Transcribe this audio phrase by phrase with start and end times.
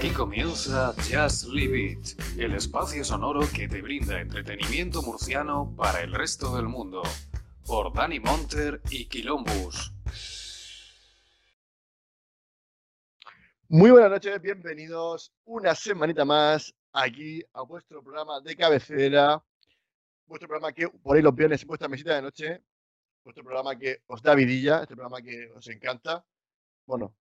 [0.00, 6.14] Aquí comienza Just Leave It, el espacio sonoro que te brinda entretenimiento murciano para el
[6.14, 7.02] resto del mundo,
[7.66, 9.92] por Dani Monter y Quilombus.
[13.68, 19.44] Muy buenas noches, bienvenidos una semanita más aquí a vuestro programa de cabecera,
[20.24, 22.64] vuestro programa que ahí los viernes en vuestra mesita de noche,
[23.22, 26.24] vuestro programa que os da vidilla, este programa que os encanta.
[26.86, 27.14] Bueno,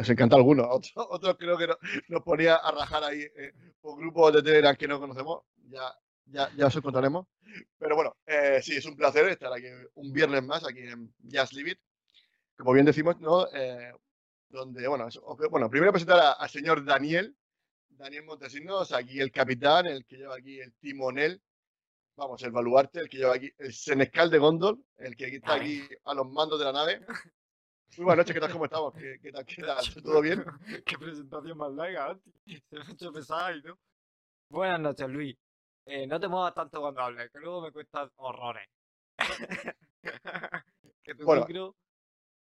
[0.00, 1.78] os encanta algunos, otros, otros creo que no-
[2.08, 5.92] nos ponía a rajar ahí eh, por grupos de Telegram que no conocemos, ya,
[6.26, 7.26] ya, ya os contaremos.
[7.78, 11.52] Pero bueno, eh, sí, es un placer estar aquí un viernes más aquí en Just
[11.54, 11.78] Leave It.
[12.56, 13.46] Como bien decimos, ¿no?
[13.54, 13.92] Eh,
[14.48, 15.20] donde, bueno, es-
[15.50, 17.36] bueno, primero presentar al señor Daniel,
[17.90, 21.40] Daniel Montesinos, aquí el capitán, el que lleva aquí el timonel,
[22.16, 25.82] vamos, el baluarte, el que lleva aquí el senescal de Gondol, el que está aquí
[26.04, 27.00] a los mandos de la nave.
[27.96, 28.52] Muy buenas noches, ¿qué tal?
[28.52, 28.94] ¿Cómo estamos?
[28.94, 29.44] ¿Qué, qué tal?
[29.44, 30.02] ¿Qué tal?
[30.02, 30.44] ¿Todo bien?
[30.84, 32.32] Qué presentación más larga, hostia.
[32.46, 33.78] Se me ha hecho pesada y no.
[34.50, 35.36] Buenas noches, Luis.
[35.86, 38.68] Eh, no te muevas tanto cuando hables, que luego me cuentas horrores.
[41.02, 41.46] que tu Bueno.
[41.46, 41.76] micro.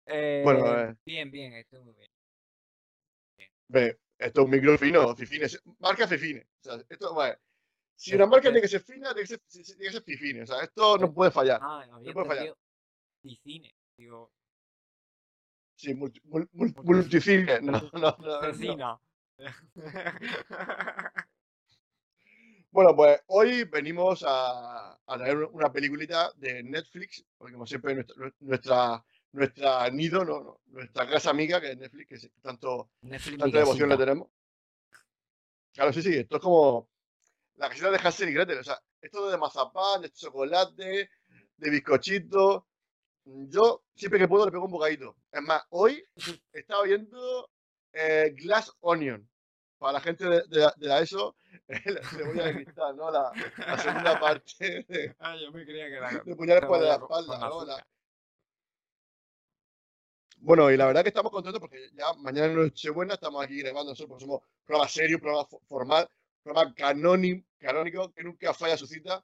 [0.06, 0.97] Eh, Bueno, eh.
[1.05, 2.11] Bien, bien, estoy muy bien.
[3.69, 6.44] Ve, esto es un micro fino, Fifines, marca Fifines.
[6.61, 7.34] O sea, esto, bueno,
[7.97, 9.64] si una marca tiene que ser fina, tiene que ser, tiene
[10.05, 10.42] que ser.
[10.42, 11.61] O sea, esto no puede fallar.
[11.62, 12.55] Ah, había puede fallar.
[13.22, 13.74] Piscine.
[13.97, 14.30] Digo,
[15.77, 17.61] Sí, multi, mul- mul- multicine.
[17.61, 19.01] No, no, no.
[22.71, 28.17] Bueno, pues hoy venimos a, a traer una peliculita de Netflix, porque como siempre nuestra,
[28.41, 33.89] nuestra, nuestra nido, no, nuestra casa amiga, que es Netflix, que tanto, Netflix tanta devoción
[33.89, 34.29] le tenemos.
[35.73, 36.89] Claro, sí, sí, esto es como
[37.57, 41.11] la casita de Hansel y Gretel, o sea, esto de mazapán, de chocolate,
[41.57, 42.67] de bizcochito.
[43.27, 45.17] Yo siempre que puedo le pego un bocadito.
[45.33, 46.03] Es más, hoy
[46.53, 47.51] he estado viendo
[47.92, 49.29] eh, Glass Onion.
[49.79, 51.36] Para la gente de, de la, de la ESO,
[51.69, 53.11] la cebolla de cristal, ¿no?
[53.11, 56.11] La, la segunda parte de, Ah, yo me creía que era.
[56.25, 57.39] de puñales por la espalda.
[60.39, 63.91] Bueno, y la verdad que estamos contentos porque ya mañana en Nochebuena estamos aquí grabando
[63.92, 66.09] nosotros, porque somos programa serio, programa fo- formal,
[66.42, 69.23] programa canónico, canónico que nunca falla su cita.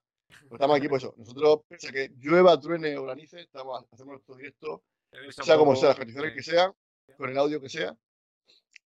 [0.50, 1.14] Estamos aquí, pues eso.
[1.16, 4.84] Nosotros, pese a que llueva, truene o granice, estamos, hacemos nuestro directo,
[5.30, 6.72] sea como sea, las condiciones que sean,
[7.16, 7.96] con el audio que sea.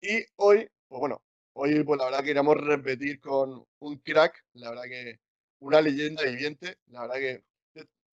[0.01, 1.23] Y hoy, pues bueno,
[1.55, 5.21] hoy pues la verdad que queríamos repetir con un crack, la verdad que
[5.61, 7.45] una leyenda viviente, la verdad que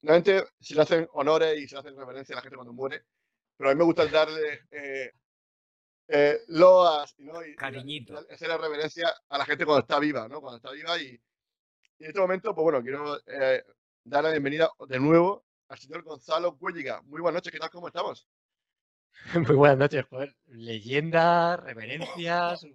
[0.02, 3.04] realmente se le hacen honores y se le hacen reverencia a la gente cuando muere,
[3.58, 5.12] pero a mí me gusta darle eh,
[6.08, 7.46] eh, loas ¿no?
[7.46, 8.26] y, Cariñito.
[8.30, 10.42] y hacerle reverencia a la gente cuando está viva, ¿no?
[10.42, 11.20] Cuando está viva y,
[12.04, 13.64] y en este momento, pues bueno, quiero eh,
[14.04, 17.02] dar la bienvenida de nuevo al señor Gonzalo Cuelliga.
[17.04, 17.70] Muy buenas noches, ¿qué tal?
[17.70, 18.28] ¿Cómo estamos?
[19.48, 20.36] Muy buenas noches, joder.
[20.48, 22.68] Leyendas, reverencias.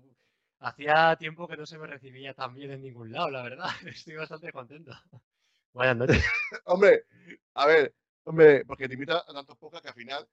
[0.61, 3.69] Hacía tiempo que no se me recibía tan bien en ningún lado, la verdad.
[3.87, 4.93] Estoy bastante contento.
[5.75, 6.25] Buenas noches.
[6.65, 7.05] Hombre,
[7.53, 7.95] a ver,
[8.25, 10.27] hombre, porque te invita a tantos pocas que al final,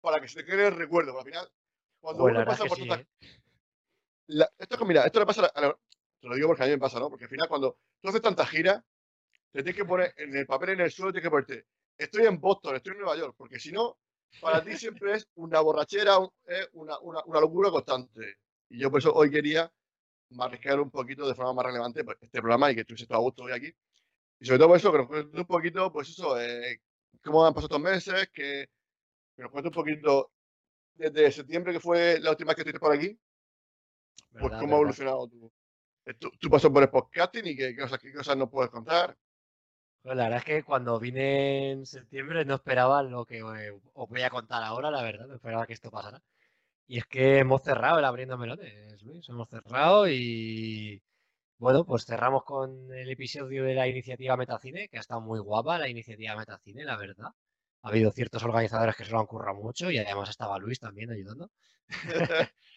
[0.00, 1.48] para que se te quede el recuerdo, al final,
[2.00, 3.40] cuando la uno pasa por sí, tantas ¿eh?
[4.26, 5.78] la- esto mira, esto le pasa a la-
[6.20, 7.10] te lo digo porque a mí me pasa, ¿no?
[7.10, 8.82] Porque al final cuando tú haces tantas giras,
[9.52, 11.66] te tienes que poner en el papel en el suelo, tienes que ponerte,
[11.98, 13.98] estoy en Boston, estoy en Nueva York, porque si no,
[14.40, 18.36] para ti siempre es una borrachera, un- es una, una, una locura constante.
[18.68, 19.72] Y yo por eso hoy quería
[20.30, 23.22] marcar un poquito de forma más relevante pues, este programa y que estuviese todo a
[23.22, 23.72] gusto hoy aquí.
[24.40, 26.80] Y sobre todo por eso, que nos cuentes un poquito, pues eso, eh,
[27.24, 28.68] cómo han pasado estos meses, que,
[29.36, 30.32] que nos cuentes un poquito
[30.94, 33.18] desde septiembre, que fue la última vez que estuviste por aquí,
[34.38, 34.80] pues ¿Verdad, cómo ha verdad?
[34.80, 35.52] evolucionado tu,
[36.04, 39.16] eh, tu, tu paso por el podcasting y qué, cosas, qué cosas nos puedes contar.
[40.02, 44.08] Pues la verdad es que cuando vine en septiembre no esperaba lo que eh, os
[44.08, 45.26] voy a contar ahora, la verdad.
[45.26, 46.22] No esperaba que esto pasara.
[46.86, 49.28] Y es que hemos cerrado el Abriendo Melones, Luis.
[49.28, 51.02] Hemos cerrado y...
[51.58, 55.78] Bueno, pues cerramos con el episodio de la iniciativa Metacine, que ha estado muy guapa
[55.78, 57.28] la iniciativa Metacine, la verdad.
[57.82, 61.10] Ha habido ciertos organizadores que se lo han currado mucho y además estaba Luis también
[61.10, 61.50] ayudando.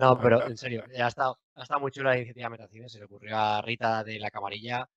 [0.00, 2.88] No, pero en serio, ha estado, ha estado muy chula la iniciativa Metacine.
[2.88, 4.88] Se le ocurrió a Rita de la Camarilla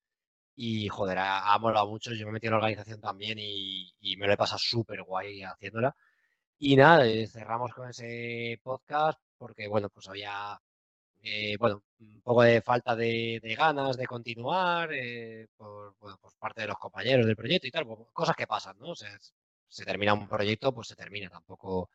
[0.56, 2.12] y, joder, ha, ha molado mucho.
[2.14, 5.42] Yo me metido en la organización también y, y me lo he pasado súper guay
[5.44, 5.96] haciéndola.
[6.58, 10.60] Y nada, eh, cerramos con ese podcast porque, bueno, pues había,
[11.22, 16.62] eh, bueno, un poco de falta de, de ganas de continuar eh, por, bueno, parte
[16.62, 18.90] de los compañeros del proyecto y tal, pues, cosas que pasan, ¿no?
[18.90, 19.34] O sea, es-
[19.68, 21.90] se termina un proyecto, pues se termina, tampoco,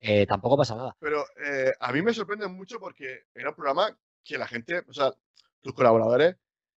[0.00, 0.96] eh, tampoco pasa nada.
[0.98, 4.92] Pero eh, a mí me sorprende mucho porque era un programa que la gente, o
[4.92, 5.12] sea,
[5.60, 6.36] tus colaboradores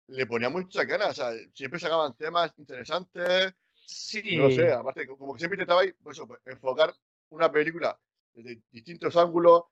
[0.08, 3.54] le ponían muchas ganas, o sea, siempre sacaban temas interesantes,
[3.86, 6.94] Sí, no sé, aparte, como que siempre intentabais pues, pues, enfocar
[7.30, 7.98] una película
[8.32, 9.64] desde distintos ángulos,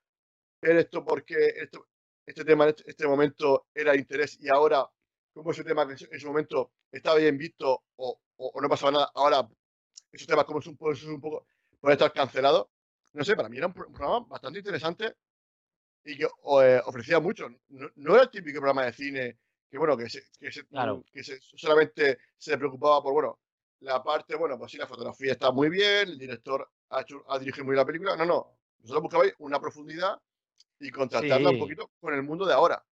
[0.60, 1.88] ver esto porque esto,
[2.26, 4.86] este tema en este momento era de interés y ahora,
[5.32, 9.10] como ese tema que en su momento estaba bien visto o, o, no pasaba nada,
[9.14, 9.48] ahora
[10.12, 11.46] esos temas como es un, es un poco,
[11.80, 12.70] puede estar cancelado.
[13.12, 15.16] No sé, para mí era un, programa bastante interesante
[16.04, 17.48] y que eh, ofrecía mucho.
[17.68, 19.38] No, era el típico programa de cine
[19.70, 20.66] que, bueno, que, se, que, se,
[21.12, 23.38] que se, solamente se preocupaba por, bueno,
[23.80, 27.38] la parte, bueno, pues sí, la fotografía está muy bien, el director ha, hecho, ha
[27.38, 28.16] dirigido muy bien la película.
[28.16, 28.58] No, no.
[28.80, 30.20] Nosotros buscabais una profundidad
[30.78, 32.84] y contrastarla un poquito con el mundo de ahora.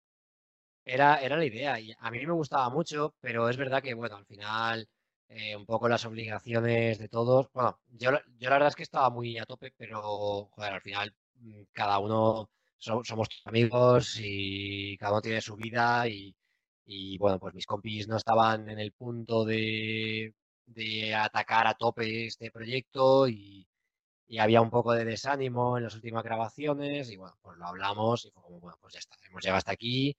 [0.83, 4.15] Era, era la idea y a mí me gustaba mucho, pero es verdad que, bueno,
[4.15, 4.87] al final
[5.33, 7.49] eh, un poco las obligaciones de todos.
[7.53, 11.63] Bueno, yo, yo la verdad es que estaba muy a tope, pero, al final mm,
[11.71, 18.07] cada uno somos amigos y cada uno tiene su vida y, bueno, pues mis compis
[18.07, 20.33] no estaban en el punto de,
[20.65, 23.67] de atacar a tope este proyecto y,
[24.27, 28.25] y, había un poco de desánimo en las últimas grabaciones y bueno, pues lo hablamos
[28.25, 30.15] y fue como, bueno, pues ya está, hemos llegado hasta aquí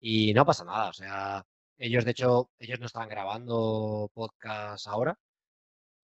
[0.00, 1.44] y no pasa nada, o sea,
[1.78, 5.18] ellos de hecho, ellos no están grabando podcast ahora.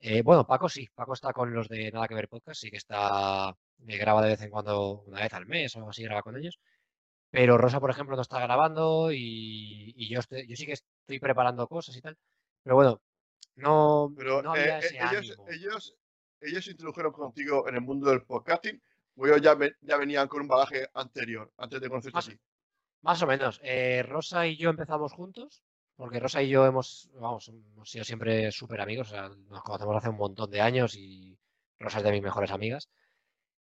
[0.01, 2.79] Eh, bueno, Paco sí, Paco está con los de Nada que ver podcast, sí que
[2.79, 6.37] está, me graba de vez en cuando, una vez al mes o así graba con
[6.37, 6.59] ellos.
[7.31, 11.21] Pero Rosa, por ejemplo, no está grabando y, y yo, estoy, yo sí que estoy
[11.21, 12.17] preparando cosas y tal.
[12.63, 13.01] Pero bueno,
[13.57, 15.49] no, Pero, no eh, había eh, ese ellos, ánimo.
[15.49, 15.97] ellos,
[16.41, 18.81] ellos se introdujeron contigo en el mundo del podcasting
[19.17, 22.39] o ellos ya, ya venían con un bagaje anterior, antes de conocerte Más, así.
[23.03, 23.61] Más o menos.
[23.63, 25.63] Eh, Rosa y yo empezamos juntos,
[25.97, 29.97] porque Rosa y yo hemos, vamos, hemos sido siempre súper amigos, o sea, nos conocemos
[29.97, 31.39] hace un montón de años y
[31.79, 32.89] Rosa es de mis mejores amigas.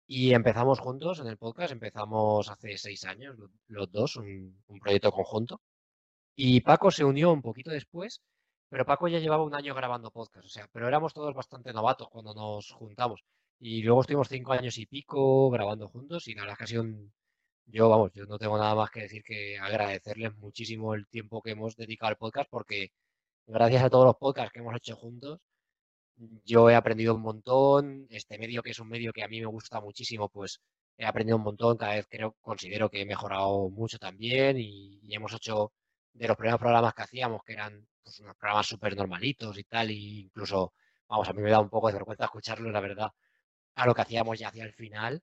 [0.07, 4.79] Y empezamos juntos en el podcast, empezamos hace seis años, lo- los dos, un, un
[4.79, 5.61] proyecto conjunto.
[6.35, 8.21] Y Paco se unió un poquito después,
[8.69, 12.09] pero Paco ya llevaba un año grabando podcast, o sea, pero éramos todos bastante novatos
[12.09, 13.23] cuando nos juntamos.
[13.59, 16.67] Y luego estuvimos cinco años y pico grabando juntos y la verdad es que ha
[16.67, 17.13] sido un...
[17.65, 21.51] Yo, vamos, yo no tengo nada más que decir que agradecerles muchísimo el tiempo que
[21.51, 22.91] hemos dedicado al podcast porque
[23.47, 25.39] gracias a todos los podcasts que hemos hecho juntos,
[26.45, 28.07] yo he aprendido un montón.
[28.09, 30.61] Este medio, que es un medio que a mí me gusta muchísimo, pues
[30.97, 31.77] he aprendido un montón.
[31.77, 35.73] Cada vez creo, considero que he mejorado mucho también y, hemos hecho
[36.13, 39.91] de los primeros programas que hacíamos, que eran pues, unos programas súper normalitos y tal,
[39.91, 40.73] y incluso,
[41.07, 43.11] vamos, a mí me da un poco de vergüenza escucharlo, la verdad,
[43.75, 45.21] a lo que hacíamos ya hacia el final.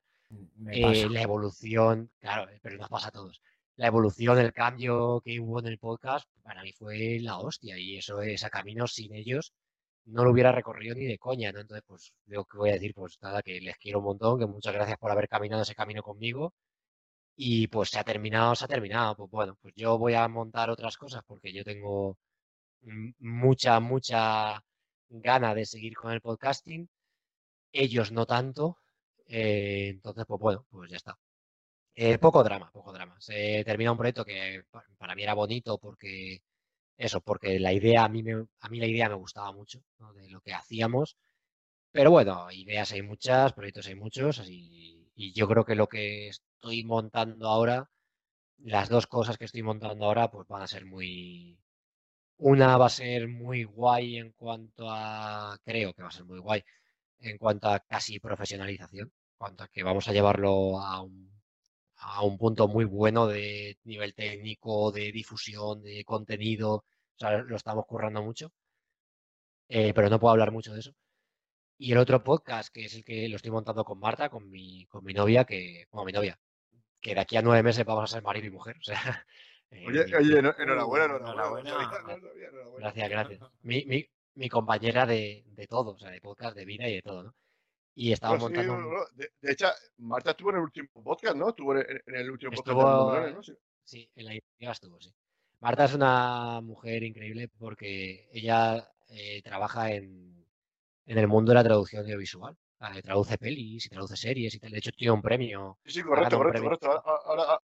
[0.70, 3.40] Eh, la evolución, claro, pero nos pasa a todos.
[3.76, 7.78] La evolución, el cambio que hubo en el podcast, para mí fue la hostia.
[7.78, 9.52] Y eso es a caminos sin ellos,
[10.08, 11.60] no lo hubiera recorrido ni de coña, ¿no?
[11.60, 14.46] Entonces, pues, lo que voy a decir, pues nada, que les quiero un montón, que
[14.46, 16.54] muchas gracias por haber caminado ese camino conmigo.
[17.36, 19.16] Y pues se ha terminado, se ha terminado.
[19.16, 22.18] Pues bueno, pues yo voy a montar otras cosas porque yo tengo
[23.20, 24.62] mucha, mucha
[25.10, 26.88] gana de seguir con el podcasting.
[27.72, 28.78] Ellos no tanto.
[29.28, 31.18] Eh, entonces, pues bueno, pues ya está.
[31.94, 33.16] Eh, poco drama, poco drama.
[33.20, 36.42] Se termina un proyecto que pa- para mí era bonito porque
[36.98, 40.12] eso, porque la idea a mí me, a mí la idea me gustaba mucho, ¿no?
[40.14, 41.16] de lo que hacíamos.
[41.92, 46.28] Pero bueno, ideas hay muchas, proyectos hay muchos, así, y yo creo que lo que
[46.28, 47.90] estoy montando ahora,
[48.58, 51.58] las dos cosas que estoy montando ahora, pues van a ser muy,
[52.38, 56.38] una va a ser muy guay en cuanto a, creo que va a ser muy
[56.40, 56.62] guay
[57.20, 61.30] en cuanto a casi profesionalización, cuanto a que vamos a llevarlo a un,
[61.96, 66.84] a un punto muy bueno de nivel técnico, de difusión, de contenido, o
[67.18, 68.52] sea, lo estamos currando mucho,
[69.68, 70.92] eh, pero no puedo hablar mucho de eso.
[71.78, 74.86] Y el otro podcast, que es el que lo estoy montando con Marta, con mi,
[74.86, 76.38] con mi novia, que, bueno, mi novia,
[77.00, 79.26] que de aquí a nueve meses vamos a ser marido y mujer, o sea,
[79.70, 81.70] eh, Oye, mi- oye, enhorabuena, enhorabuena.
[82.78, 83.40] Gracias, gracias.
[83.62, 84.04] Mi, mi,
[84.34, 87.34] mi compañera de, de todo, o sea, de podcast, de vida y de todo, ¿no?
[88.00, 89.16] Y estamos Bueno, sí, montando un...
[89.16, 91.48] de, de hecho, Marta estuvo en el último podcast, ¿no?
[91.48, 93.42] Estuvo en, el último podcast de ¿no?
[93.42, 93.52] Sí.
[93.82, 95.12] sí, en la iniciativa estuvo, sí.
[95.58, 100.46] Marta es una mujer increíble porque ella eh, trabaja en,
[101.06, 102.56] en el mundo de la traducción audiovisual.
[102.94, 104.70] Eh, traduce pelis y traduce series y tal.
[104.70, 105.80] De hecho, tiene un premio.
[105.84, 106.86] Sí, sí, correcto, correcto, correcto.
[107.04, 107.60] Ahora, ahora-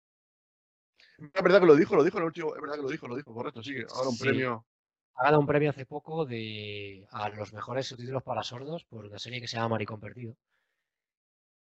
[1.17, 3.07] es verdad que lo dijo, lo dijo en el último, es verdad que lo dijo,
[3.07, 4.23] lo dijo, correcto, sí, ahora un Sí.
[4.25, 4.63] premio.
[5.19, 9.19] Ha ganado un premio hace poco de, a los mejores subtítulos para sordos por una
[9.19, 10.33] serie que se llama Maricón Perdido.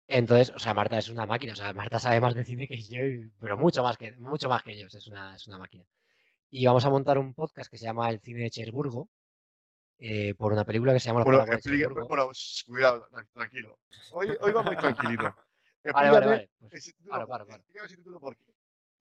[0.07, 2.79] Entonces, o sea, Marta es una máquina, o sea, Marta sabe más de cine que
[2.79, 2.99] yo,
[3.39, 5.83] pero mucho más que, mucho más que ellos, es una, es una máquina.
[6.51, 9.09] Y vamos a montar un podcast que se llama El cine de Cherburgo,
[9.97, 12.29] eh, por una película que se llama Bueno, explique, bueno,
[12.67, 13.79] cuidado, tran- tranquilo.
[14.11, 15.35] Hoy, hoy vamos tranquilito.
[15.91, 16.49] Vale, vale, vale.
[16.59, 17.63] pues, paro, paro, paro.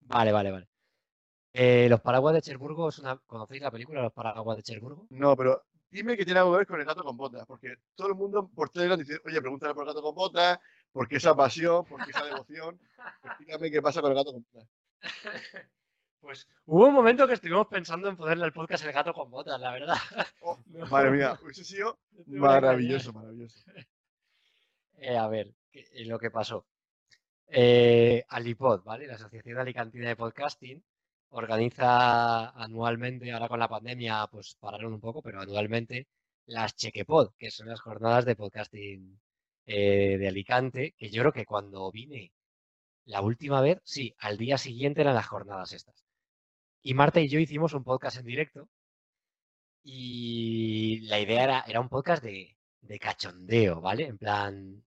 [0.00, 0.68] Vale, vale, vale.
[1.60, 3.16] Eh, Los Paraguas de Cherburgo es una.
[3.26, 5.06] ¿Conocéis la película Los Paraguas de Cherburgo?
[5.10, 8.06] No, pero dime que tiene algo que ver con el gato con botas, porque todo
[8.08, 10.60] el mundo por Telegram dice, oye, pregúntale por el gato con botas,
[10.92, 12.78] por qué esa pasión, por qué esa devoción.
[13.24, 14.68] Explícame qué pasa con el gato con botas.
[16.20, 19.58] Pues hubo un momento que estuvimos pensando en ponerle al podcast El gato con botas,
[19.60, 19.96] la verdad.
[20.42, 20.58] Oh,
[20.90, 21.96] madre mía, hubiese sido
[22.26, 23.60] maravilloso, maravilloso.
[24.96, 26.66] Eh, a ver, ¿qué- eh, lo que pasó.
[27.46, 29.06] Eh, Alipod, ¿vale?
[29.06, 30.82] La Asociación Alicantina de Podcasting
[31.30, 36.08] organiza anualmente, ahora con la pandemia, pues pararon un poco, pero anualmente
[36.46, 39.20] las Chequepod, que son las jornadas de podcasting
[39.66, 42.32] eh, de Alicante, que yo creo que cuando vine
[43.06, 46.04] la última vez, sí, al día siguiente eran las jornadas estas.
[46.82, 48.68] Y Marta y yo hicimos un podcast en directo
[49.82, 54.06] y la idea era, era un podcast de, de cachondeo, ¿vale?
[54.06, 54.84] En plan,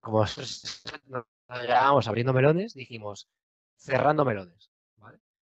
[0.00, 0.20] como
[1.06, 3.28] nos nos abriendo melones, dijimos
[3.76, 4.67] cerrando melones,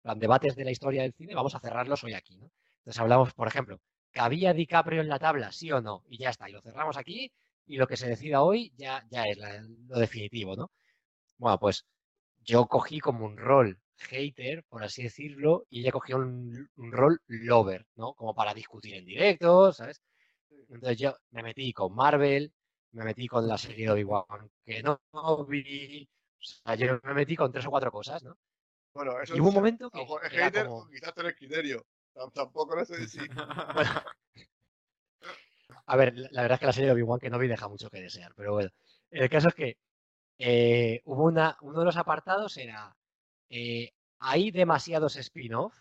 [0.02, 2.50] plan, debates de la historia del cine, vamos a cerrarlos hoy aquí, ¿no?
[2.78, 3.80] Entonces hablamos, por ejemplo,
[4.12, 6.04] ¿cabía DiCaprio en la tabla, sí o no?
[6.09, 7.30] Y ya está, y lo cerramos aquí
[7.66, 9.38] y lo que se decida hoy ya, ya es
[9.88, 10.71] lo definitivo, ¿no?
[11.38, 11.87] Bueno, pues
[12.45, 17.21] yo cogí como un rol hater, por así decirlo, y ella cogió un, un rol
[17.28, 18.14] lover, ¿no?
[18.14, 20.02] Como para discutir en directo, ¿sabes?
[20.71, 22.52] Entonces yo me metí con Marvel,
[22.92, 25.47] me metí con la serie de Obi-Wan que no, o
[26.40, 28.37] sea, yo me metí con tres o cuatro cosas, ¿no?
[29.02, 31.14] Bueno, eso Y hubo un es- momento que lo es era hater, como- o quizás
[31.14, 31.87] tenés criterio.
[32.12, 33.19] Tam- Tampoco no sé si.
[33.75, 34.02] Bueno,
[35.87, 38.00] a ver, la la verdad es que la serie de Obi-Wan Kenobi deja mucho que
[38.02, 38.69] desear, pero bueno.
[39.11, 39.78] El caso es que
[40.38, 42.97] eh, hubo una, uno de los apartados era,
[43.50, 45.75] eh, hay demasiados spin-off,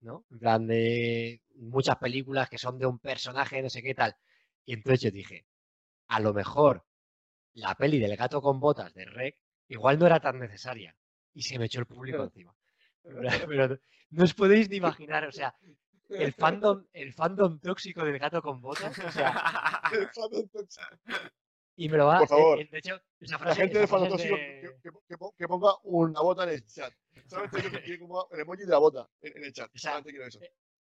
[0.00, 0.26] ¿no?
[0.30, 4.16] En plan de muchas películas que son de un personaje, no sé qué tal.
[4.66, 5.46] Y entonces yo dije,
[6.08, 6.84] a lo mejor
[7.54, 9.36] la peli del gato con botas de Rec
[9.68, 10.96] igual no era tan necesaria.
[11.34, 12.54] Y se me echó el público encima.
[13.02, 13.78] Pero,
[14.10, 15.54] no- os podéis ni imaginar, o sea,
[16.10, 20.86] el fandom, el fandom tóxico del gato con botas, o sea, El fandom tóxico.
[21.76, 22.58] y me lo va, Por favor.
[22.58, 24.90] eh, eh, de hecho, esa La frase, gente esa de frase fandom tóxico de- que,
[24.90, 26.92] que- que pon- que ponga una bota en el chat.
[27.26, 29.70] Solamente que como el emoji de la bota en, el chat.
[29.74, 30.40] Esa- eso.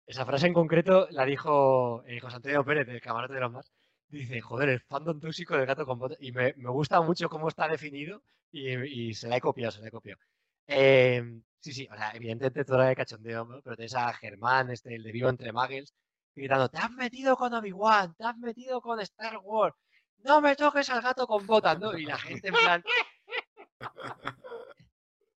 [0.07, 3.71] Esa frase en concreto la dijo eh, José Antonio Pérez, del camarote de los más.
[4.09, 6.17] Dice, joder, el fandom tóxico del gato con botas.
[6.19, 9.87] Y me, me gusta mucho cómo está definido y, se la he copiado, se la
[9.87, 10.19] he copiado.
[10.67, 11.23] Eh,
[11.59, 13.61] sí, sí, o sea, evidentemente toda de cachondeo, ¿no?
[13.61, 15.93] pero tenés a Germán, este, el de Vivo entre Muggles,
[16.35, 19.75] gritando, te has metido con Obi-Wan, te has metido con Star Wars,
[20.23, 21.97] no me toques al gato con botas, ¿no?
[21.97, 22.83] Y la gente en plan...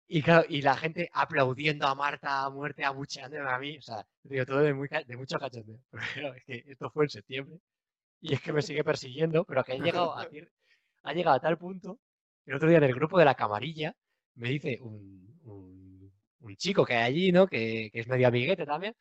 [0.09, 3.79] Y la gente aplaudiendo a Marta a muerte, abucheándome a mí.
[3.79, 5.79] O sea, digo, todo de, muy, de mucho cachondeo.
[6.37, 7.59] Es que esto fue en septiembre.
[8.23, 10.23] Y es que me sigue persiguiendo, pero que ha llegado a,
[11.05, 12.01] ha llegado a tal punto
[12.45, 13.95] que el otro día en el grupo de la camarilla
[14.37, 17.47] me dice un, un- un chico que hay allí, ¿no?
[17.49, 18.95] Que, que es medio amiguete también.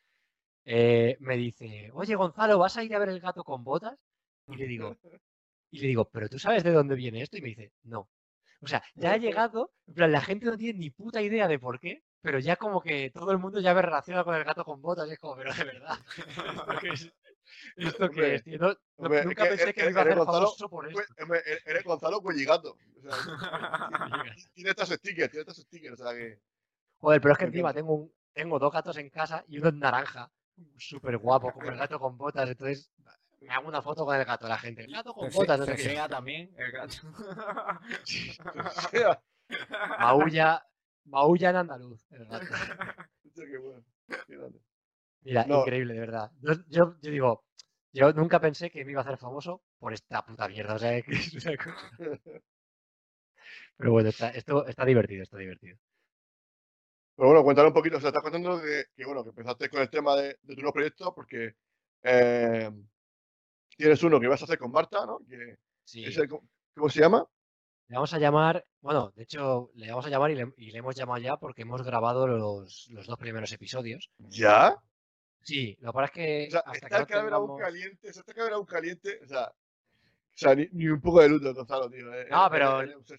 [0.66, 3.98] eh, me dice, oye Gonzalo, ¿vas a ir a ver el gato con botas?
[4.48, 4.98] Y le digo,
[5.72, 7.38] y le digo, ¿pero tú sabes de dónde viene esto?
[7.38, 8.10] Y me dice, no.
[8.62, 11.60] O sea, ya ha llegado, en plan, la gente no tiene ni puta idea de
[11.60, 14.66] por qué, pero ya como que todo el mundo ya me relaciona con el gato
[14.66, 15.98] con botas, y es como, pero de verdad,
[16.54, 17.14] ¿esto qué es?
[17.78, 18.58] ¿Esto qué es, tío?
[18.60, 21.00] No- hombre, nunca que pensé que me eres- iba a hacer Gonzalo, famoso por esto.
[21.00, 22.78] Pues, hombre, eres- Gonzalo Cuelligato.
[22.98, 23.12] O sea,
[24.54, 26.00] tiene estos stickers, tiene estos stickers.
[26.00, 26.40] O sea que.
[26.98, 29.74] Joder, pero es que encima tengo, un, tengo dos gatos en casa y uno es
[29.74, 30.32] naranja,
[30.78, 32.92] súper guapo, como el gato con botas, entonces
[33.40, 35.76] me hago una foto con el gato, la gente, el gato con botas, no sé
[35.76, 35.84] qué.
[35.84, 36.96] Fefea también, el gato.
[40.00, 40.64] Maulla,
[41.06, 42.46] maulla en andaluz, el gato.
[43.34, 43.84] qué bueno.
[44.28, 44.38] Qué.
[45.24, 45.60] Mira, No.
[45.60, 46.32] increíble, de verdad.
[46.42, 47.44] Yo, yo, yo digo,
[47.94, 50.76] yo nunca pensé que me iba a hacer famoso por esta puta mierda.
[50.76, 51.90] O sea, que es una cosa.
[53.78, 55.78] Pero bueno, está, esto está divertido, está divertido.
[57.16, 57.98] Pero bueno, cuéntale un poquito.
[57.98, 60.62] O sea, estás contando que, que, bueno, que empezaste con el tema de, de tu
[60.62, 61.56] nuevo proyecto porque
[62.04, 62.72] eh,
[63.78, 65.20] tienes uno que vas a hacer con Marta, ¿no?
[65.28, 66.04] Que Sí.
[66.06, 67.26] el- ¿Cómo se llama?
[67.90, 70.78] Le vamos a llamar, bueno, de hecho, le vamos a llamar y le, y le
[70.78, 74.10] hemos llamado ya porque hemos grabado los, los dos primeros episodios.
[74.30, 74.78] ¿Ya?
[75.44, 78.10] Sí, lo que pasa es que O sea, hasta que está el cadáver aún caliente,
[78.10, 79.54] o sea, está el cadáver aún caliente, o sea, o
[80.38, 82.14] sea ni, ni un poco de luto, Gonzalo, tío.
[82.14, 83.18] eh, No, eh, pero- eh, eh,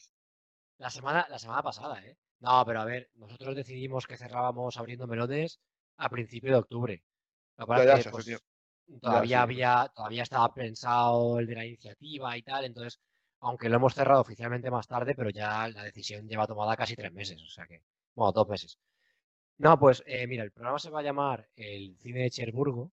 [0.79, 2.17] La semana, la semana pasada, ¿eh?
[2.41, 5.61] No, pero a ver, nosotros decidimos que cerrábamos abriendo melones
[5.97, 7.05] a principio de octubre.
[7.57, 8.43] Lo que pasa Ya, es que, pues,
[9.01, 13.01] todavía había, todavía estaba pensado el de la iniciativa y tal, entonces,
[13.41, 17.13] aunque lo hemos cerrado oficialmente más tarde, pero ya la decisión lleva tomada casi tres
[17.13, 17.83] meses, o sea que,
[18.15, 18.79] bueno, dos meses.
[19.65, 22.91] No, pues eh, mira, el programa se va a llamar El cine de Cherburgo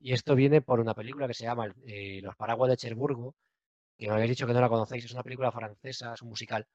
[0.00, 3.34] y esto viene por una película que se llama eh, Los paraguas de Cherburgo,
[3.98, 6.66] que me habéis dicho que no la conocéis, es una película francesa, es un musical.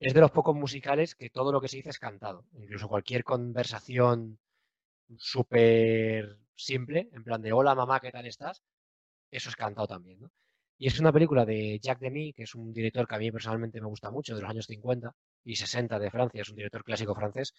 [0.00, 2.46] Es de los pocos musicales que todo lo que se dice es cantado.
[2.54, 4.38] Incluso cualquier conversación
[5.18, 8.62] súper simple, en plan de hola mamá, ¿qué tal estás?
[9.30, 10.20] Eso es cantado también.
[10.78, 13.80] Y es una película de Jacques Demy, que es un director que a mí personalmente
[13.80, 15.14] me gusta mucho, de los años 50
[15.44, 17.54] y 60 de Francia, es un director clásico francés.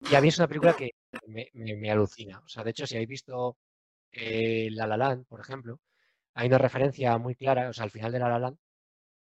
[0.00, 0.90] Y a mí es una película que
[1.26, 2.40] me, alucina.
[2.44, 3.56] O sea, de hecho, si habéis visto
[4.12, 5.80] eh, La La Land, por ejemplo,
[6.34, 8.58] hay una referencia muy clara, o sea, al final de La La Land,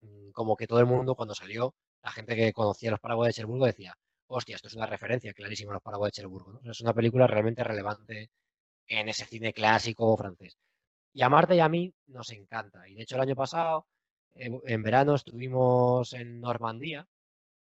[0.01, 3.34] mm, como que todo el mundo cuando salió, la gente que conocía los Paraguas de
[3.34, 3.96] Cherburgo decía,
[4.28, 6.54] hostia, esto es una referencia clarísima a los Paraguas de Cherburgo.
[6.62, 6.72] ¿no?
[6.72, 8.30] Es una película realmente relevante
[8.88, 10.58] en ese cine clásico francés.
[11.13, 12.88] Y a Marta y a mí nos encanta.
[12.88, 13.88] Y de hecho el año pasado,
[14.36, 17.08] eh, en verano, estuvimos en Normandía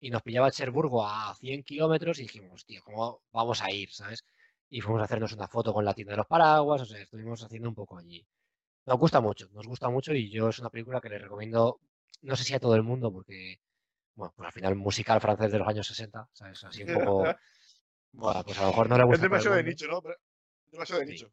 [0.02, 3.92] y nos pillaba Cherburgo a 100 kilómetros y dijimos, tío, ¿cómo vamos a ir?
[3.94, 4.26] ¿Sabes?
[4.70, 7.44] Y fuimos a hacernos una foto con la tienda de los paraguas, o sea, estuvimos
[7.44, 8.26] haciendo un poco allí.
[8.86, 11.80] Nos gusta mucho, nos gusta mucho y yo es una película que le recomiendo,
[12.24, 13.60] no sé si a todo el mundo, porque,
[14.16, 16.64] bueno, pues al final musical francés de los años 60, ¿sabes?
[16.64, 17.24] Así un poco,
[18.14, 20.02] bueno, pues a lo mejor no le Es gusta el demasiado de nicho, ¿no?
[20.02, 20.18] Pero-
[20.72, 21.12] demasiado de Sí.
[21.14, 21.32] nicho.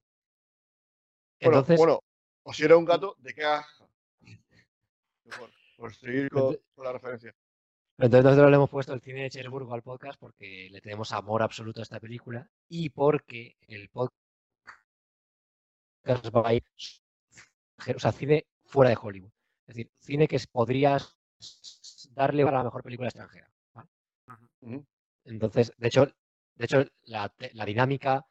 [1.41, 2.01] Bueno, Entonces, bueno,
[2.43, 3.89] o si era un gato, de caja.
[5.39, 7.35] Por, por seguir con la referencia.
[7.99, 11.43] Entonces nosotros le hemos puesto el cine de Cherburgo al podcast porque le tenemos amor
[11.43, 14.15] absoluto a esta película y porque el podcast
[16.35, 16.63] va a ir,
[17.95, 19.33] o sea, cine fuera de Hollywood.
[19.67, 21.17] Es decir, cine que podrías
[22.13, 23.51] darle para la mejor película extranjera.
[25.25, 26.07] Entonces, de hecho,
[26.55, 27.33] de hecho la,
[27.67, 28.25] dinámica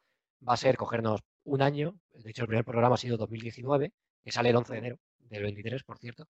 [0.47, 1.99] va a ser cogernos un año.
[2.13, 3.91] De hecho, el primer programa ha sido 2019,
[4.23, 6.25] que sale el 11 de enero del 23, por cierto.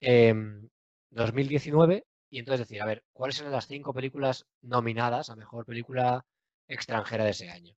[0.00, 0.68] Em,
[1.10, 6.24] 2019, y entonces decir, a ver, ¿cuáles son las cinco películas nominadas a mejor película
[6.68, 7.74] extranjera de ese año?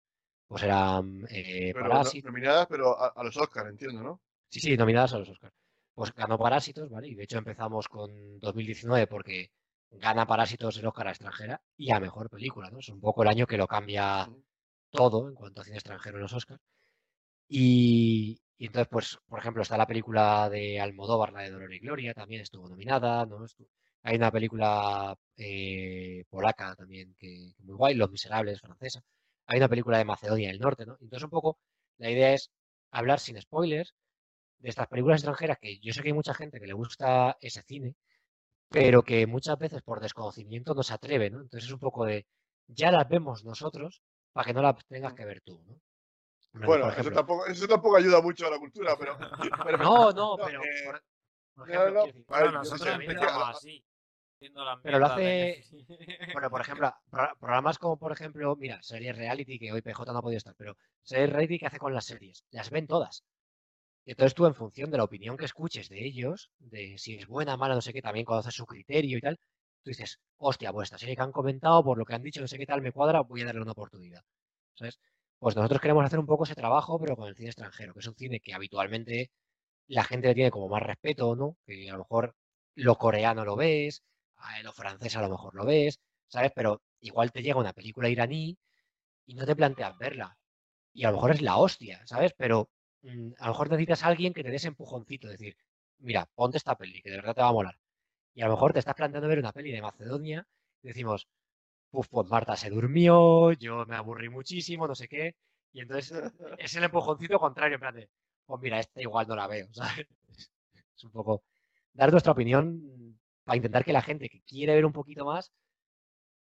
[0.47, 2.25] Pues eran eh, Pero Parásitos.
[2.25, 4.21] nominadas, pero a, a los Oscars, entiendo, ¿no?
[4.49, 5.55] Sí, sí, nominadas a los Oscars.
[5.95, 7.09] Pues ganó Parásitos, ¿vale?
[7.09, 9.51] Y de hecho empezamos con 2019 porque
[9.91, 12.79] gana Parásitos el Oscar a extranjera y a mejor película, ¿no?
[12.79, 14.29] Es un poco el año que lo cambia
[14.91, 16.61] todo en cuanto a cine extranjero en los Oscars.
[17.49, 21.79] Y, y entonces, pues, por ejemplo, está la película de Almodóvar, la de Dolor y
[21.81, 23.45] Gloria, también estuvo nominada, ¿no?
[24.07, 29.03] Hay una película eh, polaca también que, que muy guay, Los Miserables, francesa.
[29.47, 30.97] Hay una película de Macedonia del Norte, ¿no?
[31.01, 31.59] Entonces, un poco,
[31.99, 32.53] la idea es
[32.93, 33.95] hablar sin spoilers
[34.59, 37.63] de estas películas extranjeras que yo sé que hay mucha gente que le gusta ese
[37.63, 37.97] cine,
[38.69, 41.41] pero que muchas veces por desconocimiento no se atreve, ¿no?
[41.41, 42.27] Entonces es un poco de,
[42.69, 45.81] ya las vemos nosotros para que no las tengas que ver tú, ¿no?
[46.65, 49.19] Bueno, eso tampoco, eso tampoco ayuda mucho a la cultura, pero.
[49.65, 51.03] pero- no, no, no, pero eh, por,
[51.57, 53.85] por no, ejemplo, nosotros empezamos así.
[54.83, 55.65] Pero lo de-
[56.33, 60.19] bueno, por ejemplo, pro- programas como, por ejemplo, mira, series reality, que hoy PJ no
[60.19, 63.25] ha podido estar, pero series reality que hace con las series, las ven todas.
[64.07, 67.27] Y entonces tú, en función de la opinión que escuches de ellos, de si es
[67.29, 69.39] buena, mala, no sé qué, también conoces su criterio y tal,
[69.85, 72.49] tú dices, hostia, pues esta serie que han comentado, por lo que han dicho, no
[72.49, 74.23] sé qué tal, me cuadra, voy a darle una oportunidad.
[74.75, 74.99] ¿Sabes?
[75.39, 78.09] Pues nosotros queremos hacer un poco ese trabajo, pero con el cine extranjero, que es
[78.09, 79.31] un cine que habitualmente
[79.89, 81.57] la gente le tiene como más respeto, ¿no?
[81.67, 82.35] Que a lo mejor
[82.77, 84.03] lo coreano lo ves,
[84.39, 86.53] a lo francés a lo mejor lo ves, ¿sabes?
[86.55, 88.57] Pero igual te llega una película iraní
[89.27, 90.37] y no te planteas verla.
[90.95, 92.33] Y a lo mejor es la hostia, ¿sabes?
[92.37, 92.71] Pero
[93.03, 95.57] mm, a lo mejor necesitas a alguien que te dé ese empujoncito, decir,
[95.99, 97.79] mira, ponte esta peli, que de verdad te va a molar.
[98.35, 100.47] Y a lo mejor te estás planteando ver una peli de Macedonia
[100.83, 101.29] y decimos,
[101.91, 105.35] Puf, pues Marta se durmió, yo me aburrí muchísimo, no sé qué.
[105.73, 106.13] Y entonces
[106.59, 108.09] es el empujoncito contrario, en plan de,
[108.47, 110.07] pues mira, esta igual no la veo, ¿sabes?
[110.97, 111.43] Es un poco
[111.93, 115.53] dar nuestra opinión para intentar que la gente que quiere ver un poquito más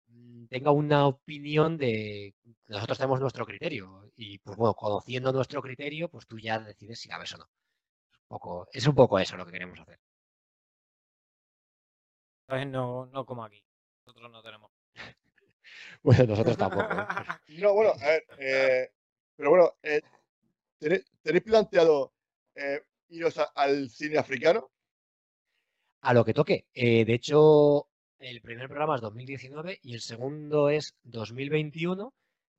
[0.07, 2.35] mm, tenga una opinión de
[2.67, 7.09] nosotros tenemos nuestro criterio y pues bueno, conociendo nuestro criterio, pues tú ya decides si
[7.09, 7.45] la ves o no.
[7.45, 9.99] Es un poco, es un poco eso lo que queremos hacer.
[12.67, 13.63] No, no como aquí.
[14.05, 14.71] Nosotros no tenemos.
[16.03, 16.93] Bueno, nosotros tampoco.
[16.93, 17.05] ¿eh?
[17.59, 18.91] No, bueno, a ver, eh,
[19.35, 20.01] pero bueno, eh,
[20.79, 22.13] ¿tenéis, tenéis planteado
[22.55, 24.71] eh, iros a- al cine africano?
[26.05, 26.67] A lo que toque.
[26.73, 27.87] Eh, de hecho,
[28.19, 32.13] el primer programa es 2019 y el segundo es 2021,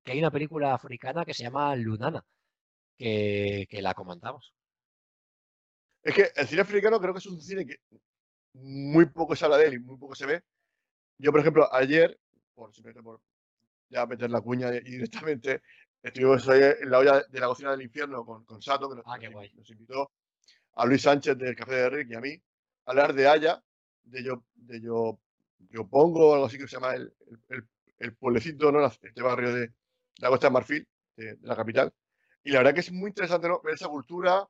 [0.04, 2.24] que hay una película africana que se llama Lunana,
[2.98, 4.52] que, que la comentamos.
[6.02, 7.76] Es que el cine africano creo que es un cine que
[8.54, 10.42] muy poco se habla de él y muy poco se ve.
[11.18, 12.18] Yo, por ejemplo, ayer,
[12.54, 12.72] por
[13.90, 15.62] ya meter la cuña y directamente,
[16.02, 19.18] estuvimos en la olla de la cocina del infierno con, con Sato, que nos, Ah,
[19.18, 20.10] nos- invitó
[20.74, 22.42] a Luis Sánchez del Café de Rick y a mí
[22.86, 23.62] hablar de Haya,
[24.04, 25.20] de yo, de yo,
[25.70, 27.12] yo pongo algo así que se llama el,
[27.50, 27.64] el,
[27.98, 28.86] el- pueblecito, ¿no?
[28.86, 29.72] este barrio de
[30.18, 31.92] la Costa de Marfil, de, de la capital.
[32.44, 33.60] Y la verdad que es muy interesante ¿no?
[33.62, 34.48] ver esa cultura.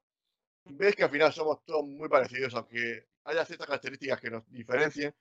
[0.64, 5.14] Ves que al final somos todos muy parecidos, aunque haya ciertas características que nos diferencien,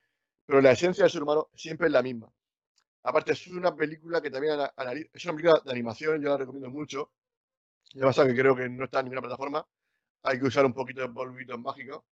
[0.46, 2.32] pero la esencia del ser humano siempre es la misma.
[3.04, 4.60] Aparte, es una película que también
[5.14, 7.12] es una película de animación, yo la recomiendo mucho.
[7.92, 9.68] Que pasa que creo que no está en ninguna plataforma,
[10.24, 12.04] hay que usar un poquito de polvitos mágicos.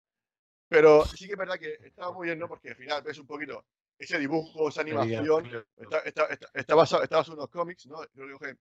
[0.73, 2.47] Pero sí que es verdad que está muy bien, ¿no?
[2.47, 3.63] Porque al final ves un poquito
[3.99, 7.97] ese dibujo, esa animación, está, está, está, está basado, basado en unos cómics, ¿no?
[8.11, 8.59] Creo que cogen,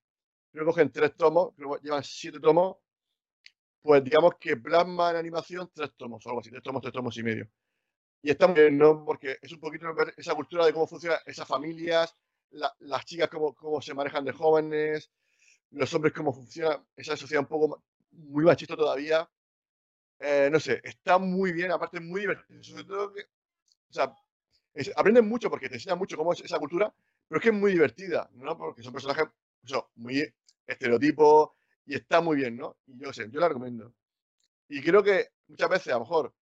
[0.52, 2.76] creo que cogen tres tomos, creo que llevan siete tomos,
[3.80, 7.16] pues digamos que plasma en animación tres tomos, o algo así, tres tomos, tres tomos
[7.16, 7.48] y medio.
[8.22, 9.04] Y está muy bien, ¿no?
[9.04, 12.16] Porque es un poquito ver esa cultura de cómo funcionan esas familias,
[12.50, 15.10] la- las chicas cómo, cómo se manejan de jóvenes,
[15.70, 19.28] los hombres cómo funciona esa sociedad un poco muy machista todavía.
[20.24, 22.62] Eh, no sé, está muy bien, aparte es muy divertido.
[22.62, 24.14] Sobre todo que, o sea,
[24.74, 26.94] es- aprenden mucho porque te enseñan mucho cómo es esa cultura,
[27.28, 28.56] pero es que es muy divertida, ¿no?
[28.58, 29.26] Porque son personajes
[29.64, 30.32] eso, muy
[30.66, 31.50] estereotipos
[31.86, 32.78] y está muy bien, ¿no?
[32.86, 33.94] Y yo sé, yo la recomiendo.
[34.68, 36.34] Y creo que muchas veces, a lo mejor,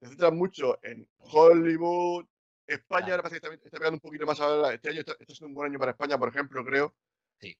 [0.00, 2.26] te centras mucho en Hollywood.
[2.66, 4.74] España ahora parece que está, está pegando un poquito más ahora.
[4.74, 6.94] Este año está, está siendo un buen año para España, por ejemplo, creo.
[7.40, 7.56] Sí.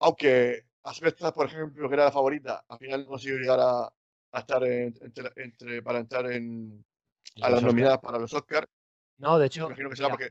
[0.00, 3.92] Aunque Asbestas, por ejemplo, que era la favorita, al final no consiguió llegar a,
[4.32, 6.84] a estar en- entre, entre- para entrar en,
[7.40, 8.68] a las nominadas para los Oscars.
[9.18, 10.30] No, de hecho, imagino que será mira, porque.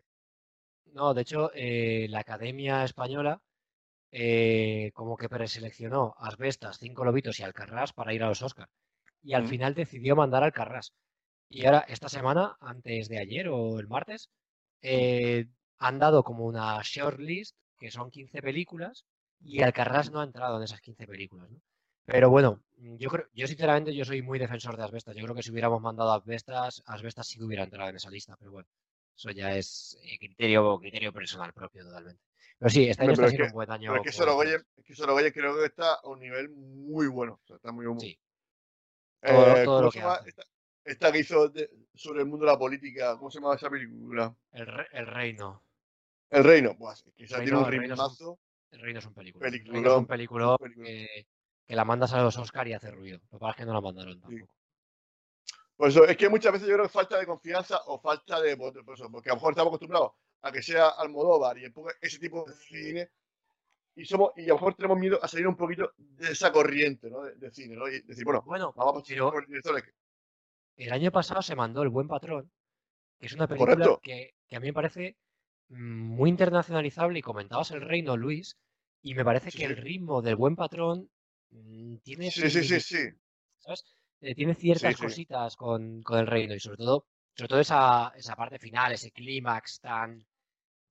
[0.93, 3.41] no, de hecho, eh, la Academia Española
[4.11, 8.69] eh, como que preseleccionó a Asbestas, Cinco Lobitos y Alcarrás para ir a los Oscar.
[9.23, 9.47] Y al Mm.
[9.47, 10.93] final decidió mandar al Alcarrás.
[11.49, 14.29] Y ahora, esta semana, antes de ayer o el martes,
[14.81, 15.47] eh,
[15.79, 19.05] han dado como una shortlist, que son 15 películas,
[19.41, 21.61] y Alcarrás no ha entrado en esas 15 películas, ¿no?
[22.07, 25.13] Pero bueno, yo creo, yo sinceramente yo soy muy defensor de Asbestas.
[25.15, 28.09] Yo creo que si hubiéramos mandado a Asbestas, Asbestas sí que hubiera entrado en esa
[28.09, 28.67] lista, pero bueno,
[29.15, 32.21] eso ya es eh, criterio, criterio personal propio totalmente.
[32.57, 33.91] Pero sí, este año Hombre, está pero es que- un buen año.
[33.91, 37.39] Pero es que Sorogoyen, es que Sorogoyen creo que está a un nivel muy bueno.
[37.43, 38.19] O sea, está muy, muy- Sí,
[39.23, 39.31] Eh,
[39.65, 40.29] todo- ¿cómo lo que hace.
[40.29, 40.43] esta,
[40.85, 43.17] esta que hizo de- sobre el mundo de la política?
[43.17, 44.33] ¿Cómo se llama esa película?
[44.53, 45.61] el, re- el reino.
[46.29, 46.75] El Reino.
[46.77, 48.39] Pues, que tiene un el Reino es un- rimmazo.
[48.71, 49.45] El reino es un película.
[49.47, 50.85] El reino es Peliculón, un película peliculón.
[50.87, 51.27] que,
[51.67, 53.19] que la mandas a los Oscar y hace ruido.
[53.31, 54.53] Lo que pasa es que no la mandaron tampoco.
[55.75, 58.57] Por eso, es que muchas veces yo creo que falta de confianza o falta de.
[58.57, 61.65] Por eso, porque a lo mejor estamos acostumbrados a que sea Almodóvar y
[62.01, 63.09] ese tipo de cine.
[63.95, 67.09] Y, somos, y a lo mejor tenemos miedo a salir un poquito de esa corriente
[67.09, 67.23] ¿no?
[67.23, 67.75] de, de cine.
[67.75, 67.87] ¿no?
[67.87, 69.93] Y decir, bueno, Bueno, vamos pero por que-
[70.77, 72.51] el año pasado se mandó El Buen Patrón,
[73.19, 75.17] que es una película que, que a mí me parece
[75.69, 75.75] mm,
[76.15, 78.55] muy internacionalizable y comentabas El Reino, Luis,
[79.01, 79.81] y me parece Sí, que el sí.
[79.81, 81.09] ritmo del Buen Patrón
[82.03, 83.09] tiene Sí, sí, sí, similitud- sí.
[83.59, 83.85] ¿sabes?
[84.21, 85.03] Eh, tiene ciertas sí.
[85.03, 87.05] cositas con, con el reino y sobre todo,
[87.35, 90.25] sobre todo esa, esa parte final, ese clímax tan,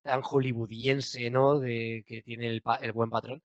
[0.02, 1.58] tan hollywoodiense, ¿no?
[1.58, 3.42] De que tiene el, el buen patrón.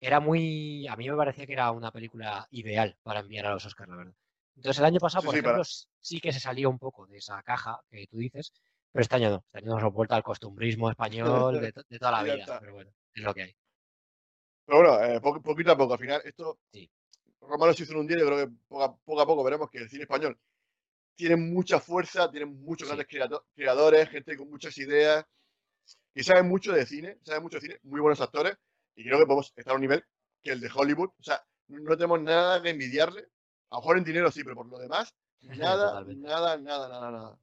[0.00, 0.86] Era muy.
[0.88, 3.96] A mí me parecía que era una película ideal para enviar a los Oscars, la
[3.96, 4.14] verdad.
[4.56, 5.64] Entonces el año pasado, Sí, por sí, para- ejemplo,
[6.00, 8.52] sí que se salió un poco de esa caja que tú dices,
[8.92, 9.36] pero este año no.
[9.46, 12.58] Este año nos hemos vuelto al costumbrismo español de, de toda la vida.
[12.60, 13.54] Pero bueno, es lo que hay.
[14.70, 15.94] Pero bueno, eh, poquito a poco.
[15.94, 16.58] Al final, esto.
[16.72, 16.88] Sí.
[17.40, 18.18] Romano se hizo en un día.
[18.18, 20.38] Yo creo que poco a, poco veremos que el cine español
[21.16, 22.94] tiene mucha fuerza, tiene muchos Sí.
[22.94, 25.24] grandes creado- creadores, gente con muchas ideas,
[26.14, 28.56] que saben mucho de cine, saben mucho de cine, muy buenos actores.
[28.94, 30.04] Y creo que podemos estar a un nivel
[30.40, 31.10] que el de Hollywood.
[31.18, 33.22] O sea, no tenemos nada que envidiarle.
[33.70, 36.28] A lo mejor en dinero sí, pero por lo demás, nada, Totalmente.
[36.28, 37.38] nada, nada, nada, nada.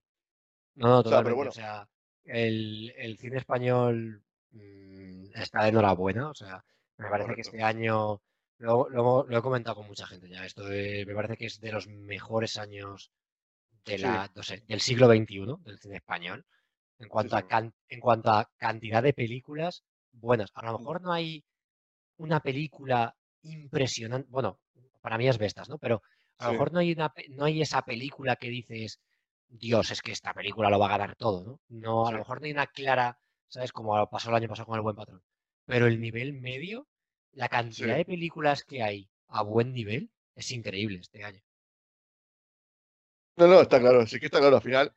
[0.76, 1.36] No, no, O sea, pero totalmente.
[1.36, 1.50] bueno.
[1.50, 1.90] O sea,
[2.24, 6.30] el, el cine español mm, está de enhorabuena.
[6.30, 6.64] O sea,
[6.98, 8.22] me parece que este año,
[8.60, 11.60] lo, lo- lo he comentado con mucha gente ya, esto de- me parece que es
[11.60, 13.12] de los mejores años
[13.86, 14.02] de Sí.
[14.04, 16.46] la, no sé, del siglo XXI, del cine español,
[17.00, 17.48] en cuanto, a sí.
[17.48, 19.84] can- en cuanto a cantidad de películas
[20.14, 20.52] buenas.
[20.56, 20.82] A lo Mm.
[20.82, 21.44] mejor no hay
[22.18, 24.60] una película impresionante, bueno,
[25.02, 25.78] para mí es Vestas, ¿no?
[25.78, 26.02] Pero
[26.40, 29.00] a lo mejor no hay, una, no hay esa película que dices,
[29.48, 31.60] Dios, es que esta película lo va a ganar todo, ¿no?
[31.70, 33.72] No, a lo mejor no hay una clara, ¿sabes?
[33.72, 35.22] Como pasó el año pasado con El Buen Patrón.
[35.68, 36.88] Pero el nivel medio,
[37.34, 37.98] la cantidad Sí.
[38.00, 41.42] de películas que hay a buen nivel es increíble este año.
[43.36, 44.96] No, no, está claro, sí que está claro, al final.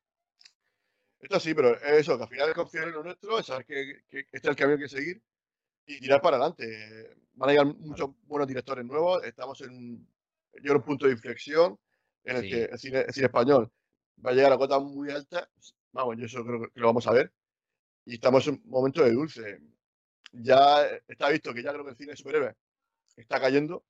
[1.18, 3.66] Esto sí, pero es eso, que al final es confiar en lo nuestro, es saber
[3.66, 5.22] que, que este es el camino que seguir
[5.84, 7.14] y tirar para adelante.
[7.34, 10.06] Van a llegar muchos buenos directores nuevos, estamos en,
[10.62, 11.78] yo un punto de inflexión
[12.24, 12.50] en el Sí.
[12.50, 13.70] que el cine, el cine español
[14.24, 15.48] va a llegar a cotas muy altas.
[15.92, 17.32] Vamos, yo eso creo que lo vamos a ver.
[18.06, 19.60] Y estamos en un momento de dulce.
[20.32, 22.56] Ya está visto que ya creo que el cine de superhéroes
[23.16, 23.76] está cayendo.
[23.76, 23.84] O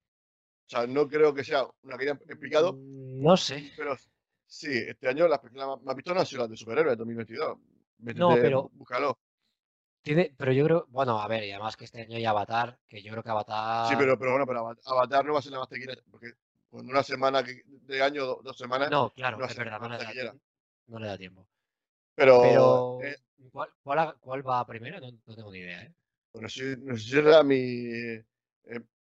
[0.66, 3.72] sea, no creo que sea una caída en picado, Mm, No sé.
[3.76, 3.96] pero
[4.46, 7.58] sí, este año las películas más vistas no han sido las de superhéroes de 2022.
[8.14, 9.18] No, pero- bú- Búscalo.
[10.02, 13.02] Tiene, pero yo creo, bueno, a ver, y además que este año hay Avatar, que
[13.02, 13.88] yo creo que Avatar.
[13.90, 16.32] Sí, pero, pero bueno, pero Ava- Avatar no va a ser la más taquillera, porque
[16.70, 19.88] con una semana que- de año, do- dos semanas, No, claro, no es verdad, no
[19.90, 20.40] le, da, tiempo,
[20.86, 21.46] no le da tiempo.
[22.14, 23.16] Pero, Pero, eh,
[23.52, 25.00] ¿cuál, cuál, cuál va primero?
[25.00, 25.92] No, no tengo ni idea, ¿eh?
[26.32, 27.56] Bueno, sí, no sé si era mi.
[27.56, 28.24] eh,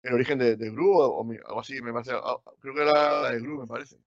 [0.04, 2.12] el origen de, de Gru o, o mi- algo así, me parece.
[2.14, 3.98] ah, Creo que era la de Gru, me parece.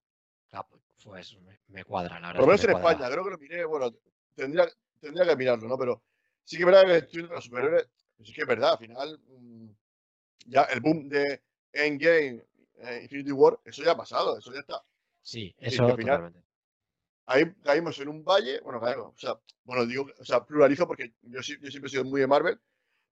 [0.53, 2.41] Ah, pues, pues me, me cuadra, la verdad.
[2.41, 2.91] Por lo menos en cuadra.
[2.93, 3.95] España, creo que lo miré, bueno,
[4.35, 4.69] tendría,
[5.01, 5.79] tendría que mirarlo, ¿no?
[5.79, 6.03] Pero
[6.45, 7.89] sí que es verdad que estoy viendo los superhéroes,
[8.23, 9.69] sí que es verdad, al final, mm,
[10.47, 12.45] ya el boom de Endgame,
[12.79, 14.83] eh, Infinity War, eso ya ha pasado, eso ya está.
[15.23, 16.45] Sí, eso al final- totalmente.
[17.27, 21.15] Ahí caímos en un valle, bueno, caímos, o sea, bueno, digo, o sea, pluralizo porque
[21.23, 22.61] yo, yo siempre he sido muy de Marvel,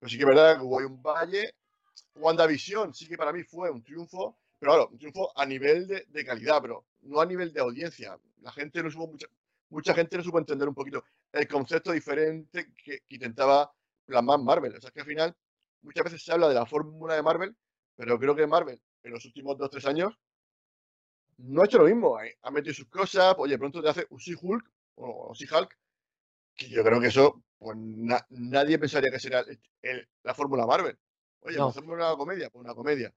[0.03, 1.55] pero sí que es verdad que hubo un valle.
[2.17, 6.25] WandaVision sí que para mí fue un triunfo, pero claro, un triunfo a nivel de,
[6.25, 8.19] calidad, pero no a nivel de audiencia.
[8.41, 9.27] La gente no supo, mucha,
[9.71, 13.73] mucha gente no supo entender un poquito el concepto diferente que, que intentaba
[14.07, 14.77] plasmar Marvel.
[14.77, 15.37] O sea, que al final
[15.83, 17.57] muchas veces se habla de la fórmula de Marvel,
[17.97, 20.15] pero creo que Marvel en los últimos dos o tres años
[21.39, 22.17] no ha hecho lo mismo.
[22.17, 24.65] Ha- Ha metido sus cosas, oye, pronto te hace un She-Hulk
[24.97, 25.77] o, o She-Hulk,
[26.57, 30.67] que yo creo que eso, pues na- nadie pensaría que sería el- el- la fórmula
[30.67, 30.99] Marvel.
[31.41, 31.67] Oye, No.
[31.67, 33.13] pues hacemos una comedia, pues una comedia.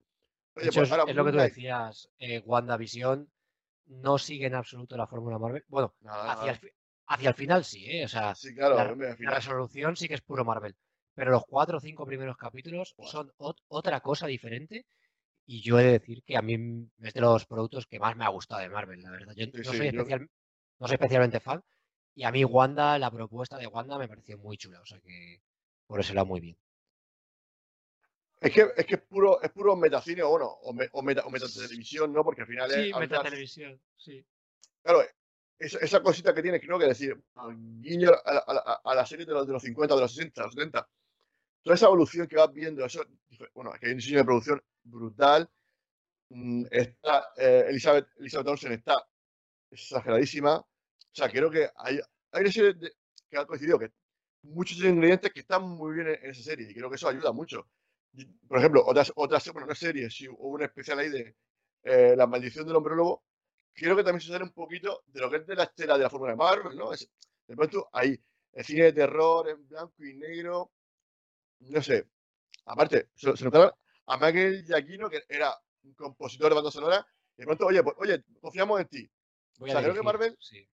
[0.55, 3.29] Oye, hecho, pues es, ahora es lo que tú decías, eh, WandaVision
[3.87, 5.63] no sigue en absoluto la fórmula Marvel.
[5.67, 6.73] Bueno, Nada, hacia el, nada.
[7.07, 8.05] hacia el final sí, ¿eh?
[8.05, 10.75] O sea, Sí, claro, la, hombre, resolución sí que es puro Marvel.
[11.13, 14.85] Pero los cuatro o cinco primeros capítulos son ot- otra cosa diferente.
[15.47, 16.55] Y yo he de decir que a mí
[17.03, 19.33] es de los productos que más me ha gustado de Marvel, la verdad.
[19.35, 20.29] Yo Sí, no, sí, soy yo- especial-
[20.79, 21.63] no soy especialmente fan.
[22.15, 24.81] Y a mí Wanda, la propuesta de Wanda me pareció muy chula.
[24.81, 25.41] O sea que
[25.85, 26.57] por eso era muy bien.
[28.39, 31.21] Es que, es que es puro, es puro metacine o bueno, o, me- o, meta,
[31.25, 32.23] o metatelevisión, ¿no?
[32.23, 34.25] Porque al final es hablar- televisión, sí.
[34.83, 35.01] Claro,
[35.57, 37.21] esa, esa cosita que tiene, creo que decir,
[37.81, 40.13] guiño a la, a la- a la serie de los, de los 50, de los
[40.13, 40.89] 60, de los 70.
[41.63, 43.03] Toda esa evolución que vas viendo, eso,
[43.53, 45.49] bueno, que hay un diseño de producción brutal.
[46.29, 48.95] Mm, Está, eh, Elizabeth, Elizabeth Olsen está
[49.71, 50.63] exageradísima.
[51.15, 51.99] O sea, creo que hay,
[52.31, 52.91] hay una serie de-
[53.29, 53.89] que ha coincidido que
[54.43, 57.69] muchos ingredientes que están muy bien en, esa serie y creo que eso ayuda mucho.
[58.47, 61.35] Por ejemplo, otras, otras bueno, una serie, si hubo una especial ahí de
[61.83, 63.23] eh, La maldición del hombre lobo,
[63.73, 66.03] creo que también se sale un poquito de lo que es de la estela de
[66.03, 66.91] la fórmula de Marvel, ¿no?
[66.93, 67.09] Es-
[67.47, 68.19] de pronto hay
[68.53, 70.71] el cine de terror en blanco y negro,
[71.59, 72.07] no sé.
[72.65, 73.75] Aparte, se, se notaba
[74.07, 77.05] a Michael Giacchino, que era un compositor de banda sonora,
[77.37, 79.11] y de pronto, oye, pues, oye, confiamos en ti.
[79.59, 80.67] Voy O sea, creo que Marvel- sí.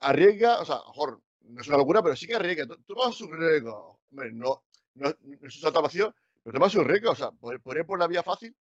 [0.00, 2.66] Arriesga, o sea, mejor no es una locura, pero sí que arriesga.
[2.86, 4.00] Tomas su riesgo.
[4.10, 4.62] Hombre, no,
[4.94, 7.10] no, no es un salto vacío, pero toma su riesgo.
[7.10, 8.54] O sea, por, por la vía fácil,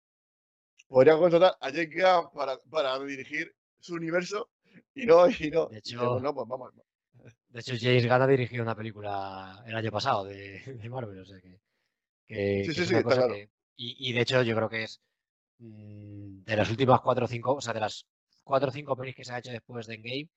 [0.89, 2.03] podría contratar a Jake
[2.35, 4.51] para, para dirigir su universo
[4.95, 5.67] y no, y no.
[5.67, 6.73] De hecho- no, pues vamos.
[7.49, 11.25] De hecho, James Gunn ha dirigido una película el año pasado de, de Marvel, o
[11.25, 11.61] sea que,
[12.27, 13.35] que- Sí, que sí, sí, está claro.
[13.35, 15.01] que- y, y de hecho yo creo que es
[15.59, 18.07] mm, de las últimas cuatro o cinco, o sea, de las
[18.45, 20.29] cuatro o cinco pelis que se ha hecho después de Endgame,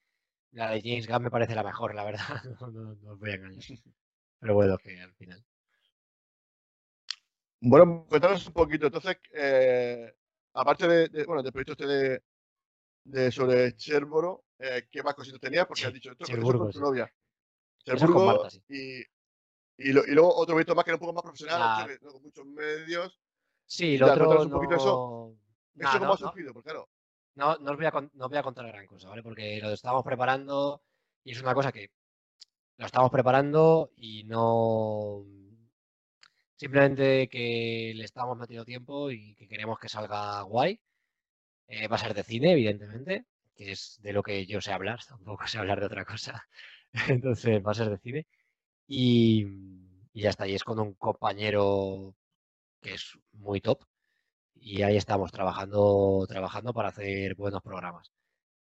[0.52, 2.20] la de James Gunn me parece la mejor, la verdad,
[2.62, 3.64] no, no- no os voy a engañar.
[4.40, 5.44] Pero bueno, que al final.
[7.60, 8.88] Bueno, cuéntanos un poquito.
[8.88, 10.14] Entonces, eh,
[10.54, 12.24] aparte de, de- bueno, del proyecto este de,
[13.04, 15.68] de sobre Cherboro, eh, ¿qué más cositas tenías?
[15.68, 16.84] Porque has dicho esto, Cherburgo, con tu sí.
[16.84, 17.04] novia.
[17.06, 18.62] Es Cherburgo Marta, sí.
[18.70, 19.00] y,
[19.90, 22.12] y, lo- y luego otro proyecto más que era un poco más profesional, ¿no?
[22.12, 23.20] con muchos medios.
[23.66, 25.38] Sí, lo otro un poquito eso.
[25.76, 25.82] no...
[25.84, 26.54] ¿Eso Nah, cómo no- ha no- surgido?
[26.54, 26.90] Porque claro,
[27.36, 29.24] No, no os voy a, no os voy a contar gran cosa, ¿vale?
[29.24, 30.82] Porque lo estamos preparando
[31.24, 31.92] y es una cosa que
[32.78, 35.26] lo estamos preparando y no...
[36.56, 40.80] Simplemente que le estamos metiendo tiempo y que queremos que salga guay.
[41.68, 45.00] Eh, va a ser de cine, evidentemente, que es de lo que yo sé hablar,
[45.08, 46.46] tampoco sé hablar de otra cosa.
[47.10, 48.28] Entonces va a ser de cine.
[48.88, 49.46] Y,
[50.14, 52.16] y ya está, y es con un compañero
[52.82, 53.84] que es muy top
[54.62, 58.12] y ahí estamos trabajando, trabajando para hacer buenos programas.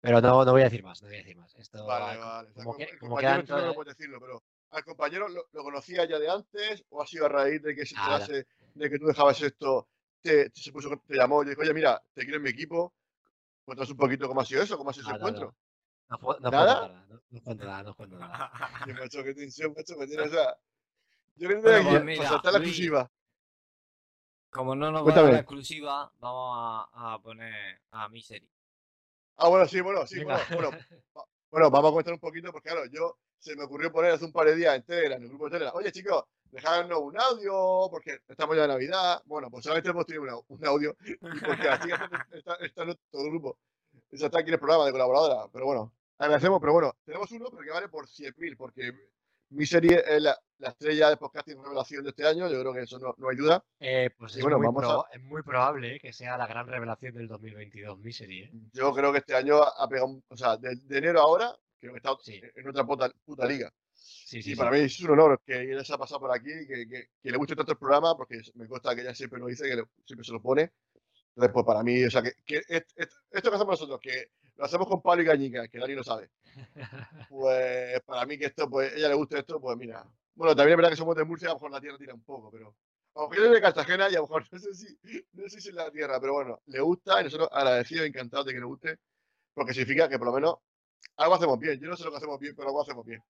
[0.00, 1.54] Pero no, no voy a decir más, no voy a decir más.
[1.54, 2.52] Esto, vale, ah, vale.
[2.54, 6.18] Como com- que- como quedan no puedes decirlo, pero al compañero lo, lo conocía ya
[6.18, 8.24] de antes o ha sido a raíz de que se Nada.
[8.24, 9.88] enterase de que tú dejabas esto,
[10.22, 12.94] te, te- se puso, te llamó y dijo, oye, mira, te quiero en mi equipo.
[13.64, 15.54] Cuéntanos un poquito cómo ha sido eso, cómo ha sido ese encuentro.
[16.08, 17.04] No, puedo- no ¿Nada?
[17.08, 18.50] no, no cuento nada, no cuento nada.
[18.86, 20.56] Qué macho, qué tensión, macho, que tiene, o sea,
[21.36, 23.10] yo creo que Bueno, pues mira, la exclusiva.
[24.52, 26.56] Como no nos va a dar la exclusiva, vamos
[26.92, 28.46] a, a poner a Misery.
[29.36, 30.40] Ah, bueno, sí, bueno, sí, Venga.
[30.52, 30.78] bueno, bueno,
[31.50, 34.32] bueno, vamos a comentar un poquito, porque claro, yo se me ocurrió poner hace un
[34.32, 37.88] par de días en Telegram, en el grupo de Telegram, oye chicos, dejadnos un audio,
[37.90, 39.22] porque estamos ya de Navidad.
[39.24, 40.94] Bueno, pues solamente hemos tenido una- un audio,
[41.40, 41.68] porque
[42.60, 43.58] están en todo el grupo.
[44.10, 47.46] Esa está aquí en el programa de colaboradora, pero bueno, agradecemos, pero bueno, tenemos uno,
[47.50, 48.92] pero que vale por 100.000, porque
[49.52, 52.82] mi serie es la, la estrella de podcasting revelación de este año, yo creo que
[52.82, 53.64] eso no, no hay duda.
[53.80, 56.46] Eh, pues Y es, bueno, muy vamos a- es muy probable eh, que sea la
[56.46, 58.42] gran revelación del 2022, Misery.
[58.44, 58.50] ¿eh?
[58.72, 61.92] Yo creo que este año ha pegado, o sea, de, de enero a ahora, creo
[61.92, 62.40] que está Sí.
[62.54, 63.72] en otra puta, puta liga.
[63.94, 64.56] Sí, Y sí, sí.
[64.56, 67.30] para mí es un honor que ella se ha pasado por aquí, que, que, que
[67.30, 69.84] le guste tanto el programa, porque me consta que ella siempre lo dice, que le-
[70.04, 70.72] siempre se lo pone.
[71.34, 74.28] Entonces, pues para mí, o sea, que, que est- est- esto que hacemos nosotros, que
[74.62, 76.30] lo hacemos con Pablo y Gañica, que Dani lo sabe,
[77.28, 80.06] pues para mí que esto, pues ella le guste esto, pues mira.
[80.36, 82.22] Bueno, también es verdad que somos de Murcia, a lo mejor la tierra tira un
[82.22, 82.76] poco, pero.
[83.16, 84.96] Aunque yo soy de Cartagena y a lo mejor no sé si,
[85.32, 88.52] no sé si es la tierra, pero bueno, le gusta y nosotros agradecidos, encantados de
[88.52, 88.98] que le guste,
[89.52, 90.54] porque significa que por lo menos
[91.16, 91.80] algo hacemos bien.
[91.80, 93.20] Yo no sé lo que hacemos bien, pero algo hacemos bien.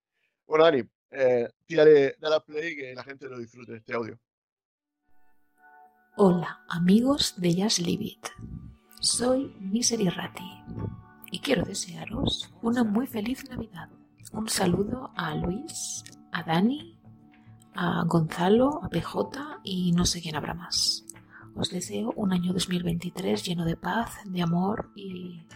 [0.47, 4.19] Bueno, Dani, eh, tírale, dale a play y que la gente lo disfrute este audio.
[6.19, 8.29] Hola, amigos de Just Leave It.
[9.01, 11.02] Soy Misery Ratti
[11.33, 13.89] y quiero desearos una muy feliz Navidad.
[14.33, 17.01] Un saludo a Luis, a Dani,
[17.75, 21.07] a Gonzalo, a PJ y no sé quién habrá más.
[21.57, 25.47] Os deseo un año 2023 lleno de paz, de amor y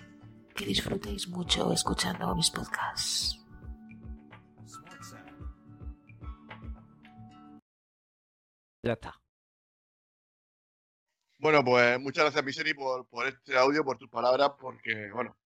[0.55, 3.39] que disfrutéis mucho escuchando mis podcasts.
[8.83, 9.15] Ya está.
[11.39, 15.37] Bueno, pues muchas gracias, Misery, por, por este audio, por tus palabras, porque, bueno,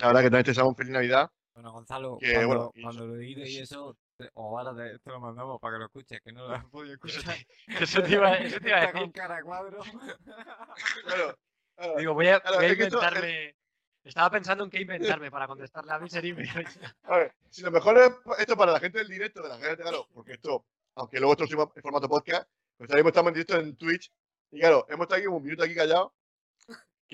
[0.00, 1.30] la verdad que también te deseamos feliz Navidad.
[1.54, 4.74] Bueno, Gonzalo, Que, cuando, bueno, y cuando eso- lo edites y eso, te- o ahora
[4.74, 7.36] te, te lo mandamos para que lo escuches, que no lo has podido escuchar.
[7.66, 9.02] Eso te iba, eso te iba a Está decir.
[9.02, 9.78] con cara cuadro.
[11.04, 11.36] Claro,
[11.76, 13.56] claro, Digo, voy a, Claro, voy a es que esto- inventarme.
[14.04, 16.34] Estaba pensando en qué inventarme para contestarle a Misery,
[17.04, 19.76] A ver, si lo mejor es esto para la gente del directo, de la gente,
[19.82, 20.64] claro, porque esto,
[20.96, 24.10] aunque luego esto subimos en formato podcast, pues ahora mismo estamos en directo en Twitch,
[24.50, 26.10] y claro, hemos estado aquí un minuto aquí callados,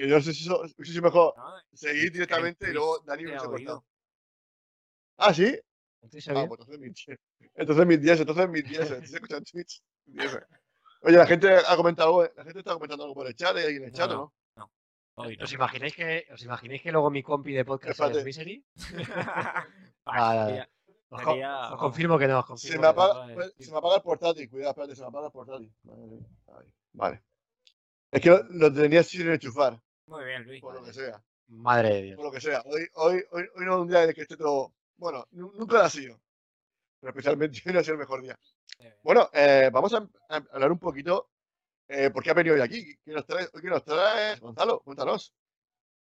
[0.03, 3.01] que yo no sé si eso, no sé si mejor No, seguir directamente y luego
[3.01, 3.51] Dani se oído.
[3.51, 3.85] cortado.
[5.17, 5.59] Ah, ¿sí?
[6.03, 6.29] Ah, pues
[6.61, 7.19] entonces mis 10.
[7.57, 9.83] Entonces mis 10, entonces mis 10, se escucha en Twitch.
[10.07, 10.39] 10.
[11.03, 13.83] Oye, la gente ha comentado la gente está comentando algo por el chat, ¿hay alguien
[13.83, 14.33] en el No, chat no.
[14.57, 14.71] no?
[15.17, 15.45] Hoy no.
[15.45, 18.65] ¿Os imagináis que, os imagináis que luego mi compi de podcast es Misery?
[20.07, 20.65] Ah,
[21.11, 23.03] Os, sería- os confirmo que no, os Se confirmo me, que no.
[23.03, 25.73] apaga, vale, pues, se me apaga el portátil, cuidado, espérate, se me apaga el portátil.
[26.93, 27.23] Vale.
[28.13, 30.61] Es que lo, lo tenía sin enchufar, Muy bien, Luis.
[30.61, 31.23] por lo que sea.
[31.49, 32.17] Madre de Dios.
[32.17, 32.63] Por lo que sea.
[32.65, 34.73] Hoy, hoy, hoy, hoy no es un día en el que esté todo.
[34.97, 36.21] Bueno, nu- nunca lo ha sido.
[37.01, 38.39] Pero especialmente hoy no ha sido el mejor día.
[39.03, 41.31] Bueno, eh, vamos a, a hablar un poquito.
[41.89, 42.95] Eh, ¿Por qué ha venido hoy aquí?
[43.05, 43.51] ¿Qué nos traes?
[43.55, 44.41] ¿Hoy qué nos traes?
[44.41, 45.33] Gonzalo, cuéntanos.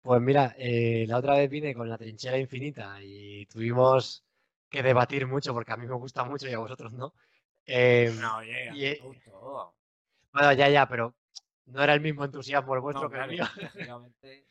[0.02, 4.24] Pues mira, eh, la otra vez vine con la trinchera infinita y tuvimos
[4.68, 7.14] que debatir mucho porque a mí me gusta mucho y a vosotros no.
[7.66, 9.00] Eh, No, oye, y, eh,
[10.32, 11.14] bueno, ya, ya, pero
[11.72, 13.44] no era el mismo entusiasmo el vuestro No, que el claro, mío.
[13.62, 14.46] lógicamente,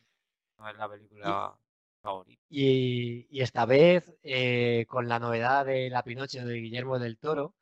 [0.60, 1.56] no es la película
[2.02, 2.42] favorita.
[2.50, 7.56] Y, y esta vez, eh, con la novedad de La Pinocho de Guillermo del Toro,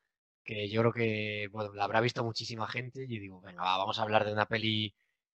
[0.44, 4.00] que yo creo que, bueno, la habrá visto muchísima gente, y digo, venga, va, vamos
[4.00, 4.94] a hablar de una peli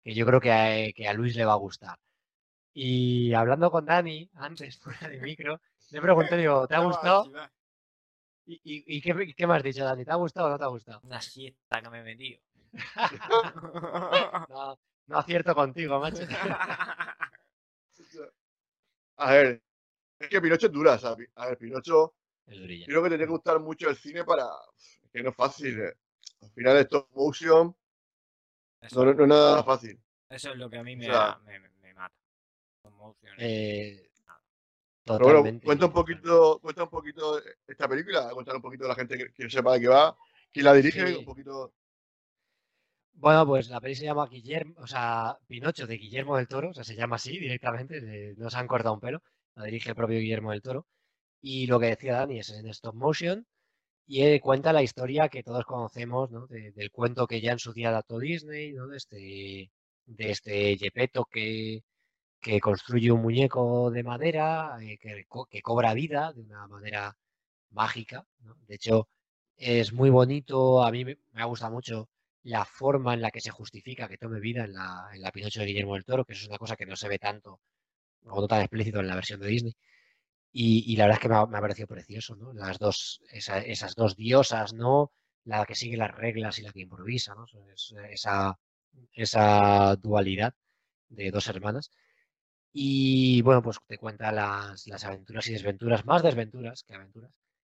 [0.04, 1.98] que yo creo que a, que a Luis le va a gustar.
[2.74, 7.30] Y hablando con Dani, antes, fuera de micro, le pregunté, digo, ¿te ha gustado?
[8.44, 10.04] ¿Y, y- y qué, qué me has dicho, Dani?
[10.04, 11.00] ¿Te ha gustado o no te ha gustado?
[11.02, 12.40] Una siesta que me he metido.
[14.48, 16.22] No, no acierto contigo, macho.
[19.16, 19.62] A ver,
[20.18, 21.28] es que Pinocho es dura, ¿sabes?
[21.34, 22.14] A ver, Pinocho,
[22.46, 22.86] Es durilla.
[22.86, 24.46] creo que te tiene que gustar mucho el cine para.
[25.02, 25.78] Es que no es fácil.
[25.80, 25.94] eh.
[26.42, 27.76] Al final, es stop motion
[28.80, 30.00] Eso, no, no es nada fácil.
[30.30, 32.14] eso es lo que a mí me, sea, me, me mata.
[32.82, 33.36] Conmociones.
[33.38, 34.10] Eh,
[35.04, 38.94] Pero bueno, cuenta un poquito, cuenta un poquito esta película, contar un poquito a la
[38.94, 40.16] gente que, que sepa de qué va,
[40.50, 41.16] quién la dirige, Sí.
[41.16, 41.74] un poquito.
[43.22, 46.74] Bueno, pues la peli se llama Guillermo, o sea, Pinocho de Guillermo del Toro, o
[46.74, 49.22] sea, se llama así directamente, no se han cortado un pelo,
[49.56, 50.86] la dirige el propio Guillermo del Toro.
[51.42, 53.46] Y lo que decía Dani es en stop motion
[54.06, 56.46] y cuenta la historia que todos conocemos, ¿no?
[56.48, 58.88] de- del cuento que ya en su día adaptó Disney, ¿no?
[58.88, 59.70] De este,
[60.06, 61.82] de este Gepetto que,
[62.40, 67.16] que construye un muñeco de madera eh, que, que cobra vida de una manera
[67.70, 68.56] mágica, ¿no?
[68.68, 69.08] De hecho,
[69.56, 72.08] es muy bonito, a mí me, me ha gustado mucho
[72.44, 75.60] la forma en la que se justifica que tome vida en la, en la Pinocho
[75.60, 77.60] de Guillermo del Toro, que eso es una cosa que no se ve tanto
[78.24, 79.74] o no tan explícito en la versión de Disney.
[80.52, 82.52] Y, la verdad es que me ha, parecido precioso, ¿no?
[82.52, 85.12] Las dos, esa- esas dos diosas, ¿no?
[85.44, 87.46] La que sigue las reglas y la que improvisa, ¿no?
[87.72, 88.58] Es- esa,
[89.14, 90.54] esa dualidad
[91.08, 91.90] de dos hermanas.
[92.72, 97.32] Y bueno, pues te cuenta las, las aventuras y desventuras, más desventuras que aventuras,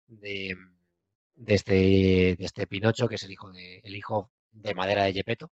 [0.07, 0.55] de,
[1.35, 1.73] de este,
[2.37, 5.51] de este Pinocho, que es el hijo de, el hijo de madera de Gepetto,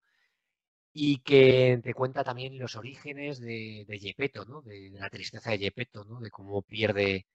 [0.93, 4.61] y que te cuenta también los orígenes de, de ¿no?
[4.61, 6.19] De, la tristeza de Gepetto, ¿no?
[6.19, 7.27] De cómo pierde,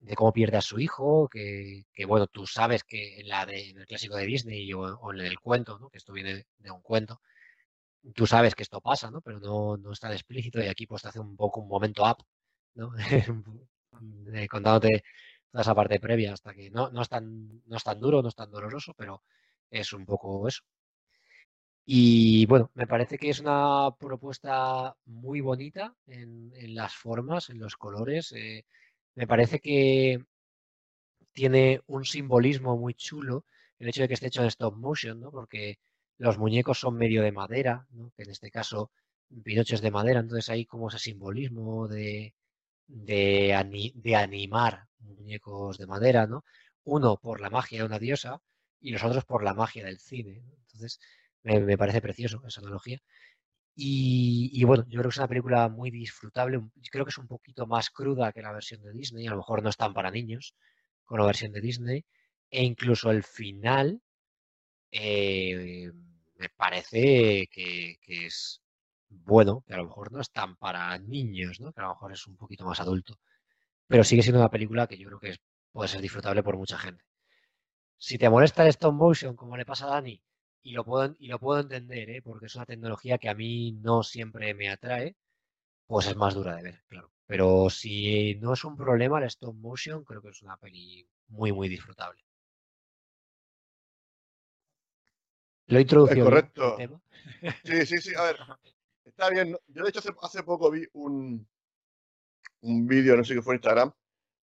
[0.00, 3.86] de cómo pierde a su hijo, que, bueno, tú sabes que en la de, el
[3.86, 5.90] clásico de Disney o, en el cuento, ¿no?
[5.90, 7.20] Que esto viene de un cuento,
[8.14, 9.20] tú sabes que esto pasa, ¿no?
[9.22, 12.04] Pero no, no es tan explícito y aquí pues te hace un poco un momento
[12.04, 12.24] up,
[12.74, 12.92] ¿no?
[14.50, 15.04] Contándote
[15.50, 18.28] toda esa parte previa hasta que no, no, es tan, no es tan duro, no
[18.28, 19.22] es tan doloroso, pero
[19.70, 20.62] es un poco eso.
[21.92, 27.76] Y bueno, me parece que es una propuesta muy bonita en, las formas, en los
[27.76, 28.32] colores.
[28.32, 28.64] eh,
[29.16, 30.24] me parece que
[31.32, 33.44] tiene un simbolismo muy chulo
[33.78, 35.30] el hecho de que esté hecho en stop motion, ¿no?
[35.30, 35.78] Porque
[36.18, 37.86] los muñecos son medio de madera.
[38.16, 38.90] Que en este caso
[39.44, 42.34] Pinocho es de madera, entonces hay como ese simbolismo de,
[42.88, 46.44] de, ani- de animar muñecos de madera, ¿no?
[46.84, 48.42] Uno por la magia de una diosa
[48.80, 50.42] y los otros por la magia del cine.
[50.62, 51.00] Entonces,
[51.42, 52.98] me, parece precioso esa analogía.
[53.76, 56.60] Y, y bueno, yo creo que es una película muy disfrutable.
[56.92, 59.26] Creo que es un poquito más cruda que la versión de Disney.
[59.26, 60.54] A lo mejor no es tan para niños
[61.04, 62.04] con la versión de Disney.
[62.50, 64.02] E incluso el final
[64.92, 65.90] eh,
[66.38, 68.62] me parece que, que es
[69.08, 71.72] bueno, que a lo mejor no es tan para niños, ¿no?
[71.72, 73.14] Que a lo mejor es un poquito más adulto.
[73.88, 75.40] Pero sigue siendo una película que yo creo que es-
[75.72, 77.04] puede ser disfrutable por mucha gente.
[77.98, 80.20] Si te molesta el stop motion, como le pasa a Dani,
[80.62, 82.22] y lo puedo, y lo puedo entender, ¿eh?
[82.22, 85.16] porque es una tecnología que a mí no siempre me atrae,
[85.86, 87.10] pues es más dura de ver, claro.
[87.26, 91.52] Pero si no es un problema el stop motion, creo que es una peli muy,
[91.52, 92.24] muy disfrutable.
[95.66, 96.74] Lo he introducido correcto.
[96.76, 97.00] tema.
[97.64, 98.14] Sí, sí, sí.
[98.16, 98.36] A ver,
[99.04, 99.56] está bien.
[99.68, 101.46] Yo, de hecho, hace, hace poco vi un,
[102.62, 103.92] un vídeo, no sé qué fue en Instagram,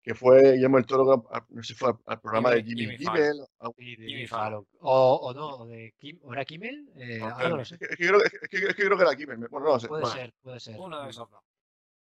[0.03, 2.97] que fue Guillermo del Toro, no sé si fue al, al programa de Jimmy-.
[2.97, 3.41] Kimmel.
[3.61, 4.65] a- Sí, de Jimmy Jimmy Fallon.
[4.65, 4.67] Fallon.
[4.81, 6.89] O, o no, o de Kim, ¿o era Kimmel?
[6.97, 7.67] Eh, O ahora no lo Kimmel.
[7.67, 7.75] sé.
[7.75, 9.39] Es que, es que creo, es que- es que creo que era Kimmel.
[9.49, 9.89] Bueno, no lo sé.
[9.89, 10.77] Puede Bueno, ser, puede ser.
[10.79, 11.41] Uno de esos dos.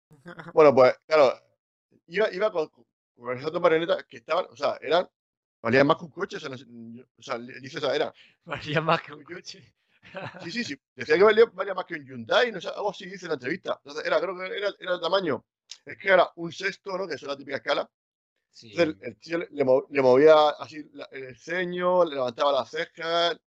[0.53, 1.33] Bueno, pues, claro,
[2.07, 2.69] iba, iba con,
[3.15, 5.07] con esas dos marionetas que estaban, o sea, eran,
[5.61, 8.13] valían más que un coche, o sea, no o sea, dice, o sea, era,
[8.45, 9.73] Valía más que un coche.
[10.41, 13.05] sí, sí, sí, decía que valía, valía más que un Hyundai, no sé, algo así
[13.05, 13.79] dice en la entrevista.
[13.83, 15.43] Entonces, era, creo que era, era el tamaño,
[15.85, 17.07] es que era un sexto, ¿no?
[17.07, 17.89] Que es la típica escala.
[18.51, 18.71] Sí.
[18.71, 22.51] Entonces, el, el tío le, le mo- le movía así la- el ceño, le levantaba
[22.53, 23.39] las cejas, o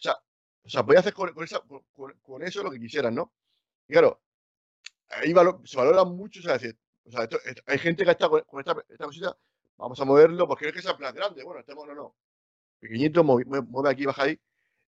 [0.00, 0.16] sea,
[0.64, 3.32] o sea, podía hacer con, con esa- con- con- con eso lo que quisieran, ¿no?
[3.88, 4.22] Y claro,
[5.10, 5.32] ahí
[5.64, 6.76] se valora mucho, o sea, decir,
[7.06, 9.36] o sea, esto- esto- hay gente que está con, con esta, esta cosita,
[9.76, 12.16] vamos a moverlo, porque es que sea plan grande, bueno, estamos, no, no,
[12.80, 14.40] pequeñito, mueve, mueve- aquí, baja ahí,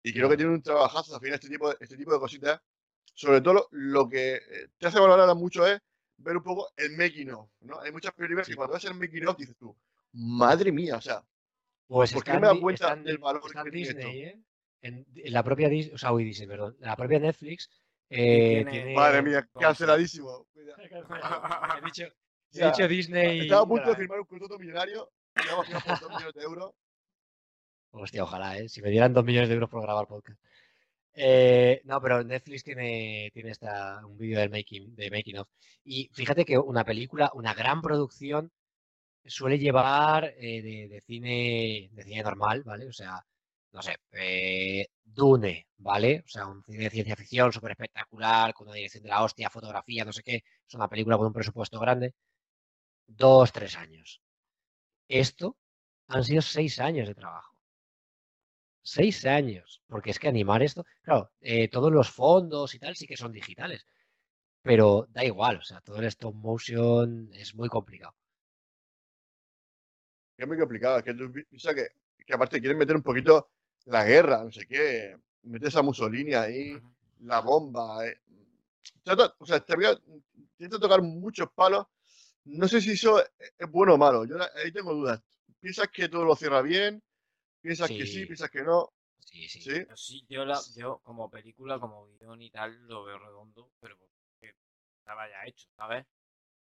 [0.02, 2.60] y creo que tiene un trabajazo, al final, este tipo de, este tipo de cositas,
[3.14, 5.80] sobre todo lo, lo que eh, te hace valorar mucho es
[6.18, 7.80] ver un poco el making of, ¿no?
[7.80, 8.52] Hay muchas películas Sí.
[8.52, 9.74] que cuando ves el making of dices tú,
[10.12, 11.22] madre mía, o sea,
[11.86, 13.96] Pues ¿por qué me Di- cuenta del valor que tiene esto?
[13.96, 14.40] Disney, ¿eh?
[14.82, 16.76] En, en la propia Disney, o sea, uy, Disney, perdón.
[16.80, 17.68] En la propia Netflix
[18.10, 18.94] eh, tiene- tiene.
[18.94, 19.68] Madre mía, ¿cómo se llama?
[19.70, 20.46] canceladísimo.
[20.56, 22.04] He dicho,
[22.52, 23.40] he Ya, dicho Disney.
[23.40, 23.96] Estaba a punto de ¿eh?
[23.96, 26.72] firmar un contrato millonario, y vamos a por dos millones de euros.
[27.90, 28.68] Hostia, ojalá, ¿eh?
[28.68, 30.38] Si me dieran dos millones de euros por grabar podcast.
[31.14, 35.48] Eh, no, pero Netflix tiene, tiene esta, un vídeo del making, de making of.
[35.84, 38.50] Y fíjate que una película, una gran producción,
[39.24, 42.88] suele llevar eh, de, cine, de cine normal, ¿vale?
[42.88, 43.24] O sea,
[43.72, 46.22] no sé, eh, Dune, ¿vale?
[46.26, 49.50] O sea, un cine de ciencia ficción súper espectacular, con una dirección de la hostia,
[49.50, 50.36] fotografía, no sé qué.
[50.68, 52.14] Es una película con un presupuesto grande.
[53.06, 54.20] Dos, tres años.
[55.08, 55.56] Esto
[56.08, 57.47] han sido seis años de trabajo.
[58.94, 59.82] Seis años.
[59.90, 63.32] Porque es que animar esto, claro, eh, todos los fondos y tal sí que son
[63.32, 63.86] digitales.
[64.62, 68.14] Pero da igual, o sea, todo el stop motion es muy complicado.
[70.36, 71.88] Es muy complicado, es que tú piensas que,
[72.24, 73.50] que aparte quieren meter un poquito
[73.86, 76.78] la guerra, no sé qué, metes a Mussolini ahí,
[77.20, 78.06] la bomba.
[78.06, 78.20] eh.
[79.02, 80.00] Trata- o sea, te voy a-
[80.58, 81.86] intenta tocar muchos palos.
[82.46, 84.24] No sé si eso es es bueno o malo.
[84.26, 85.22] Yo ahí tengo dudas.
[85.60, 87.02] ¿Piensas que todo lo cierra bien?
[87.60, 88.24] ¿Piensas que sí?
[88.26, 88.92] ¿Piensas que no?
[89.20, 89.60] Sí, sí.
[89.60, 89.70] ¿Sí?
[89.70, 93.96] Pero sí, yo, la, yo como película, como guion y tal, lo veo redondo, pero
[93.98, 94.54] porque
[94.98, 96.06] estaba ya hecho, ¿sabes?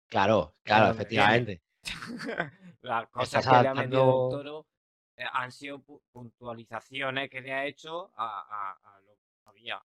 [0.08, 1.62] Claro, claro, efectivamente.
[2.82, 4.68] Las cosas que le ha metido el toro
[5.16, 9.82] eh, han sido pu- puntualizaciones que le ha hecho a, a- a lo que había.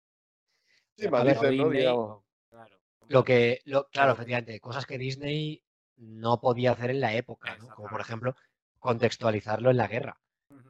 [0.97, 1.70] Sí, más dicen, ¿no?
[1.70, 2.24] Digamos.
[2.51, 2.76] Claro.
[3.09, 5.64] Lo que, lo, claro, efectivamente, cosas que Disney
[5.97, 7.74] no podía hacer en la época, ¿no?
[7.74, 8.34] Como por ejemplo,
[8.78, 10.20] contextualizarlo en la guerra,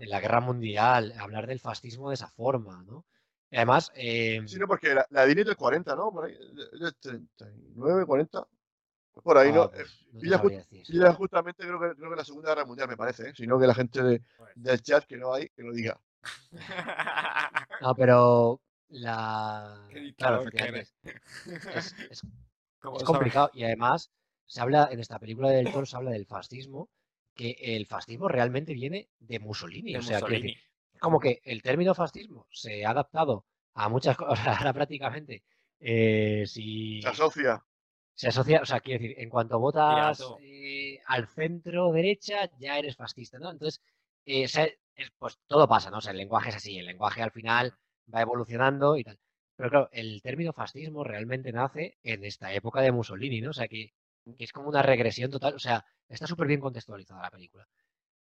[0.06, 3.04] la guerra mundial, hablar del fascismo de esa forma, ¿no?
[3.50, 6.10] Y además, eh, Sí, no, porque la, la de Disney es 40, ¿no?
[6.12, 6.34] Por ahí,
[6.72, 8.46] es de 39, 40.
[9.22, 9.70] Por ahí, ah, ¿no?
[9.70, 10.86] pues, Eh, no te y ya sabría decir.
[10.88, 13.32] Y ya justamente creo que, creo que la Segunda Guerra Mundial, me parece, ¿eh?
[13.36, 16.00] sino que la gente de- Pues, del chat que no hay, que lo diga.
[17.80, 19.88] No, pero la...
[19.88, 20.58] Qué Claro, que
[21.70, 22.24] es, es-
[22.80, 23.08] Como es sabes.
[23.08, 24.10] complicado y además
[24.46, 26.88] se habla, en esta película del Toro se habla del fascismo,
[27.34, 30.56] que el fascismo realmente viene de Mussolini, De o sea, Mussolini.
[31.00, 35.44] como que el término fascismo se ha adaptado a muchas cosas, ahora prácticamente,
[35.80, 37.64] eh, si Se asocia.
[38.14, 42.96] se asocia, o sea, quiero decir, en cuanto votas eh, al centro derecha, ya eres
[42.96, 43.50] fascista, ¿no?
[43.50, 43.82] Entonces,
[44.26, 44.78] eh, se-
[45.18, 45.98] pues todo pasa, ¿no?
[45.98, 47.74] O sea, el lenguaje es así, el lenguaje al final
[48.14, 49.18] va evolucionando y tal.
[49.56, 53.50] Pero claro, el término fascismo realmente nace en esta época de Mussolini, ¿no?
[53.50, 53.92] O sea, que,
[54.38, 57.66] que es como una regresión total, o sea, está súper bien contextualizada la película.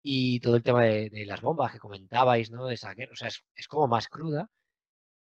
[0.03, 2.67] y todo el tema de, de las bombas que comentabais, ¿no?
[2.67, 4.51] De esa guerra, o sea, es, es como más cruda.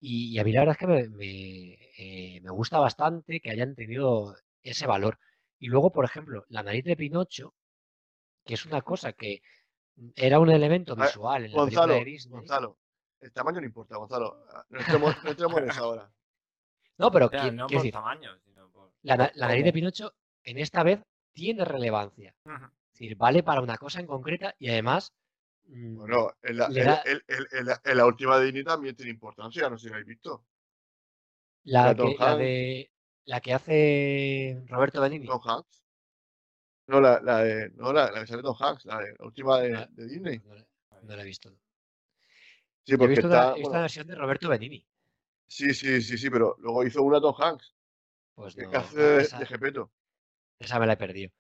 [0.01, 3.51] Y, y a mí la verdad es que me, me, eh, me gusta bastante que
[3.51, 5.19] hayan tenido ese valor.
[5.59, 7.55] Y luego, por ejemplo, la nariz de Pinocho,
[8.45, 9.43] que es una cosa que
[10.17, 12.39] era un elemento ver, visual en la película Gonzalo, de Disney.
[12.41, 12.79] Gonzalo,
[13.21, 14.45] el tamaño no importa, Gonzalo.
[14.71, 16.13] No entremos, no entremos en eso ahora.
[16.99, 18.93] No, pero O sea, qui- no por decir, tamaño, sino por.
[19.03, 21.01] la, la nariz de Pinocho en esta vez
[21.33, 22.35] tiene relevancia.
[22.45, 25.13] Es decir, vale para una cosa en concreta y además
[25.67, 26.69] mm, Bueno, en la,
[27.67, 30.45] da- en última de Disney también tiene importancia, no sé si lo habéis visto.
[31.65, 32.91] la, que, la de
[33.25, 35.27] la que hace Roberto Benigni.
[35.27, 35.83] Tom Hanks.
[36.89, 39.61] No, la, la de, no, la, la que sale Tom Hanks, la, de- la última
[39.61, 39.89] de, Ah.
[39.91, 40.39] de Disney.
[40.41, 40.67] No, la-
[41.03, 41.51] no la he visto.
[42.85, 43.45] Sí, he visto, está.
[43.45, 44.85] una, bueno, una versión de Roberto Benigni.
[45.47, 47.75] sí, sí, sí, sí, pero luego hizo una Tom Hanks,
[48.35, 49.93] Pues que no, hace de, Gepetto.
[50.67, 51.31] Esa me la he perdido.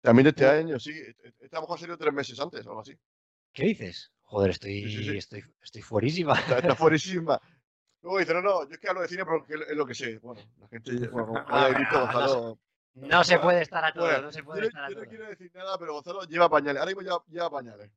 [0.00, 0.92] También de este año, sí.
[1.40, 2.96] Esta a lo mejor salió tres meses antes o algo así.
[3.52, 4.12] ¿Qué dices?
[4.22, 5.16] Joder, estoy, Sí, sí, sí.
[5.16, 6.38] estoy, estoy fuerísima.
[6.38, 7.40] Está, está fuerísima.
[8.02, 10.18] Luego dice, no, no, yo es que hablo de cine porque es lo que sé.
[10.18, 11.96] Bueno, la gente, bueno, visto, Ah, no sé.
[11.98, 12.58] Gonzalo.
[12.96, 14.94] No se puede estar a todo, Bueno, no se Yo, puede no- estar a yo
[15.02, 16.78] no quiero decir nada, pero Gonzalo lleva pañales.
[16.78, 17.90] Ahora mismo lleva, lleva pañales.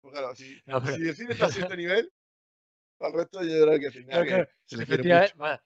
[0.00, 2.12] Pues claro, si, No, pero- si el cine está a este nivel,
[3.00, 3.90] al resto yo hay que.
[4.04, 5.38] Claro, claro, que se le quiere Efectivamente, mucho.
[5.38, 5.60] bueno,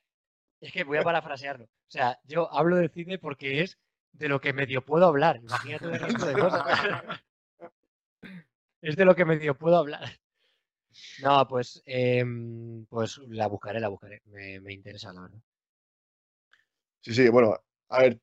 [0.62, 1.64] es que voy a parafrasearlo.
[1.66, 3.78] O sea, yo hablo de cine porque es
[4.12, 5.36] de lo que medio puedo hablar.
[5.36, 6.62] Imagínate el resto de cosas.
[8.82, 10.04] es de lo que medio puedo hablar.
[11.22, 14.22] No, pues, em, pues la buscaré, la buscaré.
[14.26, 15.38] Me, me interesa, la verdad.
[17.00, 17.56] Sí, sí, bueno,
[17.88, 18.20] a ver,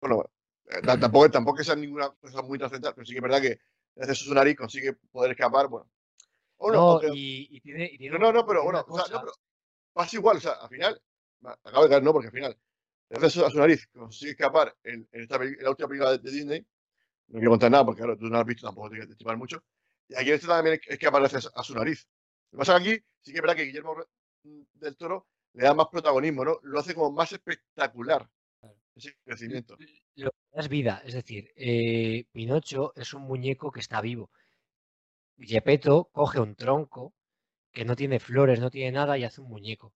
[0.00, 0.24] bueno,
[0.66, 3.22] eh, ta- tampoco, tampoco es que sea ninguna cosa muy trascendental, pero sí que es
[3.22, 3.60] verdad que
[3.96, 5.90] gracias a su nariz consigue poder escapar, bueno.
[6.58, 8.98] O no, No, o que- y, y tiene, y tiene no, no, pero bueno, o
[8.98, 9.32] sea, no, pero
[9.92, 11.00] pasa igual, o sea, al final,
[11.64, 12.58] acabo de caer, no, porque al final,
[13.08, 16.30] gracias a su nariz consigue escapar en, en esta en la última película de, de
[16.30, 16.66] Disney,
[17.28, 19.62] no quiero contar nada porque claro, tú no la has visto, tampoco te estimar mucho,
[20.08, 22.06] y aquí en este también es que aparece a su nariz.
[22.50, 23.96] Lo que pasa aquí sí que es verdad que Guillermo
[24.44, 26.58] mm, del Toro le da más protagonismo, ¿no?
[26.62, 28.28] Lo hace como más espectacular
[28.94, 29.76] ese crecimiento.
[30.16, 31.02] lo que da es vida.
[31.04, 34.30] Es decir, eh, Pinocho es un muñeco que está vivo.
[35.38, 37.14] Gepetto coge un tronco
[37.72, 39.92] que no tiene flores, no tiene nada y hace un muñeco.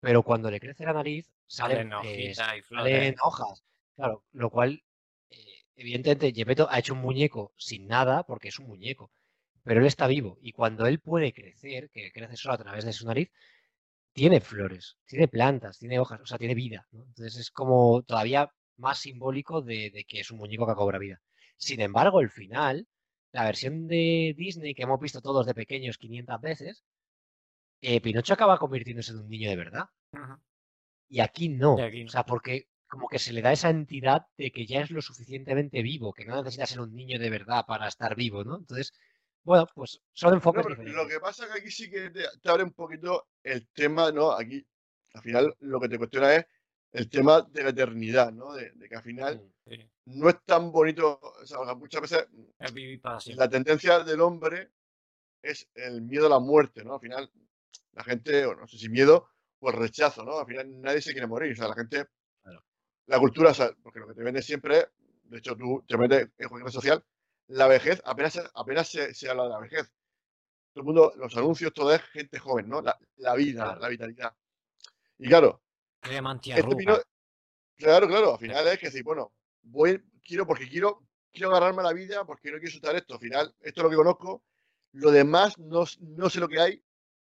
[0.00, 3.64] Pero cuando le crece la nariz, salen, eh, salen hojas.
[3.94, 4.82] Claro, lo cual,
[5.30, 9.10] eh, evidentemente, Gepetto ha hecho un muñeco sin nada porque es un muñeco.
[9.62, 12.92] Pero él está vivo y cuando él puede crecer, que crece solo a través de
[12.92, 13.30] su nariz,
[14.12, 16.86] tiene flores, tiene plantas, tiene hojas, o sea, tiene vida.
[16.92, 17.04] ¿no?
[17.04, 21.20] Entonces es como todavía más simbólico de, de que es un muñeco que cobra vida.
[21.56, 22.86] Sin embargo, el final,
[23.32, 26.84] la versión de Disney que hemos visto todos de pequeños 500 veces,
[27.88, 29.86] eh, Pinocho acaba convirtiéndose en un niño de verdad.
[31.08, 31.78] Y aquí no.
[31.78, 32.08] Y aquí no.
[32.08, 35.02] O sea, porque como que se le da esa entidad de que ya es lo
[35.02, 38.56] suficientemente vivo, que no necesita ser un niño de verdad para estar vivo, ¿no?
[38.58, 38.92] Entonces,
[39.44, 42.50] bueno, pues son No, enfoques lo que pasa es que aquí sí que te, te
[42.50, 44.32] abre un poquito el tema, ¿no?
[44.32, 44.66] Aquí,
[45.14, 46.46] al final, lo que te cuestiona es
[46.92, 48.52] el tema de la eternidad, ¿no?
[48.54, 49.70] De, de que al final Mm.
[49.70, 49.90] Sí.
[50.06, 52.28] no es tan bonito, o sea, muchas veces
[53.34, 54.70] la tendencia del hombre
[55.42, 56.94] es el miedo a la muerte, ¿no?
[56.94, 57.30] Al final,
[57.92, 59.28] la gente, o no sé si miedo
[59.60, 60.38] o el rechazo, ¿no?
[60.38, 62.06] Al final nadie se quiere morir, o sea, la gente,
[62.42, 62.64] Claro.
[63.06, 64.88] la cultura, o sea, porque lo que te vende siempre
[65.28, 67.04] de hecho, tú te metes en cualquier red social,
[67.48, 69.92] la vejez, apenas, se- apenas se, se habla de la vejez.
[70.72, 72.80] Todo el mundo, los anuncios, todo es gente joven, ¿no?
[72.82, 73.80] La, la vida, Claro.
[73.80, 74.36] la vitalidad.
[75.18, 75.62] Y claro,
[76.60, 76.98] este vino,
[77.76, 81.84] claro, claro, al final es que decir, bueno, voy, quiero porque quiero, quiero agarrarme a
[81.86, 83.14] la vida, porque no quiero soltar esto.
[83.14, 84.44] Al final, esto es lo que conozco,
[84.92, 86.84] lo demás no, no sé lo que hay,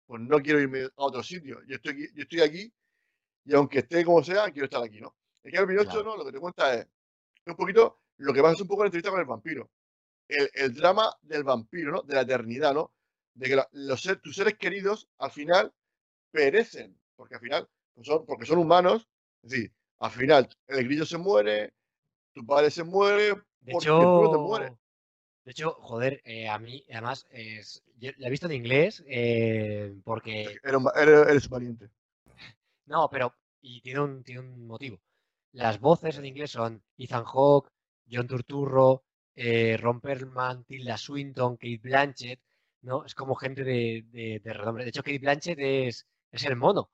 [0.06, 1.60] pues no quiero irme a otro sitio.
[1.66, 2.72] Yo estoy aquí, yo estoy aquí
[3.44, 5.14] y aunque esté como sea, quiero estar aquí, ¿no?
[5.42, 6.04] En cambio, Pinocho, Claro.
[6.10, 6.16] ¿no?
[6.18, 6.86] Lo que te cuenta es
[7.46, 9.70] un poquito lo que pasa es un poco en la entrevista con el vampiro.
[10.28, 12.02] El, el drama del vampiro, ¿no?
[12.02, 12.92] De la eternidad, ¿no?
[13.34, 15.72] De que la- los tus seres queridos al final
[16.32, 19.08] perecen, porque al final pues son, porque son humanos.
[19.42, 21.74] Es decir, al final el grillo se muere,
[22.34, 24.72] tu padre se muere, De porque tú no te hecho, mueres.
[25.44, 29.94] De hecho, joder, eh, a mí, además, es, yo la he visto en inglés eh,
[30.04, 31.90] porque eres valiente.
[32.86, 33.34] No, pero.
[33.62, 35.00] Y tiene un, tiene un motivo.
[35.52, 37.70] Las voces en inglés son Ethan Hawke,
[38.10, 42.40] John Turturro, eh, Ron Perlman, Tilda Swinton, Kate Blanchett,
[42.82, 43.04] ¿no?
[43.06, 44.84] Es como gente de, de, de renombre.
[44.84, 46.90] De hecho, Kate Blanchett es, es el mono,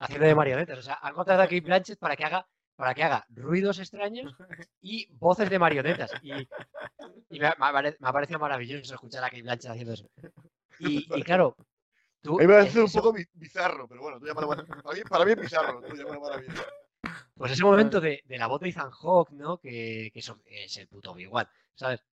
[0.00, 0.78] haciendo de marionetas.
[0.78, 2.48] O sea, han contratado a Kate Blanchett para que haga,
[2.78, 4.32] para que haga ruidos extraños
[4.80, 6.12] y voces de marionetas.
[6.22, 6.30] Y,
[7.28, 9.94] y me, ha, me ha pare- me ha parecido maravilloso escuchar a Kate Blanchett haciendo
[9.94, 10.08] eso.
[10.78, 11.56] Y, y claro,
[12.22, 12.38] tú.
[12.38, 14.62] A mí me es- parece un eso- poco bi- bizarro, pero bueno, tú llámalo para,
[14.62, 16.62] mí, para mí es bizarro, tú llámalo maravilloso.
[17.34, 19.58] Pues ese momento de, de la voz de Ethan Hawke, ¿no?
[19.58, 22.04] Que, que eso es el puto Obi-Wan, ¿sabes?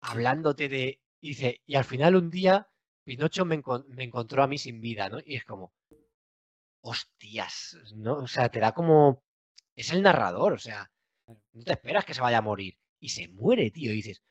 [0.00, 2.68] Hablándote de, Y dice, y al final un día
[3.04, 5.18] Pinocho me, encon- me encontró a mí sin vida, ¿no?
[5.24, 5.72] Y es como,
[6.82, 8.18] hostias, ¿no?
[8.18, 9.24] O sea, te da como,
[9.80, 10.90] es el narrador, o sea,
[11.26, 12.76] no te esperas que se vaya a morir.
[13.00, 14.22] Y se muere, tío, y dices,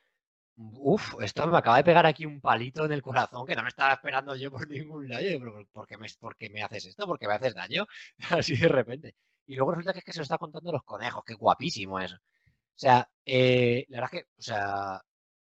[0.57, 3.69] uff, esto me acaba de pegar aquí un palito en el corazón que no me
[3.69, 5.23] estaba esperando yo por ningún lado.
[5.23, 7.05] Yo, ¿por- ¿por qué me, por qué me haces esto?
[7.07, 7.85] ¿Por qué me haces daño?
[8.41, 9.15] Así de repente.
[9.47, 12.15] Y luego resulta que es que se lo está contando los conejos, qué guapísimo eso.
[12.17, 15.01] O sea, eh, la verdad es que, o sea,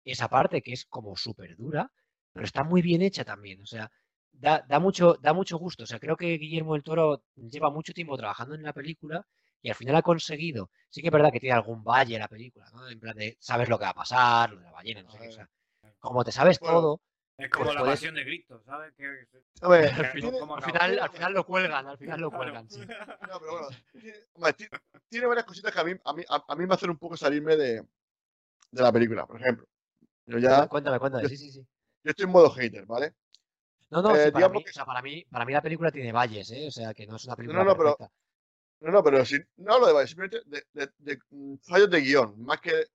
[0.05, 1.91] esa parte que es como súper dura,
[2.33, 3.61] pero está muy bien hecha también.
[3.61, 3.91] O sea,
[4.31, 5.83] da, da mucho, da mucho gusto.
[5.83, 9.25] O sea, creo que Guillermo del Toro lleva mucho tiempo trabajando en la película
[9.61, 10.69] y al final ha conseguido.
[10.89, 12.87] Sí que es verdad que tiene algún valle la película, ¿no?
[12.89, 15.17] En plan de sabes lo que va a pasar, lo de la ballena, no sé
[15.19, 15.27] qué.
[15.27, 15.49] O sea,
[15.99, 17.01] como te sabes Bueno, todo,
[17.39, 18.93] Es como Pues la puedes- pasión de Cristo, ¿sabes?
[18.95, 19.05] Que,
[19.61, 22.79] Hombre, que- tiene- ¿cómo al final, al final lo cuelgan, al final lo cuelgan, sí.
[23.31, 24.67] No, pero bueno, tiene, hombre, ti-
[25.07, 27.15] tiene varias cositas que a mí, a mí, a, a mí me hacen un poco
[27.15, 27.83] salirme de,
[28.71, 29.27] de la película.
[29.27, 29.67] Por ejemplo,
[30.25, 31.59] yo ya Cuéntame, cuéntame, sí, sí, sí.
[32.03, 33.13] yo estoy en modo hater, ¿vale?
[33.91, 35.61] No, no, Eh, sí, para, digamos mí, que- o sea, para, mí, para mí la
[35.61, 36.67] película tiene valles, ¿eh?
[36.67, 38.11] O sea, que no es una película no, pero- perfecta.
[38.79, 42.01] No, no, pero si, no hablo de varios, simplemente de, de- de, mm, fallos de
[42.01, 42.89] guion, más que, es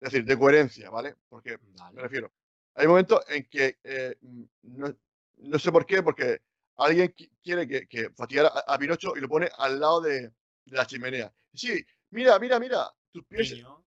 [0.00, 1.16] decir, de coherencia, ¿vale?
[1.28, 1.58] Porque
[1.92, 2.32] me refiero,
[2.74, 4.96] hay momentos en que eh, mm, no,
[5.38, 6.40] no sé por qué, porque
[6.76, 10.20] alguien qui- quiere que, que fatigar a, a Pinocho y lo pone al lado de,
[10.22, 11.32] de la chimenea.
[11.52, 13.84] Sí, mira, mira, mira, tus pies, Niño.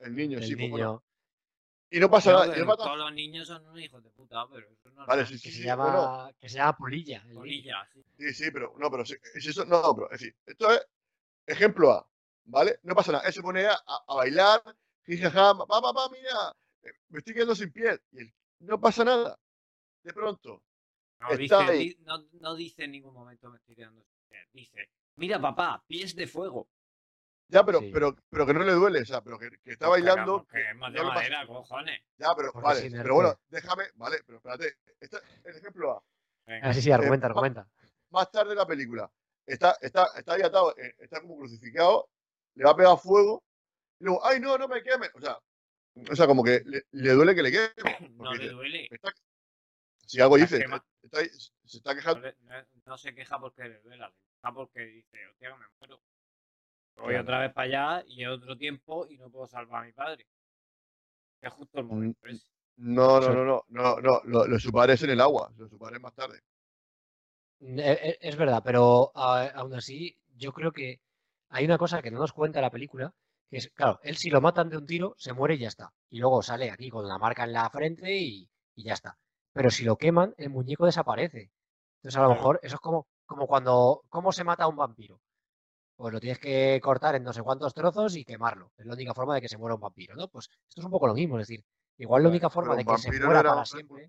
[0.00, 1.02] el niño, El sí, pues, bueno, niño
[1.90, 2.46] y no pasa nada.
[2.48, 5.02] y que no pasa- todos los niños son unos hijos de puta, pero eso no
[5.02, 5.26] es Vale, nada.
[5.26, 7.24] sí, sí, que se llama, bueno, que se llama Polilla.
[7.34, 8.02] Polilla, sí.
[8.18, 10.86] Sí, sí, pero no, pero si, si eso no, pero es decir, esto es
[11.46, 12.06] ejemplo A,
[12.44, 12.80] ¿vale?
[12.82, 13.26] No pasa nada.
[13.26, 14.62] Él se pone a, a- bailar,
[15.06, 18.00] jijaja, papá, papá, mira, eh, me estoy quedando sin piel.
[18.12, 19.38] Y él, no pasa nada.
[20.02, 20.62] De pronto,
[21.20, 21.88] No Está dice, ahí.
[21.90, 24.46] di- no, no dice en ningún momento me estoy quedando sin piel.
[24.52, 26.68] Dice, mira papá, pies de fuego.
[27.48, 27.90] Ya, pero, Sí.
[27.92, 30.38] pero, pero que no le duele, o sea, pero que, que está bailando.
[30.44, 32.00] porque es más de no madera, cojones.
[32.18, 34.76] Ya, pero Porque vale, pero bueno, déjame, vale, pero espérate.
[35.00, 36.02] Este es el ejemplo A.
[36.46, 36.68] Venga.
[36.68, 37.68] Ah, sí, sí, argumenta, Eh, argumenta.
[38.10, 39.10] Más tarde en la película,
[39.46, 42.08] está, está, está ahí atado, eh, está como crucificado,
[42.54, 43.44] le va a pegar fuego,
[44.00, 45.08] y luego, ay, no, no me queme.
[45.14, 45.38] O sea,
[46.10, 47.72] o sea como que le, le duele que le queme.
[48.16, 48.88] No le duele.
[48.90, 49.12] está-
[50.06, 50.82] si algo dice, quema.
[51.02, 51.28] está ahí-
[51.64, 52.20] se está No, quejando.
[52.20, 55.66] le- no- no se queja porque le duela, se queja porque dice, hostia, que me
[55.80, 56.00] muero.
[56.98, 57.22] Voy Claro.
[57.22, 60.26] otra vez para allá y es otro tiempo y no puedo salvar a mi padre.
[61.40, 62.46] Es justo el momento ese.
[62.76, 65.96] No, no, no, no, no, no, lo, lo en el agua, lo de su padre
[65.96, 66.40] es más tarde.
[67.60, 69.98] E- e- Es verdad, pero a- aún así,
[70.42, 71.00] yo creo que
[71.50, 73.12] hay una cosa que no nos cuenta la película,
[73.50, 75.92] que es, claro, él si lo matan de un tiro, se muere y ya está.
[76.10, 79.18] Y luego sale aquí con la marca en la frente y, y ya está.
[79.52, 81.50] Pero si lo queman, el muñeco desaparece.
[81.98, 85.20] Entonces, a lo mejor, eso es como, como cuando, ¿cómo se mata a un vampiro?
[85.98, 88.70] Pues lo tienes que cortar en no sé cuántos trozos y quemarlo.
[88.78, 90.28] Es la única forma de que se muera un vampiro, ¿no?
[90.28, 91.64] Pues esto es un poco lo mismo, es decir,
[91.96, 94.08] igual la única forma de un que se muera era para un- siempre.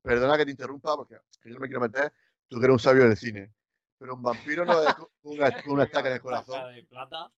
[0.00, 2.14] Perdona que te interrumpa, porque que yo no me quiero meter,
[2.48, 3.52] tú que eres un sabio del cine.
[3.98, 4.96] Pero un vampiro no es
[5.66, 6.74] una estaca en el corazón.
[6.74, 7.30] De plata.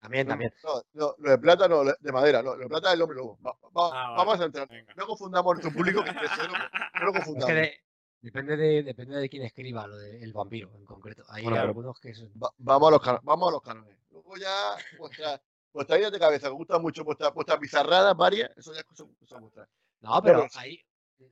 [0.00, 0.52] También, también.
[0.64, 3.18] no, no, lo de plata no, de madera, no, lo de plata es el hombre
[3.18, 3.38] lobo.
[3.44, 4.16] Va- va- Ah, vale.
[4.16, 4.68] Vamos a entrar.
[4.68, 4.94] Venga.
[4.96, 7.46] No confundamos a nuestro público, que no, no lo Es confundamos.
[7.46, 7.80] que de-
[8.22, 11.24] depende, de, depende de quién escriba lo del vampiro en concreto.
[11.28, 13.96] Hay Bueno, algunos que son- Va- vamos, a los vamos a los cánones.
[14.10, 15.40] Luego ya, vuestras
[15.72, 19.04] vuestra ideas de cabeza, que gustan mucho vuestras vuestras bizarradas varias, eso ya es cosa,
[19.18, 19.68] cosa vuestra.
[20.00, 20.80] No, pero pero- hay,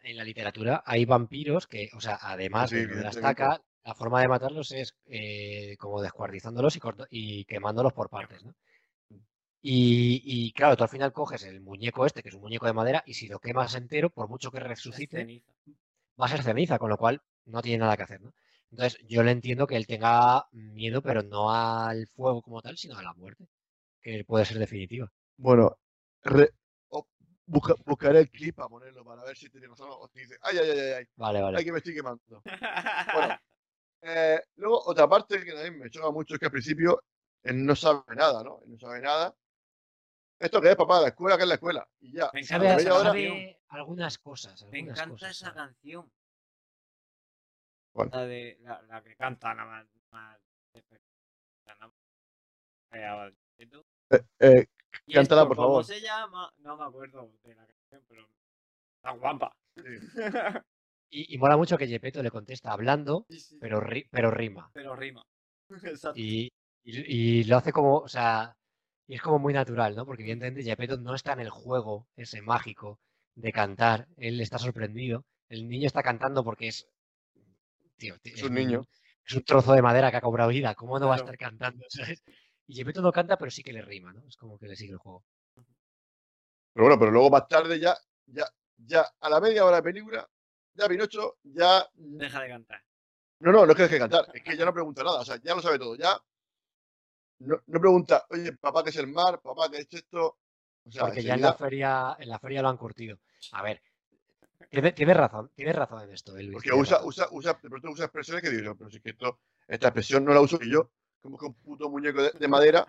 [0.03, 4.21] en la literatura hay vampiros que, o sea, además Sí, de la estaca, la forma
[4.21, 8.55] de matarlos es eh, como descuartizándolos y, corto- y quemándolos por partes, ¿no?
[9.63, 12.73] Y, y, claro, tú al final coges el muñeco este, que es un muñeco de
[12.73, 15.50] madera, y si lo quemas entero, por mucho que Es resucite, ceniza.
[16.21, 18.33] Va a ser ceniza, con lo cual no tiene nada que hacer, ¿no?
[18.71, 22.97] Entonces, yo le entiendo que él tenga miedo, pero no al fuego como tal, sino
[22.99, 23.47] a la muerte,
[24.03, 25.11] que puede ser definitiva.
[25.37, 25.77] Bueno,
[26.23, 26.51] re-
[26.91, 27.07] o-
[27.47, 30.59] busca- buscaré el clip para ponerlo para ver si tiene razón o si dice, ay,
[30.59, 31.59] ay, ay, ay, ay, Vale, vale.
[31.59, 32.23] ay, que me estoy quemando.
[32.29, 32.43] Bueno,
[34.03, 37.03] eh, luego, otra parte que también me choca mucho es que al principio
[37.43, 38.61] él no sabe nada, ¿no?
[38.65, 39.35] Él no sabe nada.
[40.41, 41.01] ¿Esto qué es, papá?
[41.03, 41.89] La escuela, que es la escuela?
[42.01, 42.31] Y ya.
[42.33, 43.57] Me encanta esa canción.
[43.69, 44.63] algunas cosas.
[44.71, 45.57] Me algunas encanta cosas, esa sabe.
[45.57, 46.13] canción.
[47.93, 48.09] ¿Cuál?
[48.13, 49.87] La, de, la, la que canta nada más.
[50.11, 50.41] más
[51.67, 53.33] nada más.
[54.11, 54.25] Eh.
[54.41, 54.67] Eh,
[55.07, 55.85] ¿Y cántala, esto por cómo favor.
[55.85, 56.53] se llama?
[56.59, 58.29] No me acuerdo de la canción, pero
[58.97, 59.53] está guapa.
[59.77, 59.83] sí.
[61.13, 64.71] Y, y mola mucho que Gepetto le contesta hablando, Sí, sí, pero, ri- pero rima.
[64.73, 65.25] pero rima.
[65.83, 66.13] Exacto.
[66.17, 66.53] Y,
[66.85, 68.57] y- y lo hace como, o sea,
[69.11, 70.07] y es como muy natural, ¿no?
[70.07, 73.01] Porque evidentemente Gepetto no está en el juego ese mágico
[73.35, 74.07] de cantar.
[74.17, 75.25] Él está sorprendido.
[75.49, 76.87] El niño está cantando porque es.
[77.97, 78.87] Tío, tío, Es un niño.
[79.27, 80.77] Es un trozo de madera que ha cobrado vida.
[80.77, 81.85] ¿Cómo no va a estar cantando?
[81.89, 82.23] ¿sabes?
[82.69, 84.23] Y Gepetto no canta, pero sí que le rima, ¿no?
[84.29, 85.25] Es como que le sigue el juego.
[86.73, 87.97] Pero bueno, pero luego más tarde ya,
[88.27, 88.47] ya,
[88.77, 90.25] ya a la media hora de película,
[90.75, 91.85] ya Pinocho, ya.
[91.95, 92.85] Deja de cantar.
[93.41, 95.25] No, no, no es que deje de cantar, es que ya no pregunta nada, o
[95.25, 96.17] sea, ya lo sabe todo, ya.
[97.41, 99.41] No, no pregunta, oye, papá, ¿qué es el mar?
[99.41, 100.39] Papá, ¿qué es esto?
[100.85, 103.19] O sea, Porque ya en la feria, en la feria lo han curtido.
[103.53, 103.83] A ver,
[104.69, 106.53] tiene- tienes razón, tienes razón en esto, eh, Luis.
[106.57, 109.03] Porque tienes usa, usa, usa, de pronto usa expresiones que digo, yo, pero si es
[109.03, 110.91] que esto, esta expresión no la uso yo,
[111.23, 112.87] como que un puto muñeco de, de madera,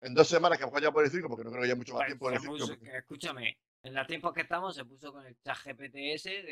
[0.00, 1.66] en dos semanas que a lo mejor ya por el circo, porque no creo que
[1.66, 2.56] haya mucho más Pues, tiempo en el circo.
[2.68, 6.42] porque- escúchame, en los tiempos que estamos se puso con el chat GPTS,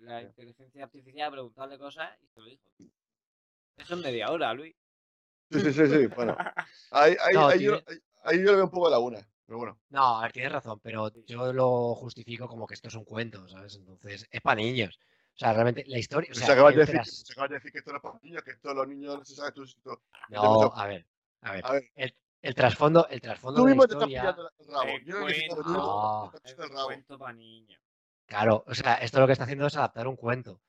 [0.00, 2.62] la inteligencia artificial, a preguntarle cosas y se lo dijo.
[3.76, 4.74] Eso es media hora, Luis.
[5.52, 6.36] Sí, sí, sí, sí, bueno.
[6.90, 9.28] Ahí, ahí, No, ahí yo, tiene- ahí- ahí yo le veo un poco de laguna,
[9.46, 9.78] pero bueno.
[9.90, 13.46] No, a ver, tienes razón, pero yo lo justifico como que esto es un cuento,
[13.48, 13.76] ¿sabes?
[13.76, 14.98] Entonces, es para niños.
[15.34, 16.30] O sea, realmente, la historia.
[16.30, 18.02] O se, sea, el de decir, tras- se acabas de decir que esto no es
[18.02, 19.64] para niños, que esto los niños no se sabe tú,
[20.28, 21.06] No, a ver,
[21.40, 21.64] a ver.
[21.66, 24.66] A ver, El, el trasfondo, el trasfondo tú de la mismo te estás pillando el
[24.68, 24.88] rabo.
[24.88, 25.56] El Yo no cuento.
[25.56, 26.32] No.
[26.42, 26.86] pillando el un rabo.
[26.88, 27.80] cuento para niños.
[28.26, 30.60] Claro, o sea, esto lo que está haciendo es adaptar un cuento.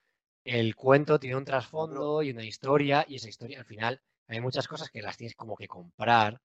[0.43, 4.67] El cuento tiene un trasfondo y una historia, y esa historia al final hay muchas
[4.67, 6.39] cosas que las tienes como que comprar,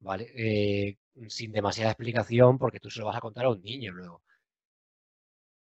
[0.00, 0.30] ¿vale?
[0.36, 4.22] Eh, sin demasiada explicación, porque tú se lo vas a contar a un niño luego.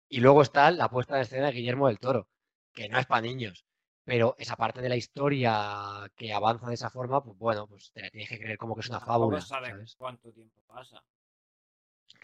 [0.08, 2.28] Y luego está la puesta de escena de Guillermo del Toro,
[2.72, 3.64] que no es para niños,
[4.04, 8.02] pero esa parte de la historia que avanza de esa forma, pues bueno, pues te
[8.02, 9.96] la tienes que creer como que es una fábula, sabes ¿sabes?
[9.96, 11.02] cuánto tiempo pasa.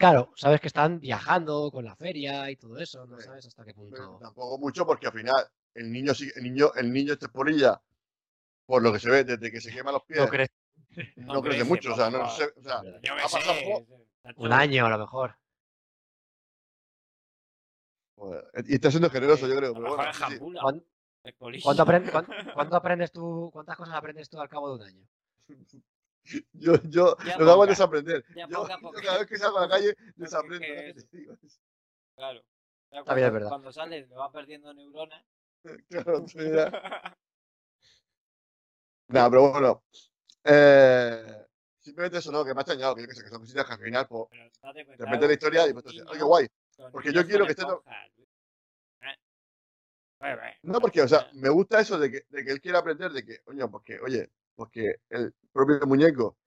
[0.01, 3.73] Claro, sabes que están viajando con la feria y todo eso, no sabes hasta qué
[3.89, 4.19] Pero punto.
[4.19, 5.45] tampoco mucho porque al final
[5.75, 7.79] el niño sí- el niño, el niño este polilla,
[8.69, 10.49] por lo que se ve desde que se quema los pies, No crees
[11.15, 12.31] no, No crece crece, mucho, o sea, no papá.
[12.35, 13.51] sé, o sea, Yo ha pasado
[14.35, 15.35] un año a lo mejor.
[18.15, 20.29] joder, y está siendo generoso, yo creo, pero bueno, es sí, sí.
[20.33, 20.85] jambula, ¿Cuán-
[21.23, 21.63] es polilla.
[21.63, 23.49] ¿Cuánto, apren- cuán- cuánto aprendes tú?
[23.51, 25.07] ¿Cuántas cosas aprendes tú al cabo de un año?
[26.53, 28.23] Yo, yo Ya lo que hago es desaprender.
[28.35, 28.67] Yo, yo
[29.01, 30.59] cada vez que salgo a la calle, desaprendo.
[30.59, 31.35] que ¿sabes qué es- te digo?
[32.15, 32.43] Claro.
[32.91, 33.49] Ya También es cuando, verdad.
[33.49, 35.25] cuando sales le vas perdiendo neuronas.
[35.89, 37.17] Claro, tú ya-
[39.09, 39.83] Nada, pero bueno.
[40.43, 41.45] Eh,
[41.79, 42.45] simplemente eso, ¿no?
[42.45, 44.27] Que me ha extrañado, que yo que sé, que son cositas que al final, pues,
[44.97, 46.47] te metes la historia y pues, niños- oye, guay.
[46.91, 47.79] porque yo quiero que esté pues,
[50.63, 53.25] No, porque, o sea, me gusta eso de que, de que él quiera aprender, de
[53.25, 56.37] que, oye, porque, oye, porque el propio muñeco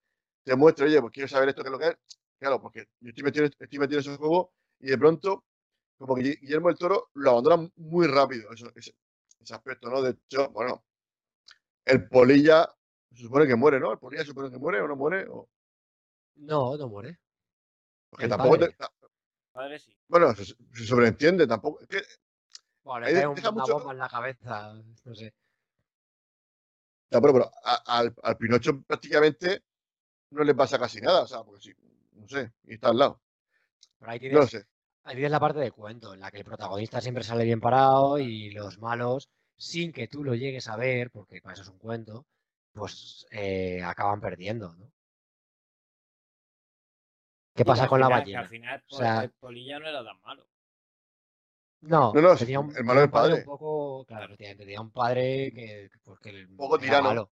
[0.45, 1.97] te muestra, oye, pues quiero saber esto que es lo que es.
[2.39, 5.45] Claro, porque yo estoy metido, estoy metido en ese juego y de pronto,
[5.97, 8.95] como que Guillermo del Toro lo abandona muy rápido, eso, ese,
[9.41, 10.03] ese aspecto, ¿no?
[10.03, 10.85] De hecho, bueno,
[11.85, 12.69] el polilla
[13.13, 13.93] se supone que muere, ¿no?
[13.93, 15.49] El polilla se supone que muere o no muere, o,
[16.37, 17.19] No, no muere.
[18.11, 18.97] porque El tampoco te- padre.
[19.53, 19.95] Padre sí.
[20.09, 22.03] bueno, se, se sobreentiende, tampoco, es que
[22.85, 24.73] Bueno, le cae deja una mucho- bomba en la cabeza,
[25.05, 25.35] no sé.
[27.11, 29.63] Pero, pero a- al, al Pinocho prácticamente
[30.31, 31.73] no le pasa casi nada, o sea, porque sí,
[32.13, 33.21] no sé, y está al lado.
[33.99, 34.67] Pero ahí No lo tienes, sé.
[35.05, 38.19] ahí tienes la parte de cuento, en la que el protagonista siempre sale bien parado
[38.19, 41.79] y los malos, sin que tú lo llegues a ver, porque para eso es un
[41.79, 42.27] cuento,
[42.73, 44.91] pues eh, acaban perdiendo, ¿no?
[47.55, 48.41] ¿Qué pasa con la final- que ballena?
[48.41, 50.47] Al final, O sea- el polilla no era tan malo.
[51.83, 53.41] No, No, no, tenía un, el malo del un padre padre.
[53.41, 57.09] un poco, claro, tenía un padre que, pues, que el- poco era tirano.
[57.09, 57.31] malo.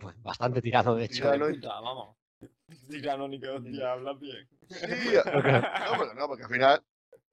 [0.00, 1.22] Pues bastante tirano, de hecho.
[1.30, 1.48] Tirano.
[1.48, 2.16] Puta, vamos.
[2.90, 4.48] Tirano ni que hostia, hablas bien.
[4.68, 4.76] Sí,
[5.26, 6.82] no, porque, no, porque al final,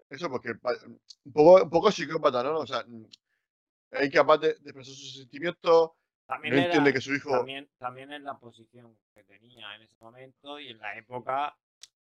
[0.10, 2.60] eso, porque un poco, un poco psicópata, ¿no?
[2.60, 2.84] O sea,
[3.92, 5.92] es incapaz de, de expresar sus sentimientos,
[6.28, 7.32] También, no era- entiende que su hijo.
[7.32, 11.58] también, también en la posición que tenía en ese momento y en la época,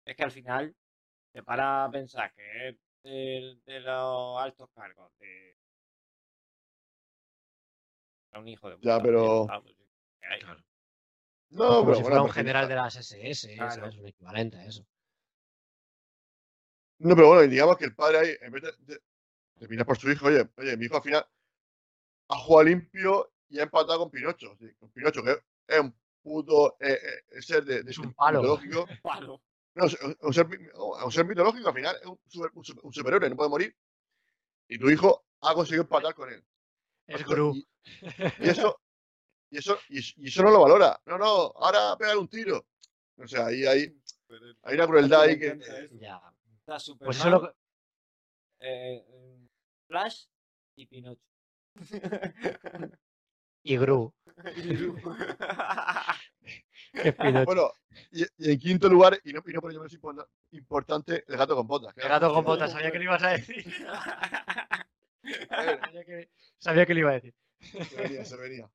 [0.05, 0.75] es que al final
[1.33, 5.57] te para a pensar que es de, de los altos cargos de
[8.31, 9.47] era un hijo de Ya, puta, pero-
[10.21, 10.41] que hay.
[11.51, 13.75] No, como pero si bueno, fuera un general de las SS, Claro.
[13.75, 13.97] ¿sabes?
[13.97, 14.87] Un equivalente a eso.
[16.99, 19.01] No, pero bueno, digamos que el padre ahí, en vez de, de,
[19.57, 21.27] de mirar por su hijo, oye, oye, mi hijo al final
[22.33, 24.57] ha jugado limpio y ha empatado con Pinocho.
[24.59, 26.99] sí, con Pinocho, que es un puto eh,
[27.31, 28.41] eh, ser de, de Es un palo.
[28.41, 28.87] mitológico.
[29.03, 29.43] Palo.
[29.75, 30.69] No, un, un ser, mi-
[31.05, 33.77] un ser mitológico al final es un, super- un super- un superhéroe, no puede morir.
[34.69, 36.45] Y tu hijo ha conseguido empatar con él.
[37.07, 37.55] Es Gru.
[37.55, 37.67] Y,
[38.41, 38.81] y eso,
[39.51, 41.01] y eso, y, eso- y eso no lo valora.
[41.07, 41.27] No, no,
[41.57, 42.67] ahora pegar un tiro.
[43.17, 43.99] O sea, ahí hay,
[44.63, 45.59] hay una crueldad ahí que.
[45.99, 46.21] Ya.
[46.61, 47.57] Está Superman, Pues eso es lo que-
[48.61, 49.49] eh, eh,
[49.89, 50.27] Flash
[50.77, 51.21] y Pinocho.
[53.65, 54.13] Y Gru.
[57.47, 57.73] Bueno,
[58.11, 61.37] y, y en quinto lugar, y no, y no por ello menos importa- importante, el
[61.39, 61.97] gato con botas.
[61.97, 63.65] El gato con botas, sabía que lo ibas a decir.
[65.49, 67.35] sabía, que, sabía que lo iba a decir.
[67.89, 68.71] Se venía, se venía.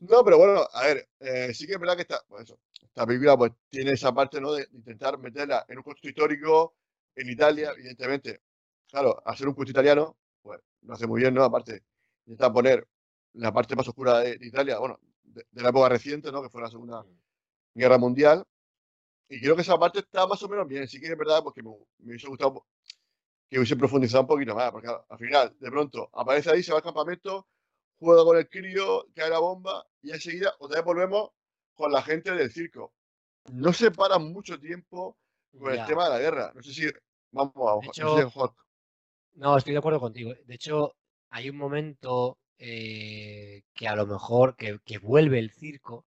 [0.00, 3.06] No, pero bueno, a ver, eh, sí que es verdad que esta, pues eso, esta
[3.06, 4.52] película pues, tiene esa parte ¿no?
[4.52, 6.74] de intentar meterla en un contexto histórico
[7.14, 8.40] en Italia, evidentemente.
[8.90, 11.44] claro, ser un culto italiano, pues lo hace muy bien, ¿no?
[11.44, 11.82] Aparte,
[12.26, 12.86] intenta poner
[13.34, 16.42] la parte más oscura de, de Italia, bueno, de, de la época reciente, ¿no?
[16.42, 17.04] Que fue la Segunda
[17.74, 18.44] Guerra Mundial.
[19.28, 20.86] Y creo que esa parte está más o menos bien.
[20.86, 22.64] Sí que es verdad porque me, me hubiese gustado
[23.48, 26.72] que hubiese profundizado un poquito más, porque al, al final, de pronto, aparece ahí, se
[26.72, 27.46] va al campamento,
[27.98, 31.30] juega con el crío, cae la bomba, y enseguida otra vez volvemos
[31.74, 32.92] con la gente del circo.
[33.52, 35.16] No se para mucho tiempo
[35.56, 35.82] con Ya.
[35.82, 36.52] el tema de la guerra.
[36.54, 36.86] No sé si.
[37.30, 39.40] Vamos, no sé hecho, si-.
[39.40, 40.32] No, estoy de acuerdo contigo.
[40.44, 40.96] De hecho,
[41.30, 46.06] hay un momento eh, que a lo mejor que, que vuelve el circo,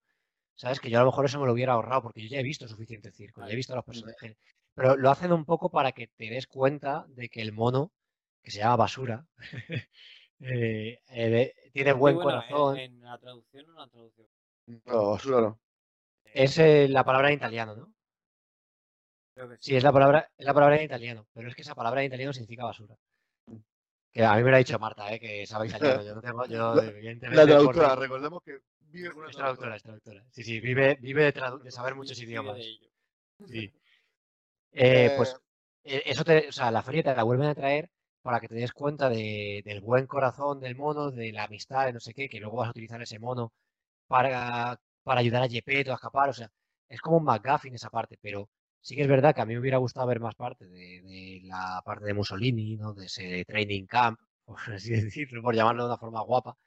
[0.56, 0.80] ¿sabes?
[0.80, 2.68] Que yo a lo mejor eso me lo hubiera ahorrado porque yo ya he visto
[2.68, 4.38] suficiente circo, ya he visto a los personajes.
[4.74, 7.92] Pero lo hacen un poco para que te des cuenta de que el mono,
[8.42, 9.26] que se llama basura,
[10.40, 12.78] eh, eh, tiene buen bueno, en- corazón.
[12.78, 14.28] En, la traducción o la traducción.
[14.86, 15.60] No, basura no.
[16.26, 17.94] Es la palabra en italiano, ¿no?
[19.34, 19.72] Creo que sí.
[19.72, 22.08] Sí, es la palabra, es la palabra en italiano, pero es que esa palabra en
[22.08, 22.96] italiano significa basura.
[24.12, 25.20] Que a mí me lo ha dicho Marta, ¿eh?
[25.20, 26.04] que sabe italiano.
[26.04, 28.60] Yo no tengo, yo La- evidentemente La traductora, recordemos que
[28.92, 30.24] vive con una Es traductora, es traductora.
[30.32, 32.58] Sí, sí, vive, vive de, tradu- de saber muchos idiomas.
[33.48, 33.72] Sí.
[34.72, 35.36] Eh, pues
[35.84, 37.90] Eh, eh, eso te, o sea, la feria te la vuelven a traer
[38.22, 41.94] para que te des cuenta de- del buen corazón del mono, de la amistad, de
[41.94, 43.52] no sé qué, que luego vas a utilizar ese mono
[44.08, 46.30] para, para ayudar a Gepetto a escapar.
[46.30, 46.52] O sea,
[46.90, 48.50] es como un McGuffin esa parte, pero
[48.82, 51.82] sí que es verdad que a mí me hubiera gustado ver más parte de, la
[51.86, 52.94] parte de Mussolini, ¿no?
[52.94, 56.58] De ese training camp, por así decirlo, por llamarlo de una forma guapa,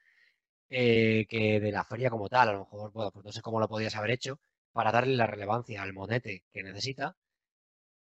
[0.71, 2.49] eh, que de la feria como tal.
[2.51, 4.41] A lo mejor, bueno, pues no sé cómo lo podías haber hecho
[4.73, 7.17] para darle la relevancia al monete que necesita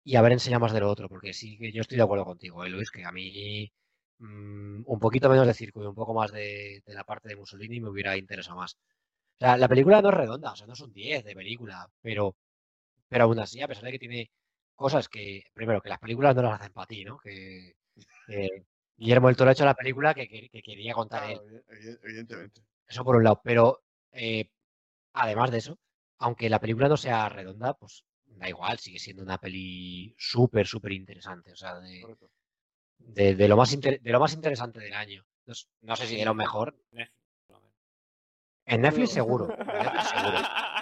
[0.04, 2.66] y haber enseñado más de lo otro, porque sí que yo estoy de acuerdo contigo,
[2.66, 3.72] ¿eh, Luis, que a mí
[4.20, 7.36] mm, un poquito menos de circo y un poco más de, de la parte de
[7.36, 8.76] Mussolini me hubiera interesado más.
[8.76, 11.88] O sea, la película no es redonda, o sea, no es un 10 de película,
[12.02, 12.36] pero,
[13.12, 14.32] pero aún así, a pesar de que tiene
[14.74, 17.18] cosas que, primero, que las películas no las hacen para ti, ¿no?
[17.20, 17.76] Que,
[18.26, 18.64] que
[18.96, 21.38] Guillermo del Toro ha hecho la película que, que- que quería contar él.
[21.40, 22.62] claro, evi- evidentemente.
[22.88, 23.84] Eso por un lado, pero
[24.14, 24.50] eh,
[25.14, 25.78] además de eso,
[26.20, 30.94] aunque la película no sea redonda, pues da igual, sigue siendo una peli súper, súper
[30.94, 31.52] interesante.
[31.52, 32.16] O sea, de,
[32.98, 35.26] de, de lo más inter- de lo más interesante del año.
[35.82, 36.78] No, sé si de lo mejor.
[38.66, 39.50] En Netflix seguro.
[39.52, 40.38] en Netflix seguro.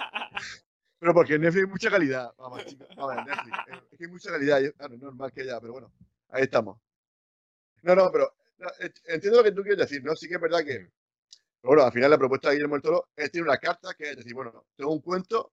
[1.00, 2.34] Pero porque en Netflix hay mucha calidad.
[2.38, 2.86] Vamos, chicos.
[2.96, 3.58] Vamos, en Netflix.
[3.68, 4.60] eh, Es que hay mucha calidad.
[4.76, 5.92] Claro, es normal que haya, pero bueno,
[6.28, 6.78] ahí estamos.
[7.82, 10.14] No, no, pero no, eh, entiendo lo que tú quieres decir, ¿no?
[10.14, 10.74] Sí que es verdad que.
[10.78, 10.90] Pero
[11.74, 14.16] bueno, al final la propuesta de Guillermo del Toro es tener una carta que es
[14.16, 15.52] decir, bueno, tengo un cuento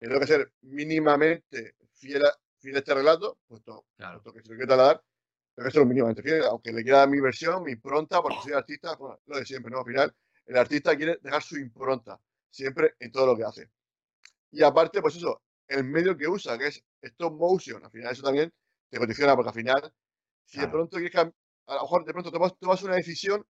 [0.00, 4.22] que tengo que ser mínimamente fiel a, fiel a este relato, puesto, Claro.
[4.22, 5.02] puesto que si lo quiero trasladar,
[5.54, 8.52] tengo que ser mínimamente fiel, aunque le quiera dar mi versión, mi impronta, porque soy
[8.54, 9.80] artista, bueno, lo de siempre, ¿no?
[9.80, 10.14] Al final,
[10.46, 12.18] el artista quiere dejar su impronta,
[12.50, 13.70] siempre en todo lo que hace.
[14.52, 18.22] Y aparte, pues eso, el medio que usa, que es stop motion, al final eso
[18.24, 18.52] también
[18.90, 19.94] te condiciona, porque al final,
[20.46, 21.34] si de pronto quieres cam-
[21.68, 23.46] a lo mejor de pronto tomas, tomas una decisión,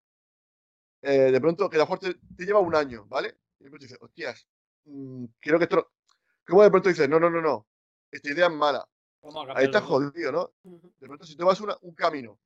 [1.01, 3.37] eh, de pronto que a lo mejor te, te lleva un año, ¿vale?
[3.59, 4.47] Y de pronto dices, hostias,
[4.85, 5.87] mm, creo que esto no...
[6.47, 7.67] ¿Cómo de pronto dices, no, no, no, no,
[8.11, 8.87] esta idea es mala?
[9.21, 10.53] ¿Cómo Ahí estás jodido, ¿no?
[10.63, 12.39] De pronto, si tomas una- un camino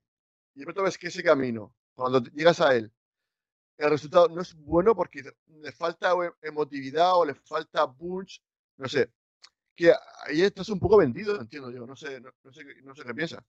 [0.56, 2.94] y de pronto ves que ese camino, cuando llegas a él,
[3.78, 8.42] el resultado no es bueno porque le falta o- emotividad o le falta punch,
[8.78, 9.12] no sé.
[9.76, 9.94] Que
[10.28, 11.86] ahí estás un poco vendido, entiendo yo.
[11.88, 13.44] No sé, no, no sé, qué- no sé qué piensas.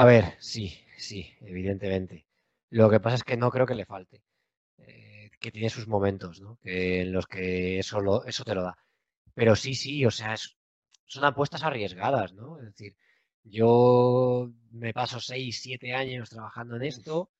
[0.00, 0.66] A ver, sí,
[0.98, 2.26] sí, evidentemente.
[2.70, 4.22] Lo que pasa es que no creo que le falte.
[4.78, 6.58] eh, que tiene sus momentos, ¿no?
[6.62, 8.76] Que en los que eso, lo, eso te lo da.
[9.34, 10.56] Pero sí, sí, o sea, es-
[11.06, 12.58] son apuestas arriesgadas, ¿no?
[12.60, 12.96] Es decir,
[13.44, 17.30] yo me paso 6, 7 años trabajando en esto,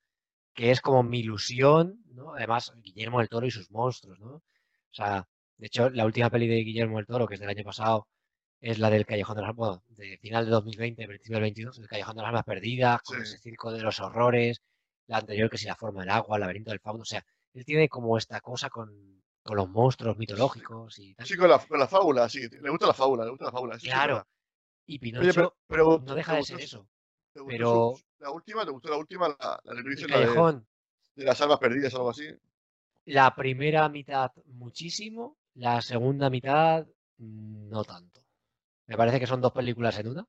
[0.57, 2.35] que es como mi ilusión, ¿no?
[2.35, 4.37] Además, Guillermo del Toro y sus monstruos, ¿no?
[4.37, 4.43] O
[4.91, 5.29] sea,
[5.59, 8.09] de hecho, la última peli de Guillermo del Toro, que es del año pasado,
[8.61, 11.89] es la del Callejón de las bueno, de final de 2020, principio del 22, el
[11.89, 13.23] Callejón de las Almas Perdidas, con Sí.
[13.23, 14.63] ese circo de los horrores,
[15.07, 17.65] la anterior que si la forma del agua, el laberinto del fauno, o sea, él
[17.65, 21.27] tiene como esta cosa con, con los monstruos mitológicos y tal.
[21.27, 22.49] Sí, con la, con la fábula, sí.
[22.49, 23.79] Le gusta la fábula, le gusta la fábula.
[23.79, 24.27] sí es Claro.
[24.87, 26.89] Y Oye, Pinocho pero, pero no deja ¿te de ser eso.
[27.37, 28.65] ¿Te gustó pero- su- la última?
[28.65, 29.29] ¿Te gustó la última?
[29.29, 32.25] La, la El la de, las almas perdidas o algo así.
[33.07, 36.87] la primera mitad muchísimo, la segunda mitad
[37.19, 38.21] mm, no tanto.
[38.87, 40.27] Me parece que son dos películas en una.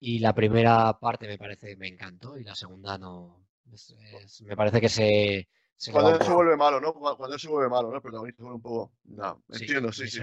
[0.00, 3.46] Y la primera parte me parece, me encantó, y la segunda no.
[3.72, 3.94] es-
[4.24, 5.48] es- me parece que se,
[5.92, 6.92] Cuando él se vuelve malo, ¿no?
[6.94, 7.96] Cuando él se vuelve malo, ¿no?
[7.96, 8.92] El protagonista se vuelve un poco.
[9.04, 10.20] No, entiendo, sí, sí.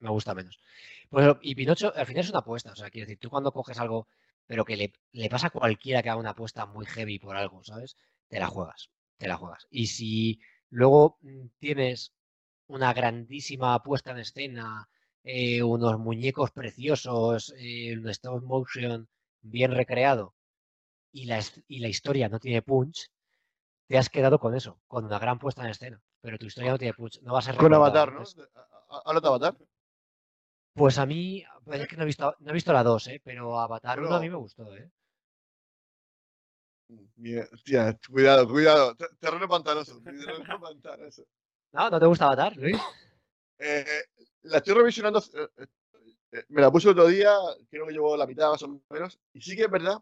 [0.00, 0.60] me gusta menos.
[1.10, 2.72] Pues, y Pinocho al final es una apuesta.
[2.72, 4.08] O sea, quiero decir, tú cuando coges algo,
[4.48, 7.64] pero que le, le pasa a cualquiera que haga una apuesta muy heavy por algo,
[7.64, 7.96] ¿sabes?
[8.28, 9.68] Te la juegas, te la juegas.
[9.70, 10.40] Y si
[10.70, 12.14] luego mm, tienes
[12.68, 14.88] una grandísima puesta en escena,
[15.24, 19.08] eh, unos muñecos preciosos, eh, un stop motion
[19.42, 20.34] bien recreado
[21.12, 23.10] y la, his- y la historia no tiene punch,
[23.88, 26.02] te has quedado con eso, con una gran puesta en escena.
[26.22, 28.24] Pero tu historia no tiene punch, no va a ser Con Avatar, ¿no?
[29.26, 29.56] Avatar.
[30.78, 33.20] Pues a mí, es que no he visto, no he visto la 2, ¿eh?
[33.22, 34.74] pero Avatar 1 a mí me gustó.
[34.76, 34.90] ¿eh?
[37.16, 38.94] Mie- Hostia, cuidado, cuidado.
[38.96, 40.00] Te- Terreno pantanoso.
[40.02, 40.22] Terreno
[40.60, 41.24] pantanoso.
[41.72, 41.90] ¿No?
[41.90, 42.76] ¿No te gusta Avatar, Luis?
[43.58, 45.22] Eh, eh, la estoy revisionando.
[46.32, 47.34] eh, me la puse el otro día,
[47.70, 49.18] creo que llevo la mitad más o menos.
[49.32, 49.98] Y sí que es verdad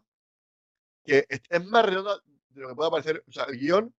[1.03, 3.23] que es, es más redonda de lo que pueda parecer.
[3.27, 3.93] O sea, el guion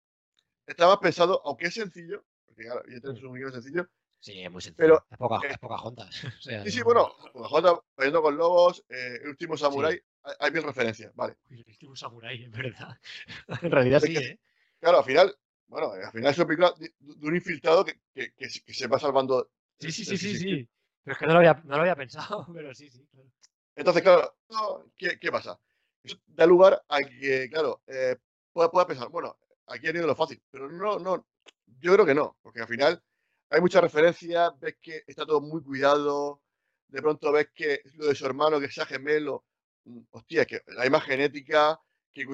[0.66, 3.90] está más pensado, aunque es sencillo, porque claro, evidentemente es un guion sencillo.
[4.20, 4.78] Sí, es muy sencillo.
[4.78, 5.60] Pero, es poca, eh, es
[6.40, 10.34] o sea, Sí, sí, no- bueno, Pocahontas, Peleando con Lobos, eh, El último Samurai, hay,
[10.40, 11.36] hay mil referencias, vale.
[11.50, 12.98] El último samurái, en verdad.
[13.62, 14.40] en realidad Es sí, que- ¿eh?
[14.80, 15.36] Claro, al final,
[15.68, 18.74] bueno, al final es una película de, de un infiltrado que, que, que se- que
[18.74, 19.50] se va salvando.
[19.80, 20.70] Sí, sí, sí, sí, sí.
[21.04, 23.06] Pero es que no lo había, no lo había pensado, pero sí, sí.
[23.12, 23.30] claro.
[23.76, 24.36] Entonces, claro,
[24.96, 25.60] ¿qué, qué pasa?
[26.04, 28.16] Eso da lugar a que, claro, eh,
[28.52, 29.38] pueda, pueda pensar, bueno,
[29.68, 31.28] aquí han ido lo fácil, pero no, no,
[31.80, 33.04] yo creo que no, porque al final
[33.50, 36.42] hay muchas referencias, ves que está todo muy cuidado,
[36.88, 39.46] de pronto ves que lo de su hermano, que sea gemelo,
[39.86, 41.80] mm, hostia, que la misma genética,
[42.14, 42.26] que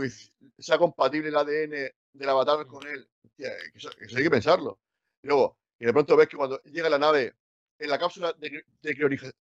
[0.59, 4.29] sea compatible el ADN del avatar con él, hostia, que eso, que eso hay que
[4.29, 4.79] pensarlo.
[5.21, 7.35] Y luego, que de pronto ves que cuando llega la nave,
[7.79, 8.95] en la cápsula de, de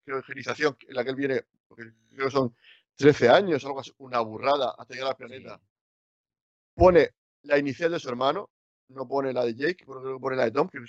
[0.04, 2.56] criogenización en la que él viene, porque creo que son
[2.96, 5.60] 13 años, algo así, una burrada, hasta llegar al planeta,
[6.74, 7.10] pone
[7.42, 8.50] la inicial de su hermano,
[8.88, 10.80] no pone la de Jake, creo que pone la de Tom, que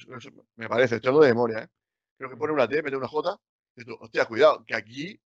[0.55, 1.67] me parece, estoy hablando de memoria, ¿eh?
[2.17, 3.39] Creo que pone una T, mete una J,
[3.75, 5.19] y tú, hostia, cuidado, que aquí,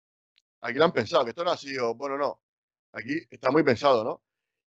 [0.62, 2.42] aquí lo han pensado, que esto no ha sido, bueno, no,
[2.94, 4.22] aquí está muy pensado, ¿no?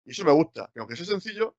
[0.05, 1.57] Y eso me gusta, que aunque sea sencillo,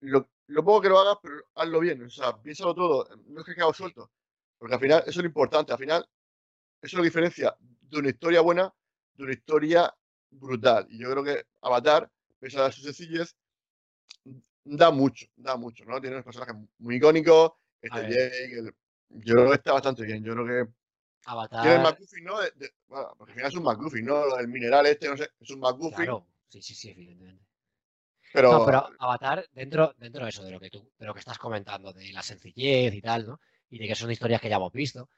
[0.00, 3.46] lo, lo poco que lo hagas, pero hazlo bien, o sea, piénsalo todo, no es
[3.46, 4.10] que quede suelto,
[4.58, 6.08] porque al final eso es lo importante, al final
[6.82, 8.72] eso es lo diferencia de una historia buena
[9.14, 9.94] de una historia
[10.30, 10.86] brutal.
[10.90, 13.36] Y yo creo que Avatar, pese a su sencillez,
[14.76, 16.00] da mucho, da mucho, ¿no?
[16.00, 18.00] Tiene unos personajes muy icónicos, este.
[18.02, 18.74] Jake, el-
[19.10, 20.72] yo creo que está bastante bien, yo creo que
[21.50, 21.80] tiene el Avatar.
[21.80, 22.40] McGuffin, ¿no?
[22.40, 24.38] De- de- bueno, porque al final es un McGuffin, ¿no?
[24.38, 27.44] El mineral este, no sé, es un McGuffin, Claro, sí, sí, sí, evidentemente.
[28.32, 31.20] pero, No, pero Avatar, dentro, dentro de eso, de lo que tú, de lo que
[31.20, 33.40] estás comentando, de la sencillez y tal, ¿no?
[33.70, 35.08] Y de que son historias que ya hemos visto,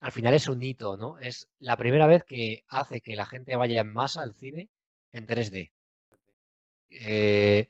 [0.00, 1.18] al final es un hito, ¿no?
[1.18, 4.68] Es la primera vez que hace que la gente vaya en masa al cine
[5.12, 5.72] en 3D.
[6.90, 7.68] Eh,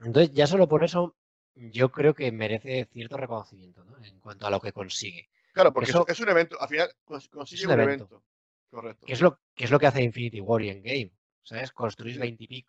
[0.00, 1.16] entonces, ya solo por eso,
[1.54, 3.96] yo creo que merece cierto reconocimiento, ¿no?
[4.04, 5.28] En cuanto a lo que consigue.
[5.52, 8.04] claro, porque eso- es, es un evento, al final cons- consigue un un evento.
[8.04, 8.24] evento.
[8.70, 9.06] Correcto.
[9.06, 11.12] ¿Qué es lo, qué es lo que hace Infinity War y Endgame?
[11.42, 11.72] ¿Sabes?
[11.72, 12.18] Construir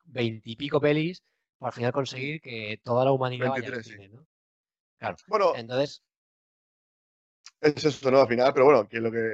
[0.05, 1.21] veintipico, pelis
[1.57, 3.91] para al final conseguir que toda la humanidad vaya al 23, sí.
[3.93, 4.25] cine, ¿no?
[4.97, 5.17] Claro.
[5.27, 6.01] Bueno, Entonces,
[7.61, 8.21] es eso, ¿no?
[8.21, 9.34] Al final, pero bueno, que lo que,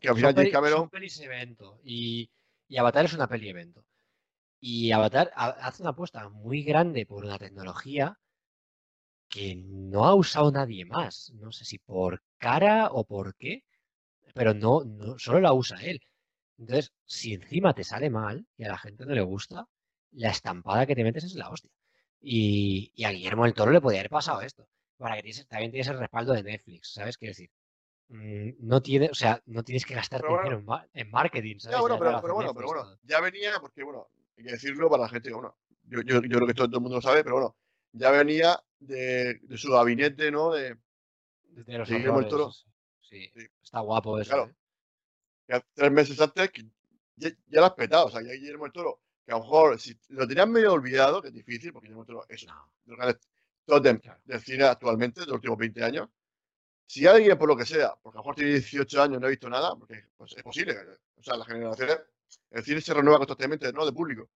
[0.00, 2.28] que al final James Cameron, son pelis evento y,
[2.68, 3.84] y Avatar es una peli evento.
[4.68, 8.18] Y Avatar ha- hace una apuesta muy grande por una tecnología
[9.28, 11.32] que no ha usado nadie más.
[11.34, 13.64] No sé si por cara o por qué,
[14.34, 16.00] pero no, no solo la usa él.
[16.58, 19.66] Entonces, si encima te sale mal y a la gente no le gusta,
[20.12, 21.70] la estampada que te metes es la hostia.
[22.20, 24.68] Y, y a Guillermo del Toro le podía haber pasado esto.
[24.98, 27.18] Para que tienes- también tienes el respaldo de Netflix, ¿sabes?
[27.18, 27.50] Quiero decir,
[28.08, 30.38] mm, no tiene, o sea, no tienes que bueno.
[30.38, 31.76] dinero en, ma- en marketing, ¿sabes?
[31.76, 35.08] Ya, bueno, pero, bueno, pero bueno, ya venía, porque bueno, hay que decirlo para la
[35.08, 37.36] gente que, bueno, yo, yo, yo creo que todo, todo el mundo lo sabe, pero
[37.36, 37.56] bueno,
[37.92, 40.52] ya venía de, de su gabinete, ¿no?
[40.52, 40.76] De,
[41.42, 42.50] De los de horrores, Toro.
[43.00, 43.46] Sí, Sí.
[43.62, 44.30] está guapo eso.
[44.30, 44.50] Claro.
[45.48, 45.60] ¿eh?
[45.74, 46.62] tres meses antes, que
[47.16, 49.78] ya, ya lo has petado, o sea, ya Guillermo del Toro, que a lo mejor
[49.80, 52.96] si lo tenías medio olvidado, que es difícil, porque Guillermo del Toro es No, los
[52.98, 53.20] grandes
[54.02, 54.20] claro.
[54.24, 56.08] del cine actualmente, de los últimos 20 años.
[56.86, 59.26] Si alguien, por lo que sea, porque a lo mejor tiene 18 años y no
[59.26, 60.76] ha visto nada, porque pues, es posible,
[61.16, 61.98] o sea, las generaciones,
[62.50, 63.84] el cine se renueva constantemente, ¿no?
[63.86, 64.28] De público.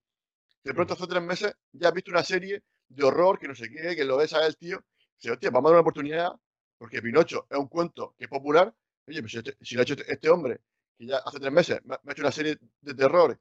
[0.64, 3.70] De pronto, hace tres meses, ya has visto una serie de horror, que no sé
[3.70, 4.84] qué, que lo ves a él, tío.
[5.18, 6.32] Dice, hostia, vamos a dar una oportunidad,
[6.78, 8.74] porque Pinocho es un cuento que es popular.
[9.06, 10.60] Oye, pues si, este- lo ha hecho este, este hombre,
[10.98, 13.38] que ya hace tres meses me, ha- hecho una serie de terror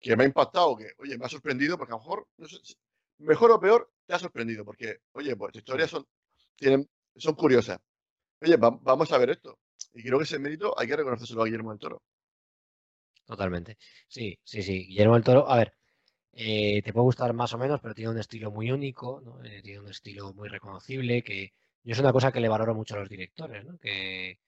[0.00, 2.58] que me ha impactado, que, oye, me ha sorprendido, porque a lo mejor, no sé,
[2.62, 2.76] si-
[3.18, 6.06] mejor o peor, te ha sorprendido, porque, oye, pues historias son,
[6.56, 7.78] tienen, son curiosas.
[8.42, 9.58] Oye, va- vamos a ver esto.
[9.94, 12.02] Y creo que ese mérito hay que reconocérselo a Guillermo del Toro.
[13.30, 13.76] Totalmente.
[14.08, 14.86] Sí, sí, sí.
[14.88, 15.72] Guillermo del Toro, a ver,
[16.32, 19.42] eh, te puede gustar más o menos, pero tiene un estilo muy único, ¿no?
[19.44, 21.52] Eh, tiene un estilo muy reconocible, que
[21.84, 23.78] yo es una cosa que le valoro mucho a los directores, ¿no?
[23.78, 24.38] Que,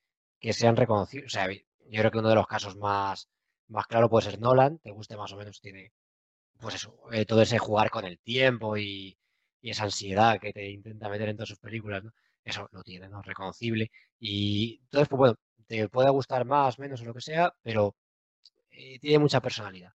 [0.41, 1.27] que sean reconocidos.
[1.29, 1.59] O sea, yo
[2.01, 3.29] creo que uno de los casos más,
[3.69, 5.93] más claro puede ser Nolan, te guste más o menos, tiene,
[6.61, 9.17] pues eso, eh, todo ese jugar con el tiempo y,
[9.61, 12.13] y esa ansiedad que te intenta meter en todas sus películas, ¿no?
[12.45, 13.23] Eso lo tiene, ¿no?
[13.23, 13.91] Reconocible.
[14.19, 15.35] Y entonces, pues bueno,
[15.67, 17.97] te puede gustar más, menos o lo que sea, pero
[18.81, 19.93] eh, tiene mucha personalidad.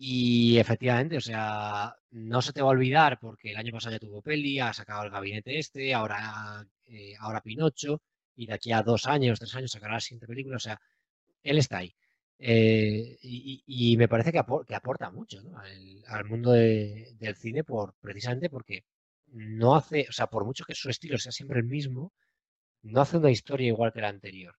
[0.00, 3.98] Y efectivamente, o sea, no se te va a olvidar porque el año pasado ya
[3.98, 8.00] tuvo peli, ha sacado el gabinete este, ahora, eh, ahora Pinocho,
[8.36, 10.56] y de aquí a dos años, tres años sacará la siguiente película.
[10.56, 10.80] O sea,
[11.42, 11.94] él está ahí.
[12.38, 15.40] Eh, y, me parece que, apor- que aporta mucho
[16.08, 18.84] al, mundo de- del cine por, precisamente porque
[19.28, 22.12] no hace, o sea, por mucho que su estilo sea siempre el mismo,
[22.82, 24.56] no hace una historia igual que la anterior.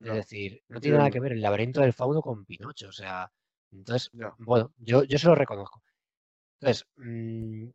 [0.00, 2.88] Es No, decir, no tiene nada que ver el laberinto del fauno con Pinocho.
[2.88, 3.30] O sea,
[3.72, 5.82] entonces, bueno, yo, yo se lo reconozco.
[6.60, 7.68] Entonces, mm,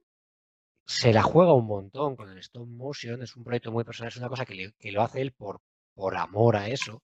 [0.86, 4.18] se la juega un montón con el stop motion, es un proyecto muy personal, es
[4.18, 5.62] una cosa que, le- que lo hace él por,
[5.96, 7.04] por amor a eso,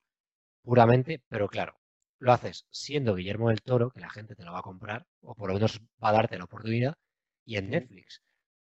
[0.64, 1.80] puramente, pero claro,
[2.20, 5.36] lo haces siendo Guillermo del Toro, que la gente te lo va a comprar, o
[5.36, 6.96] por lo menos va a darte la oportunidad,
[7.46, 7.70] y en.
[7.70, 8.22] Netflix,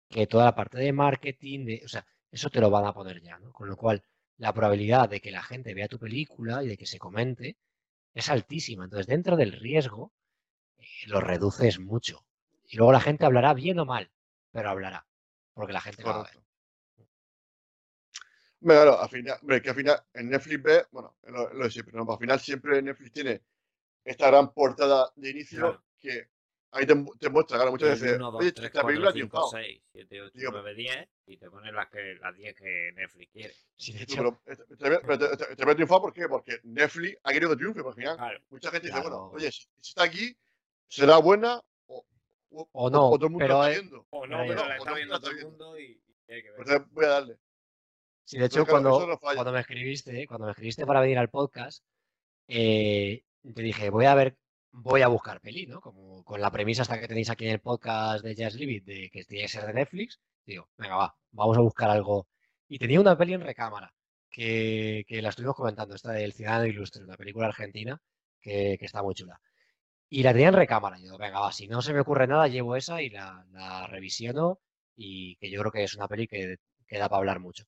[0.09, 3.23] que toda la parte de marketing, de, o sea, eso te lo van a poner
[3.23, 3.53] ya, ¿no?
[3.53, 4.03] Con lo cual,
[4.39, 7.57] la probabilidad de que la gente vea tu película y de que se comente
[8.15, 8.85] es altísima.
[8.85, 10.13] Entonces, dentro del riesgo,
[10.79, 12.25] eh, lo reduces mucho.
[12.67, 14.11] Y luego la gente hablará bien o mal,
[14.53, 15.07] pero hablará,
[15.55, 16.33] porque la gente lo va a ver.
[16.33, 16.45] Correcto.
[18.61, 21.71] Hombre, Claro, al final, hombre, que al final en Netflix ve, bueno, lo, lo de
[21.71, 22.11] siempre, ¿no?
[22.11, 23.43] Al final siempre Netflix tiene
[24.05, 25.85] esta gran portada de inicio Claro.
[25.99, 26.31] que
[26.71, 29.13] ahí te, te muestra, claro, muchas veces, 1, 2, oye, 3, la 4, película ha
[29.13, 29.51] 5, triunfado.
[29.51, 33.33] 6, 7, 8, Digo, 9, 10 y te ponen las, que, las 10 que Netflix
[33.33, 33.55] quiere.
[33.77, 36.29] Sí, de hecho, pero te- te- te va a triunfar, ¿por qué?
[36.29, 38.45] Porque Netflix ha querido que triunfe, porque al final Claro.
[38.51, 39.31] mucha gente dice, bueno, Claro.
[39.35, 40.37] oye, si, si está aquí,
[40.89, 42.05] será buena o,
[42.51, 44.07] o, O no, o todo el mundo pero está es- viendo.
[44.11, 45.85] O no, Pero pero la está viendo todo el mundo y,
[46.29, 46.61] y hay que ver.
[46.61, 47.37] Entonces voy a darle.
[48.25, 51.17] Sí, de hecho, Entonces, claro, cuando, no cuando me escribiste, cuando me escribiste para venir
[51.19, 51.83] al podcast,
[52.47, 53.23] eh,
[53.55, 54.37] te dije, voy a ver,
[54.81, 55.81] voy a buscar peli, ¿no?
[55.81, 58.85] Como con la premisa hasta que tenéis aquí en el podcast de Just Leave It,
[58.85, 62.29] de que tiene que ser de Netflix, digo, venga, va, vamos a buscar algo.
[62.69, 63.93] Y tenía una peli en recámara,
[64.31, 68.01] que, que la estuvimos comentando, esta del Ciudadano Ilustre, una película argentina,
[68.41, 69.41] que, que está muy chula.
[70.11, 72.49] Y la tenía en recámara, y digo, venga, va, si no se me ocurre nada,
[72.49, 74.61] llevo esa y la, la revisiono,
[74.97, 76.57] y que yo creo que es una peli que,
[76.87, 77.65] que da para hablar mucho.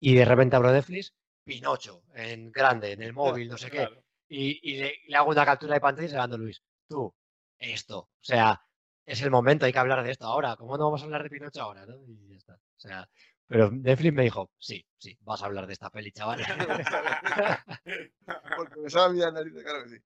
[0.00, 1.14] Y de repente abro Netflix,
[1.44, 3.88] Pinocho, en grande, en el móvil, no sé qué.
[4.28, 6.62] Y, y le, le hago una captura de pantalla y se la mando a Luis.
[6.88, 7.14] Tú,
[7.58, 7.98] esto.
[8.00, 8.60] O sea,
[9.06, 10.56] es el momento, hay que hablar de esto ahora.
[10.56, 11.86] ¿Cómo no vamos a hablar de Pinocho ahora?
[11.86, 11.96] ¿no?
[12.06, 12.54] Y ya está.
[12.54, 13.08] O sea,
[13.46, 16.40] pero Netflix me dijo, sí, sí, vas a hablar de esta peli, chaval.
[18.56, 19.96] Porque me sabe mirar nariz, claro que sí.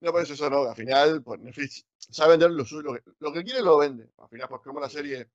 [0.00, 3.32] No, pues eso no, al final, pues Netflix sabe vender lo suyo, lo que, lo
[3.32, 4.10] que quiere lo vende.
[4.18, 5.30] Al final, pues como la serie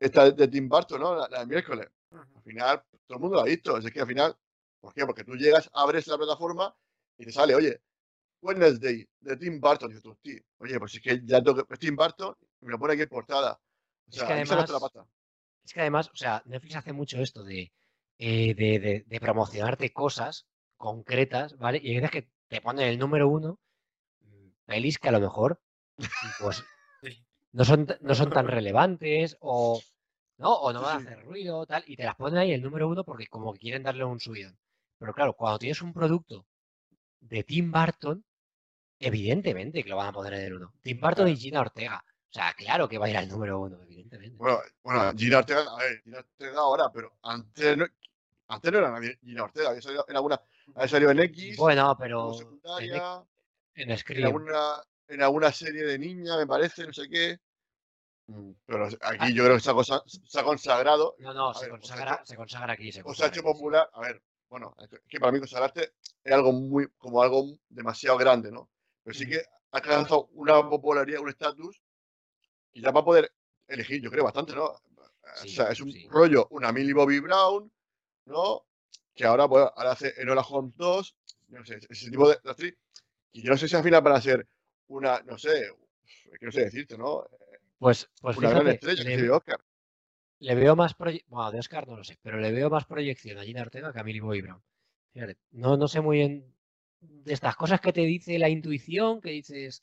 [0.00, 1.14] esta de Tim Burton, ¿no?
[1.14, 1.88] La, la de miércoles.
[2.10, 3.76] Al final, todo el mundo lo ha visto.
[3.76, 4.36] Es que al final,
[4.80, 5.06] ¿por qué?
[5.06, 6.74] Porque tú llegas, abres la plataforma
[7.18, 7.80] y te sale, oye,
[8.42, 9.96] Wednesday de Tim Burton.
[9.96, 11.76] Y tú, tío, oye, pues es que ya tengo que.
[11.76, 13.52] Tim Burton y me lo pone aquí en portada.
[13.54, 13.58] O
[14.08, 15.06] Es que sacaste la además- pasta.
[15.64, 17.72] Es que además, o sea, Netflix hace mucho esto de,
[18.18, 20.46] eh, de, de- de promocionarte cosas
[20.76, 21.80] concretas, ¿vale?
[21.82, 23.58] Y hay veces que te ponen el número uno,
[24.20, 25.60] mm, pelis que a lo mejor,
[26.38, 26.62] pues,
[27.02, 27.26] Sí.
[27.52, 29.80] no son, no son tan relevantes o
[30.38, 32.88] no, o no van a hacer ruido, tal, y te las ponen ahí el número
[32.88, 34.56] uno porque como quieren darle un subidón.
[34.98, 36.46] Pero claro, cuando tienes un producto
[37.20, 38.24] de Tim Burton,
[38.98, 40.74] evidentemente que lo van a poner en el uno.
[40.80, 42.02] Tim Burton y Gina Ortega.
[42.28, 44.36] O sea, claro que va a ir al número uno, evidentemente.
[44.36, 47.86] Bueno, bueno, Gina Ortega, a ver, Gina Ortega ahora, pero antes no,
[48.48, 50.40] antes no era nadie Gina Ortega, había salido en alguna,
[50.74, 53.24] había salido en X, Bueno, pero en, secundaria,
[53.74, 57.38] en en alguna, en alguna serie de niña, me parece, no sé qué.
[58.28, 59.10] Mm, Pero Ah.
[59.20, 62.22] aquí yo creo que se ha, cosa- se ha consagrado, No, no, se ver, consagra,
[62.24, 62.90] se consagra aquí.
[62.90, 63.88] Se o se ha consagra hecho popular.
[63.92, 65.92] A ver, bueno, es que para mí consagrarte
[66.22, 68.70] es algo muy, como algo demasiado grande, ¿no?
[69.02, 71.80] Pero sí que ha alcanzado una popularidad, un estatus,
[72.72, 73.32] y ya va a poder
[73.68, 74.80] elegir, yo creo, bastante, ¿no?
[75.42, 76.06] Sí, o sea, es un sí.
[76.08, 77.70] rollo, una Millie Bobby Brown,
[78.26, 78.66] ¿no?
[79.14, 81.16] Que ahora, pues, ahora hace Enola Holmes 2,
[81.48, 82.74] no sé, ese tipo de, de actriz.
[83.32, 84.46] Y yo no sé si al final van a ser
[84.88, 85.72] una, no sé,
[86.38, 87.26] que no sé decirte, ¿no?
[87.78, 89.60] Pues, pues Una gran estrella que dio Oscar.
[90.40, 91.30] Le veo más proyección.
[91.30, 94.00] Bueno, de Oscar no lo sé, pero le veo más proyección a Gina Ortega que
[94.00, 94.62] a Millie Bobby Brown.
[95.12, 96.54] Fíjate, no, no sé muy bien
[97.00, 99.82] de estas cosas que te dice la intuición, que dices,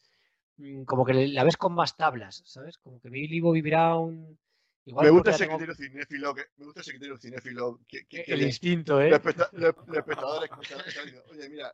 [0.58, 2.78] mm, como que la ves con más tablas, ¿sabes?
[2.78, 4.38] Como que Millie Bobby Brown.
[4.86, 8.24] Igual Me gusta ese tengo- criterio cinéfilo, que, me gusta ese criterio cinéfilo que, que,
[8.26, 9.10] que el le- instinto, ¿eh?
[9.10, 11.74] los- espectadores que están- diciendo, oye, mira,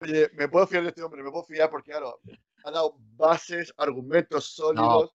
[0.00, 2.20] oye, me puedo fiar de este hombre, me puedo fiar porque, claro,
[2.64, 5.14] ha dado bases, argumentos sólidos.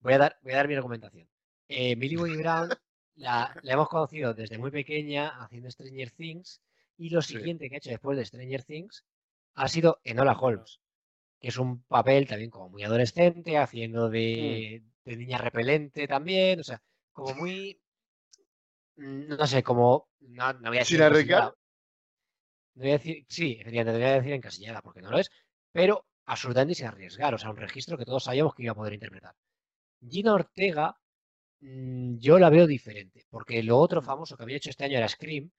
[0.00, 1.28] Voy a dar, voy a dar mi argumentación.
[1.74, 2.68] Eh, Millie Bobby Brown
[3.14, 6.60] la, la hemos conocido desde muy pequeña haciendo Stranger Things
[6.98, 7.34] y lo Sí.
[7.38, 9.04] siguiente que ha hecho después de Stranger Things
[9.54, 10.80] ha sido Enola Holmes,
[11.40, 16.64] que es un papel también como muy adolescente, haciendo de, de niña repelente también, o
[16.64, 16.82] sea,
[17.12, 17.80] como muy,
[18.96, 21.54] mm, no sé, como, no, no voy a decir Sin arriesgar.
[22.74, 25.30] No voy a decir, sí, efectivamente, voy a decir encasillada porque no lo es,
[25.72, 28.94] pero absolutamente sin arriesgar, o sea, un registro que todos sabíamos que iba a poder
[28.94, 29.34] interpretar.
[30.08, 31.01] Gina Ortega, mm,
[32.18, 35.50] yo la veo diferente, porque lo otro famoso que había hecho este año era Scream,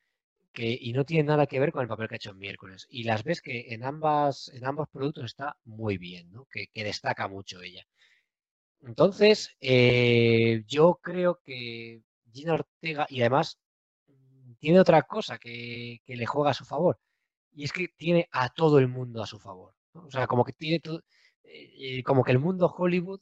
[0.53, 2.87] que, y no tiene nada que ver con el papel que ha hecho en miércoles.
[2.89, 6.47] Y las ves que en, ambas, en ambos productos está muy bien, ¿no?
[6.51, 7.85] que, que destaca mucho ella.
[8.81, 12.01] Entonces, eh, yo creo que
[12.31, 13.59] Gina Ortega, y además
[14.07, 16.99] mm, tiene otra cosa que, que le juega a su favor,
[17.53, 19.75] y es que tiene a todo el mundo a su favor.
[19.93, 20.05] ¿no?
[20.07, 20.99] O sea, como que tiene todo,
[21.43, 23.21] eh, eh, como que el mundo Hollywood,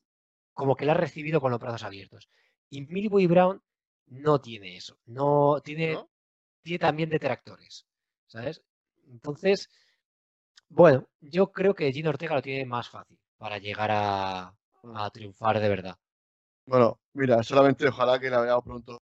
[0.54, 2.30] como que la ha recibido con los brazos abiertos.
[2.72, 3.62] Y Millie Bobby Brown
[4.08, 6.10] no tiene eso, no tiene, ¿No?
[6.64, 7.86] tiene también detractores,
[8.28, 8.62] ¿sabes?
[9.08, 9.70] Entonces,
[10.70, 14.56] bueno, yo creo que Gina Ortega lo tiene más fácil para llegar a,
[14.96, 15.98] a triunfar de verdad.
[16.66, 18.98] Bueno, mira, solamente ojalá que la veamos pronto.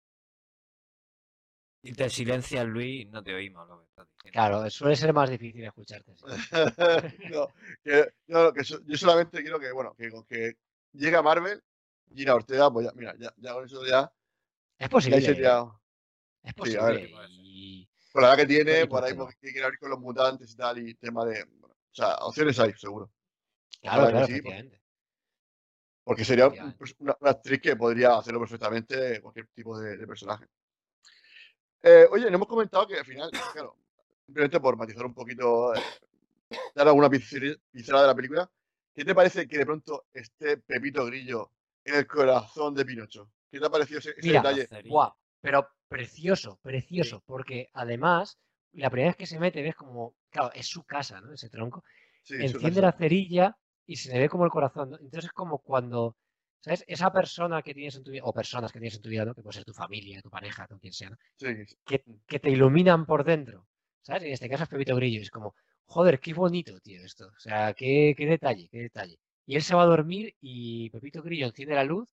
[1.82, 4.34] Y te silencias, Luis, no te oímos lo que estás diciendo.
[4.34, 6.14] Claro, suele ser más difícil escucharte.
[6.16, 6.26] sí.
[7.32, 7.48] no,
[7.84, 10.54] que, yo, que so- yo solamente quiero que, bueno, que que
[10.94, 11.62] llegue a Marvel,
[12.14, 14.12] Gina Ortega, pues ya, mira, ya, ya con eso ya,
[14.78, 15.66] Es ya posible, sería,
[16.44, 17.10] es sí, posible.
[17.30, 20.56] y- por la edad que tiene, por ahí porque quiere abrir con los mutantes y
[20.56, 23.12] tal, y tema de, bueno, o sea, opciones hay, seguro.
[23.82, 24.82] Claro, sí, porque-.
[26.04, 26.76] Porque sería una,
[27.20, 30.46] una actriz que podría hacerlo perfectamente cualquier tipo de, de personaje.
[31.84, 33.76] Eh, oye, no hemos comentado que al final, claro,
[34.26, 35.80] simplemente por matizar un poquito, eh,
[36.74, 38.52] dar alguna pincel- pincelada de la película,
[38.96, 41.52] ¿qué te parece que de pronto esté Pepito Grillo
[41.88, 43.32] en el corazón de Pinocho?
[43.50, 44.90] ¿Qué te ha parecido ese, ese Mira, detalle?
[44.90, 48.38] Guau, pero precioso, precioso, porque además,
[48.74, 51.34] la primera vez que se mete, ves como, claro, es su casa, ¿no?
[51.34, 51.84] Ese tronco.
[52.24, 54.92] Sí, Enciende la cerilla y se le ve como el corazón.
[54.92, 54.98] ¿no?
[54.98, 56.18] Entonces es como cuando,
[56.60, 56.84] ¿sabes?
[56.88, 59.34] Esa persona que tienes en tu vida, o personas que tienes en tu vida, ¿no?
[59.34, 61.18] Que puede ser tu familia, tu pareja, con quien sea, ¿no?
[61.38, 61.76] Sí, sí.
[61.86, 63.66] que, que te iluminan por dentro,
[64.02, 64.24] ¿sabes?
[64.24, 65.56] Y en este caso es Pepito Grillo, y es como,
[65.86, 67.28] joder, qué bonito, tío, esto.
[67.28, 69.18] O sea, qué, qué detalle, qué detalle.
[69.48, 72.08] Y él se va a dormir y Pepito Grillo enciende la luz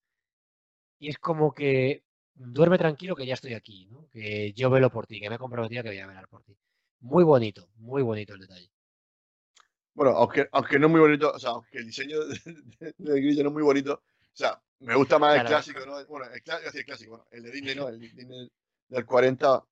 [1.00, 4.08] y es como que duerme tranquilo que ya estoy aquí, ¿no?
[4.10, 6.56] Que yo velo por ti, que me he comprometido que voy a velar por ti.
[7.00, 8.70] Muy bonito, muy bonito el detalle.
[9.94, 12.40] Bueno, aunque, aunque no es muy bonito, o sea, aunque el diseño de,
[12.98, 16.04] Grillo no es muy bonito, o sea, me gusta más el clásico, ¿no?
[16.06, 17.88] Bueno, el, decir el clásico, bueno, el de Disney, ¿no?
[17.88, 18.50] El Disney
[18.88, 19.64] del 40,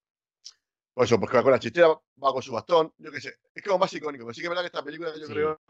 [0.94, 3.62] pues eso, porque va con la chistera, va con su bastón, yo qué sé, es
[3.62, 5.32] como más icónico, pero sí que es verdad que esta película yo Sí.
[5.32, 5.60] creo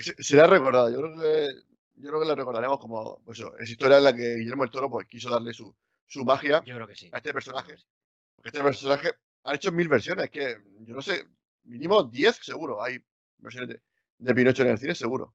[0.00, 1.48] será recordada, yo creo que,
[1.96, 4.70] yo creo que la recordaremos como, pues eso, es historia en la que Guillermo el
[4.70, 5.74] Toro pues quiso darle su,
[6.06, 7.10] su magia Yo creo que sí.
[7.12, 7.76] a este personaje,
[8.36, 9.10] porque este personaje
[9.44, 11.24] ha hecho mil versiones, que yo no sé,
[11.64, 12.98] mínimo 10 seguro, hay
[13.38, 13.82] versiones de,
[14.18, 15.34] de Pinocho en el cine seguro.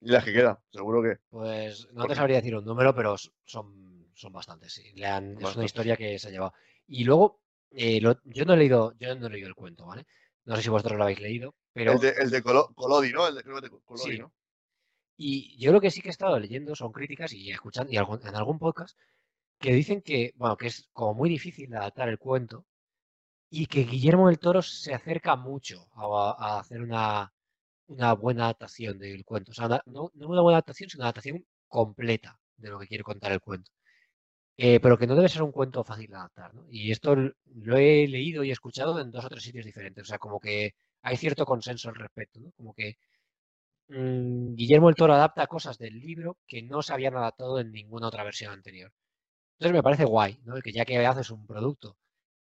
[0.00, 1.18] Y las que quedan, seguro que.
[1.30, 4.92] Pues no te sabría decir un número, pero son, son bastantes, sí.
[4.94, 6.54] Le han- es una historia que se ha llevado.
[6.86, 10.04] Y luego, eh, lo- yo no he leído, yo no he leído el cuento, ¿vale?
[10.44, 13.26] No sé si vosotros lo habéis leído, pero El de, el de Colo- Colodi, ¿no?
[13.26, 14.18] El de, de Colodi, Sí.
[14.18, 14.32] ¿no?
[15.16, 18.26] y yo lo que sí que he estado leyendo son críticas y escuchando y algún-
[18.26, 18.98] en algún podcast
[19.58, 22.66] que dicen que, bueno, que es como muy difícil adaptar el cuento
[23.50, 27.32] y que Guillermo del Toro se acerca mucho a, a hacer una,
[27.86, 29.52] una buena adaptación del cuento.
[29.52, 32.88] O sea, una- no, no una buena adaptación, sino una adaptación completa de lo que
[32.88, 33.70] quiere contar el cuento.
[34.56, 36.66] Eh, pero que no debe ser un cuento fácil de adaptar, ¿no?
[36.68, 40.02] Y esto lo he leído y escuchado en dos o tres sitios diferentes.
[40.02, 42.52] O sea, como que hay cierto consenso al respecto, ¿no?
[42.52, 42.96] Como que
[43.88, 48.08] mm, Guillermo el Toro adapta cosas del libro que no se habían adaptado en ninguna
[48.08, 48.92] otra versión anterior.
[49.58, 50.60] Entonces me parece guay, ¿no?
[50.62, 51.96] Que ya que haces un producto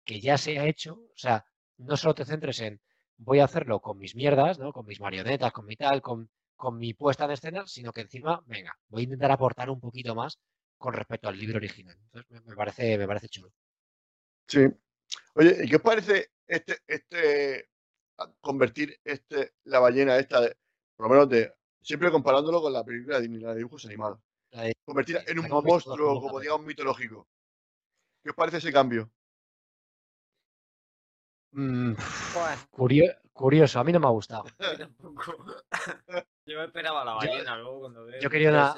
[0.05, 1.45] que ya se ha hecho, o sea,
[1.77, 2.81] no solo te centres en
[3.17, 4.71] voy a hacerlo con mis mierdas, ¿no?
[4.73, 8.41] Con mis marionetas, con mi tal, con, con mi puesta en escena, sino que encima,
[8.47, 10.39] venga, voy a intentar aportar un poquito más
[10.77, 11.97] con respecto al libro original.
[12.05, 13.51] Entonces me, parece, me parece chulo.
[14.47, 14.61] Sí.
[15.35, 17.69] Oye, ¿y qué os parece este, este,
[18.41, 20.55] convertir este, la ballena esta, de,
[20.95, 24.19] por lo menos de, siempre comparándolo con la película de la de dibujos animados,
[24.51, 27.27] La de- convertir sí, en un monstruo, como digamos, mitológico?
[28.23, 29.09] ¿Qué os parece ese cambio?
[31.51, 31.93] Mm,
[32.71, 34.43] curio- curioso, a mí no me ha gustado.
[36.45, 38.19] Yo me esperaba la Yo- ballena luego cuando veo.
[38.21, 38.75] yo quería una-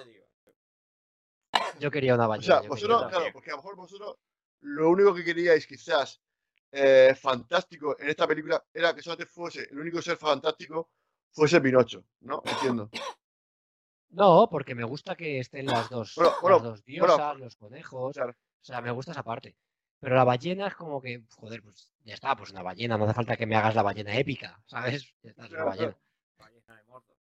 [1.80, 2.55] Yo quería una O ballena.
[2.55, 4.18] sea, yo vosotros, claro, porque a lo mejor vosotros
[4.61, 6.22] lo único que queríais quizás
[6.72, 10.91] eh, fantástico en esta película era que solamente fuese, el único ser fantástico
[11.31, 12.41] fuese Pinocho, ¿no?
[12.45, 12.89] Entiendo.
[14.10, 17.56] No, porque me gusta que estén las dos, Bueno, las bueno, dos bueno, diosas, los
[17.56, 18.14] conejos.
[18.14, 18.31] Claro.
[18.31, 19.56] O sea, me gusta esa parte.
[19.99, 23.14] Pero la ballena es como que, joder, pues ya está, pues una ballena, no hace
[23.14, 25.14] falta que me hagas la ballena épica, ¿sabes?
[25.22, 25.98] Ya está, es una ballena.
[26.38, 27.15] Ballena de Mordor.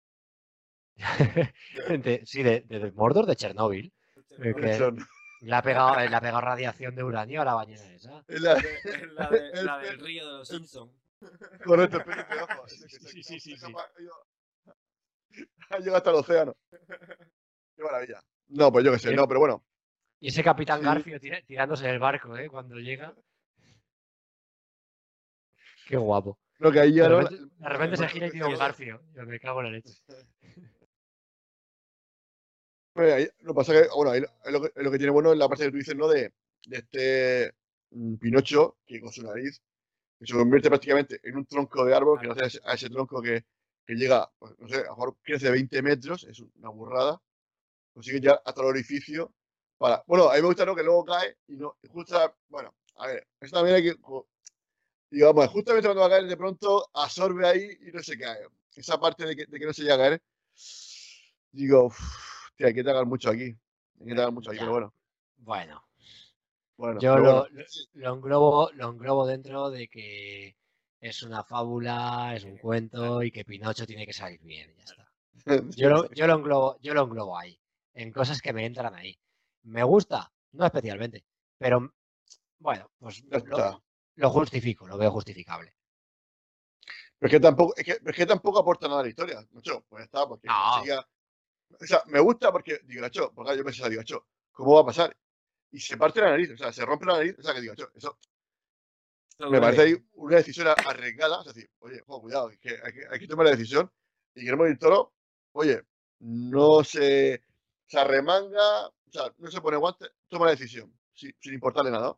[2.03, 3.93] De- sí, de, de, de Mordor, de Chernóbil.
[4.41, 4.97] Eh, que Son-
[5.41, 8.23] le, ha pegado, le ha pegado radiación de uranio a la ballena esa.
[8.27, 8.53] es la-
[9.15, 10.91] la, de- la del río de los Simpsons.
[11.65, 12.67] Correcto, el pelo de ojo.
[12.67, 13.53] Sí, sí, sí, sí, sí.
[13.53, 14.25] Esa pa- yo-
[15.79, 16.55] Llega hasta el océano.
[16.69, 18.21] Qué maravilla.
[18.47, 19.63] No, pues yo qué sé, no, pero bueno.
[20.19, 20.81] Y ese capitán.
[20.81, 22.49] Garfio tira- tirándose del barco, ¿eh?
[22.49, 23.13] Cuando llega.
[25.87, 26.39] Qué guapo.
[26.57, 27.21] Creo que ahí De ya no.
[27.21, 29.01] repente, de repente se gira y tira un eso- Garfio.
[29.13, 29.93] Yo me cago en la leche.
[32.99, 34.21] Pues ahí, lo que pasa que, bueno, ahí,
[34.51, 36.09] lo, que, lo que tiene bueno es la parte que tú dices, ¿no?
[36.09, 36.33] De,
[36.65, 37.55] de este
[37.91, 39.61] mm, Pinocho, que con su nariz,
[40.19, 43.21] que se convierte prácticamente en un tronco de árbol, que no hace a ese, tronco
[43.21, 43.45] que,
[43.87, 47.21] que llega, pues, no sé, a lo mejor crece 20 metros, es una burrada,
[47.93, 49.33] consigue llegar hasta el orificio.
[49.77, 50.75] Para, bueno, a mí me gusta, ¿no?
[50.75, 53.95] Que luego cae y no, y justo, bueno, a ver, esto también hay que,
[55.09, 58.45] digamos, justamente cuando va a caer, de pronto absorbe ahí y no se cae.
[58.75, 60.21] Esa parte de que, de que no se llega a caer,
[61.53, 63.55] digo, uff, tío, hay que tragar mucho aquí.
[64.01, 64.63] Hay que tragar mucho aquí, Ya.
[64.65, 64.93] pero bueno.
[65.37, 65.87] Bueno,
[66.75, 67.47] bueno yo lo, bueno.
[67.51, 70.57] lo- lo englobo, lo englobo dentro de que
[70.99, 74.75] es una fábula, es un cuento y que Pinocho tiene que salir bien.
[74.77, 75.09] Ya está.
[75.77, 77.57] Yo lo, yo lo englobo, yo lo englobo ahí,
[77.93, 79.17] en cosas que me entran ahí.
[79.63, 80.29] ¿Me gusta?
[80.51, 81.23] No especialmente,
[81.57, 81.93] pero
[82.59, 83.23] bueno, pues
[84.15, 85.73] lo, justifico, lo veo justificable.
[87.17, 89.85] Pero es que tampoco, es que, es que tampoco aporta nada a la historia, macho.
[89.87, 90.83] Pues está, porque No.
[91.81, 94.85] O sea, me gusta porque, digo, macho, porque yo pensaba, digo, macho, ¿cómo va a
[94.85, 95.15] pasar?
[95.71, 97.73] Y se parte la nariz, o sea, se rompe la nariz, o sea, que digo,
[97.73, 98.17] macho, eso
[99.47, 101.39] me parece ahí una decisión arriesgada.
[101.41, 103.91] Es decir, oye, cuidado, que hay, que hay que tomar la decisión.
[104.35, 105.13] Y Guillermo del Toro,
[105.53, 105.81] oye,
[106.19, 107.43] no se,
[107.87, 112.17] se arremanga, o sea, no se pone guante, toma la decisión, sin, sin importarle nada.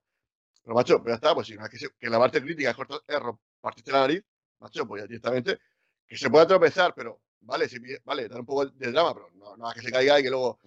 [0.63, 2.71] Pero, macho, pues ya está, pues si no es que, se- que la parte crítica
[2.71, 4.23] es, es rom- partirte la nariz,
[4.59, 5.59] macho, pues ya directamente,
[6.07, 9.57] que se pueda tropezar, pero, vale, sí, vale, dar un poco de drama, pero no,
[9.57, 10.59] no, que se caiga y que luego.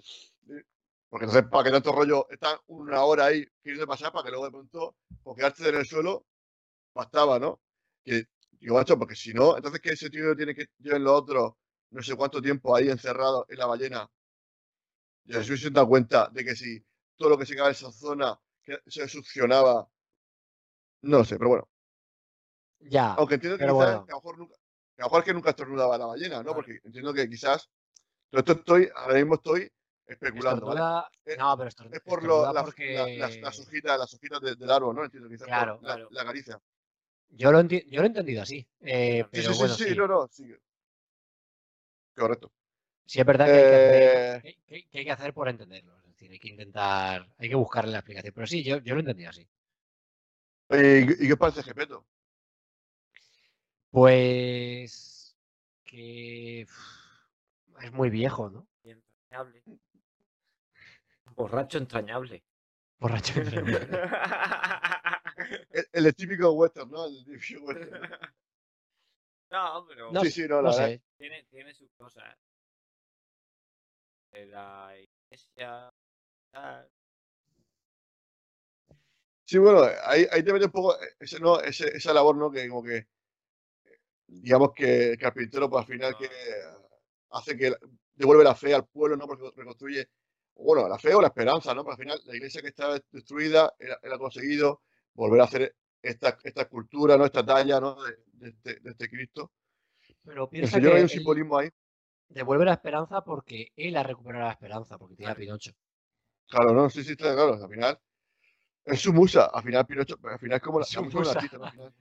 [1.08, 2.28] Porque entonces, ¿para qué tanto rollo?
[2.28, 5.86] Está una hora ahí queriendo pasar para que luego de pronto, por quedarte en el
[5.86, 6.26] suelo,
[6.92, 7.60] bastaba, ¿no?
[8.04, 8.26] Que,
[8.58, 11.52] digo, macho, porque si no, entonces que ese tío tiene que llevar los otros
[11.94, 14.10] no sé cuánto tiempo ahí encerrado en la ballena.
[15.26, 16.84] Ya se hubiese dado cuenta de que si
[17.16, 19.88] todo lo que se quedaba en esa zona que se succionaba.
[21.02, 21.68] No lo sé, pero bueno.
[22.80, 24.06] Ya, Aunque entiendo que pero quizás bueno.
[24.06, 24.56] que a lo mejor nunca,
[24.98, 26.54] a lo mejor que nunca estornudaba la ballena, ¿no?
[26.54, 27.68] Porque entiendo que quizás.
[28.30, 29.70] Todo esto estoy, ahora mismo estoy
[30.06, 33.58] especulando, estornuda- Eh, no, pero estor- Es por estornuda lo, la- porque la- las, las
[33.60, 35.04] hojitas, las hojitas de- del árbol, ¿no?
[35.04, 36.08] Entiendo, quizás Claro, por la, claro.
[36.10, 36.60] la caricia.
[37.28, 38.66] yo lo, enti- yo lo he entendido así.
[38.80, 40.54] eh, Sí, Sí, pero sí, bueno, sí, no, no, sí.
[42.16, 42.52] Correcto.
[43.06, 45.96] sí es verdad que hay que, Eh, hacer, que- que- hay que hacer por entenderlo.
[45.98, 48.32] Es decir, hay que intentar, hay que buscarle la explicación.
[48.34, 49.48] Pero sí, yo, yo lo he entendido así.
[50.70, 52.06] ¿Y, y qué os parece Gepeto?
[53.94, 55.36] Pues
[55.84, 58.66] que es muy viejo, ¿no?
[58.82, 59.62] Y entrañable.
[61.36, 62.42] Borracho entrañable.
[62.98, 63.34] Borracho.
[65.70, 67.06] El, el típico western, ¿no?
[67.06, 68.10] El típico western.
[69.52, 71.00] no, pero No sí, sí, no, la no sé.
[71.16, 72.36] tiene, tiene sus cosas.
[74.32, 75.92] De la iglesia.
[76.50, 76.90] tal.
[79.44, 81.60] Sí, bueno, ahí, ahí te mete un poco ese, ¿no?
[81.60, 82.50] ese, esa labor, ¿no?
[82.50, 83.06] Que como que,
[84.26, 86.28] digamos que el carpintero, pues al final que
[87.30, 87.72] hace que
[88.14, 89.26] devuelve la fe al pueblo, ¿no?
[89.26, 90.08] Porque reconstruye,
[90.54, 91.82] bueno, la fe o la esperanza, ¿no?
[91.84, 94.82] Porque al final la iglesia que estaba destruida, él, él ha conseguido
[95.14, 97.24] volver a hacer esta, esta escultura, ¿no?
[97.24, 98.02] Esta talla, ¿no?
[98.02, 99.52] De, de este, de este Cristo.
[100.22, 101.68] Pero piensa que hay un simbolismo ahí.
[102.28, 105.34] devuelve la esperanza porque él ha recuperado la esperanza, porque tiene a.
[105.34, 105.72] Pinocho.
[106.46, 107.54] Claro, no, sí, sí, está claro.
[107.54, 107.98] Al final
[108.84, 109.46] es su musa.
[109.46, 111.32] Al final Pinocho, al final es como la, musa de un musa.
[111.32, 111.64] artista, ¿no?
[111.64, 111.94] Al final-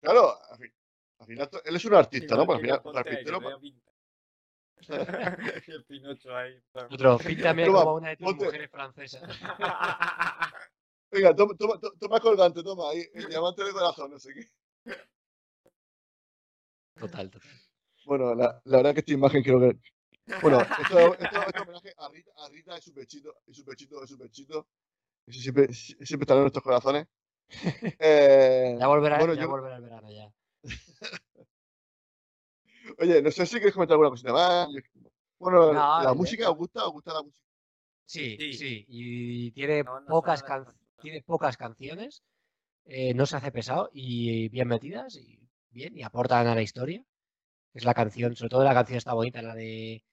[0.00, 0.72] Claro, al, fin-
[1.18, 2.46] al final él es un artista, ¿no?
[2.46, 3.60] Pero al Mira, final, carpintero,
[5.66, 6.60] y el Pinocho ahí.
[6.90, 8.44] Otro, píntame Toma, como una de tus ponte.
[8.44, 9.22] mujeres francesas.
[11.10, 14.50] Venga, toma, toma, to- toma colgante, toma ahí, el diamante de corazón, no sé qué.
[16.98, 17.50] Total, total.
[18.04, 19.78] Bueno, la, la verdad que esta imagen creo que.
[20.42, 24.02] Bueno, esto, esto, esto homenaje a Rita, a Rita y su pechito, y su pechito,
[24.02, 24.66] y su pechito.
[25.26, 27.06] Eso siempre, siempre estará en nuestros corazones.
[27.98, 30.30] Eh, Ya volverá, bueno, ya yo- volverá el verano ya.
[32.98, 34.68] Oye, no sé si quieres comentar alguna cosita más.
[35.38, 36.86] Bueno, No, la música, ¿os gusta?
[36.86, 37.44] ¿Os gusta la música?
[38.06, 38.52] Sí, Sí.
[38.54, 38.84] sí.
[38.88, 40.66] Y tiene pocas, can-
[41.00, 41.24] tiene
[41.58, 42.22] canciones.
[42.86, 45.38] eh, no se hace pesado y bien metidas y
[45.70, 47.02] bien y aportan a la historia.
[47.74, 50.04] Es la canción, sobre todo la canción está bonita, la de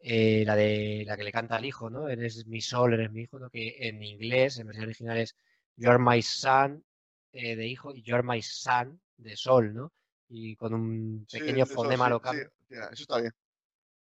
[0.00, 2.08] eh, la de la que le canta al hijo, ¿no?
[2.08, 3.50] Eres mi sol, eres mi hijo, ¿no?
[3.50, 5.36] Que en inglés, en versión original es
[5.76, 6.84] You are my son
[7.32, 9.92] eh, de hijo y You are my son de sol, ¿no?
[10.28, 12.36] Y con un Sí, pequeño eso fonema sí, lo sí,
[12.68, 13.32] tía, eso está bien.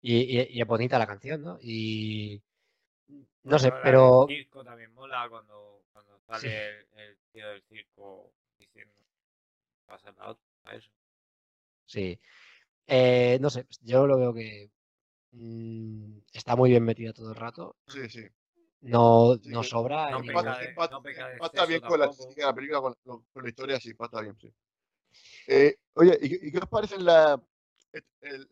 [0.02, 1.58] Y, y- y es bonita la canción, ¿no?
[1.60, 2.40] Y
[3.44, 6.48] no Bueno, sé, pero circo también mola cuando, cuando sale Sí.
[6.80, 8.94] el, el tío del circo diciendo
[9.86, 10.44] pasa la otra,
[10.76, 10.90] eso.
[11.86, 12.18] sí.
[12.86, 14.70] Eh, no sé, yo lo veo que
[15.32, 17.76] mm, está muy bien metida todo el rato.
[17.88, 18.28] Sí, sí.
[18.82, 19.02] No,
[19.40, 20.10] Sí, no sobra.
[20.10, 22.06] No ningún- de- empata, no exceso bien con la
[22.36, 22.94] la película, con,
[23.32, 24.54] con la historia, sí, empata bien, sí.
[25.46, 27.40] Eh, oye, ¿y, qué- y qué os parecen la,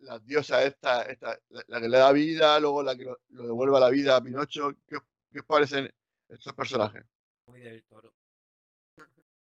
[0.00, 3.44] las diosas esta, esta la, la que le da vida, luego la que lo, lo
[3.44, 4.72] devuelve a la vida a Pinocho?
[4.86, 5.02] ¿Qué, os-
[5.32, 5.90] qué os parecen
[6.28, 7.04] estos personajes?
[7.46, 8.12] Muy del toro.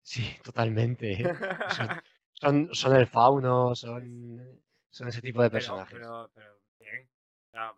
[0.02, 1.24] Sí, totalmente.
[1.68, 1.88] Son,
[2.34, 4.60] son, son el fauno, son,
[4.90, 5.98] son ese tipo de Pero, personajes.
[5.98, 7.08] pero, pero bien.
[7.46, 7.74] O sea,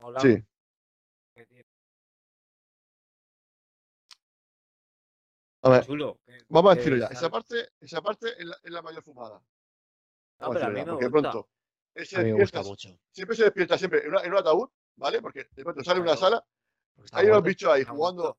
[0.00, 0.44] mola Sí,
[5.62, 6.18] a ver, Chulo.
[6.48, 7.06] Vamos a que decirlo ya.
[7.12, 9.34] Esa parte, esa parte es la, es la mayor fumada.
[9.38, 9.44] No,
[10.38, 11.10] Vamos pero a mí me porque gusta.
[11.10, 11.44] pronto A mí
[11.96, 13.00] me despierta, gusta mucho.
[13.10, 15.20] siempre se despierta siempre en, una- en un ataúd, ¿vale?
[15.22, 16.44] Porque de pronto sale en una sala,
[17.12, 18.38] hay unos bichos ahí jugando.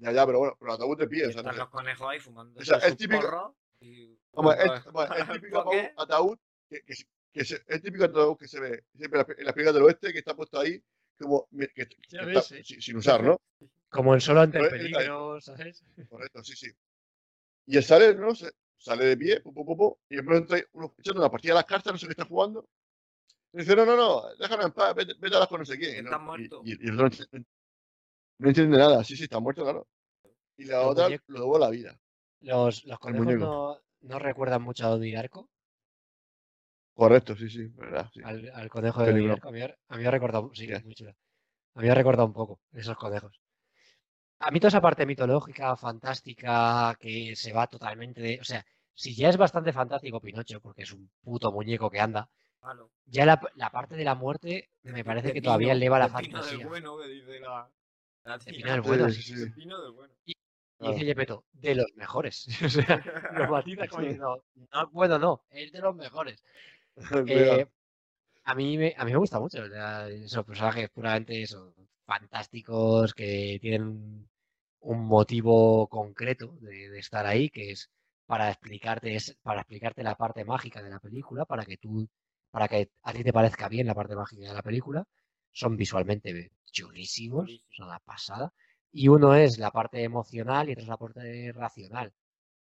[0.00, 2.20] Ya, ya, pero bueno, pero el ataúd de pie, o sea, están los conejos ahí
[2.20, 2.60] fumando.
[2.60, 4.16] O sea, el típico- Y...
[4.32, 6.38] Vamos, es, vamos, el típico ataúd,
[6.68, 9.44] que, que, se- que se- el típico ataúd que se ve siempre en la- en
[9.44, 10.80] las películas del oeste, que está puesto ahí
[11.18, 12.62] como que, que está sí.
[12.62, 13.40] sin, sin usar, ¿no?
[13.88, 15.82] Como el solo ante el peligro, ¿sabes?
[16.08, 16.70] Correcto, sí, sí.
[17.68, 18.34] Y él sale, ¿no?
[18.34, 21.30] Se- sale de pie, pu, pu, pu, pu, y de pronto hay uno echando una
[21.30, 22.68] partida a las cartas, no sé qué está jugando.
[23.52, 25.78] Y dice, no, no, no, déjame en paz, vete, vete a las con no sé
[25.78, 26.04] quién.
[26.04, 26.24] Está ¿no?
[26.24, 26.62] muerto.
[26.64, 27.24] Y, y- y el otro
[28.40, 29.86] no entiende- nada, sí, sí, está muerto, claro.
[30.56, 32.00] Y la otra muñeco- lo devuelve a la vida.
[32.40, 35.48] Los, los conejos no, no recuerdan mucho a Darko,
[36.94, 38.10] Correcto, sí, sí, verdad.
[38.12, 38.20] Sí.
[38.24, 39.26] al, al conejo de.
[39.28, 39.48] Darko.
[39.48, 40.80] A mí, a mí me ha recordado, sí, Ya.
[40.80, 41.14] muy chula.
[41.74, 43.40] A mí me ha recordado un poco esos conejos.
[44.40, 48.38] A mí toda esa parte mitológica, fantástica, que se va totalmente de...
[48.40, 52.28] O sea, si ya es bastante fantástico Pinocho, porque es un puto muñeco que anda,
[52.62, 52.90] Malo.
[53.06, 56.08] ya la, la parte de la muerte me parece De que todavía pino, eleva la
[56.08, 56.66] de pino del fantasía.
[56.66, 57.70] bueno que dice la.
[58.24, 59.34] la del bueno, Sí, sí, sí.
[59.36, 60.14] De pino del bueno.
[60.24, 60.34] Y
[60.78, 60.94] Claro.
[60.94, 62.46] dice Yepeto, de los mejores.
[62.64, 66.42] o sea, lo matiza como diciendo, no, bueno, no, es de los mejores.
[67.28, 67.66] Eh,
[68.44, 69.62] a, mí me, a mí me gusta mucho.
[69.62, 71.74] o sea, esos personajes puramente eso,
[72.10, 73.82] fantásticos que tienen
[74.80, 77.90] un, motivo concreto de, de estar ahí, que es
[78.26, 82.08] para explicarte, es para explicarte la parte mágica de la película, para que tú,
[82.50, 85.04] para que a ti te parezca bien la parte mágica de la película.
[85.52, 88.52] Son visualmente chulísimos, son una pasada.
[88.92, 92.12] Y uno es la parte emocional y otro es la parte racional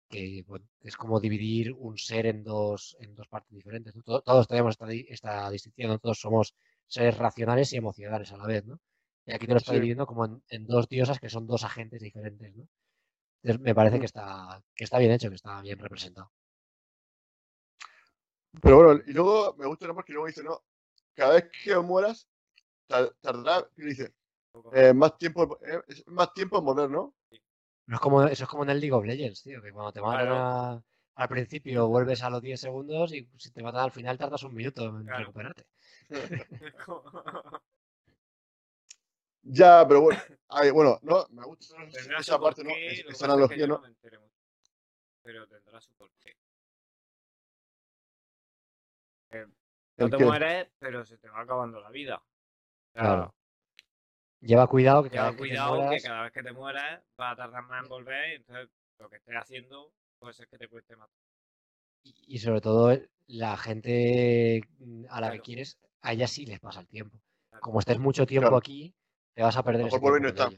[0.08, 3.94] que bueno, es como dividir un ser en dos, en dos partes diferentes.
[3.96, 4.02] ¿no?
[4.02, 6.54] To- Todos tenemos esta, esta distinción, todos somos
[6.86, 8.78] seres racionales y emocionales a la vez, ¿no?
[9.26, 9.76] Y aquí te lo está Sí.
[9.76, 12.68] dividiendo como en, en dos diosas que son dos agentes diferentes, ¿no?
[13.42, 16.30] Entonces, me parece que está, que está bien hecho, que está bien representado.
[18.62, 20.62] Pero bueno, y luego me gusta porque luego dice, no,
[21.14, 22.28] cada vez que mueras,
[22.86, 24.14] tar- tardará, ¿qué dice?
[24.72, 27.14] Eh, más tiempo, eh, más tiempo en volver, ¿no?
[27.86, 30.26] Es como, eso es como en el League of Legends, tío, que cuando te matan
[30.26, 30.36] Claro.
[30.36, 30.82] a-
[31.16, 34.54] al principio vuelves a los 10 segundos y si te matan al final tardas un
[34.54, 35.20] minuto en Claro.
[35.20, 35.66] recuperarte.
[39.46, 41.76] Ya, pero bueno, ay, bueno, no, me gusta
[42.18, 42.70] esa parte, ¿no?
[42.70, 43.78] Es- lo que esa pasa es que analogía, ¿no?
[43.80, 43.94] me.
[45.22, 46.34] Pero tendrá su porqué.
[49.30, 49.48] El
[49.98, 52.22] No te mueres, pero se te va acabando la vida.
[52.92, 53.34] Claro.
[54.40, 56.52] Lleva cuidado que cada Lleva vez que te cuidado que mueras- cada vez que te
[56.52, 58.68] mueras va a tardar más en volver y entonces
[58.98, 61.08] lo que estés haciendo puede ser que te cueste más.
[62.02, 66.44] y y sobre todo eh, la gente mm, a la que quieres, a ella sí
[66.44, 67.18] les pasa el tiempo.
[67.48, 67.62] Claro.
[67.62, 68.58] Como estés mucho tiempo Claro.
[68.58, 68.94] aquí,
[69.34, 70.50] te vas a perder A mejor vuelve y no está.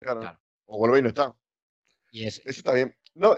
[0.00, 0.20] Claro.
[0.20, 0.40] Claro.
[0.66, 1.34] O vuelve y no está.
[2.10, 2.94] Y es, Eso está bien.
[3.14, 3.36] No.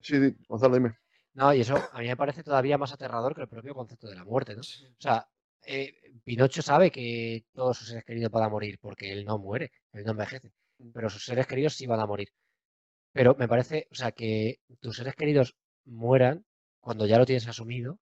[0.00, 0.96] Sí, di- Gonzalo, dime.
[1.34, 4.16] no, y eso a mí me parece todavía más aterrador que el propio concepto de
[4.16, 4.60] la muerte, ¿no?
[4.60, 5.26] O sea,
[5.66, 5.94] eh,
[6.24, 10.04] Pinocho sabe que todos sus seres queridos van a morir porque él no muere, él
[10.04, 10.52] no envejece,
[10.92, 12.28] pero sus seres queridos sí van a morir.
[13.12, 15.56] Pero me parece, o sea, que tus seres queridos
[15.86, 16.44] mueran
[16.80, 17.96] cuando ya lo tienes asumido, mm,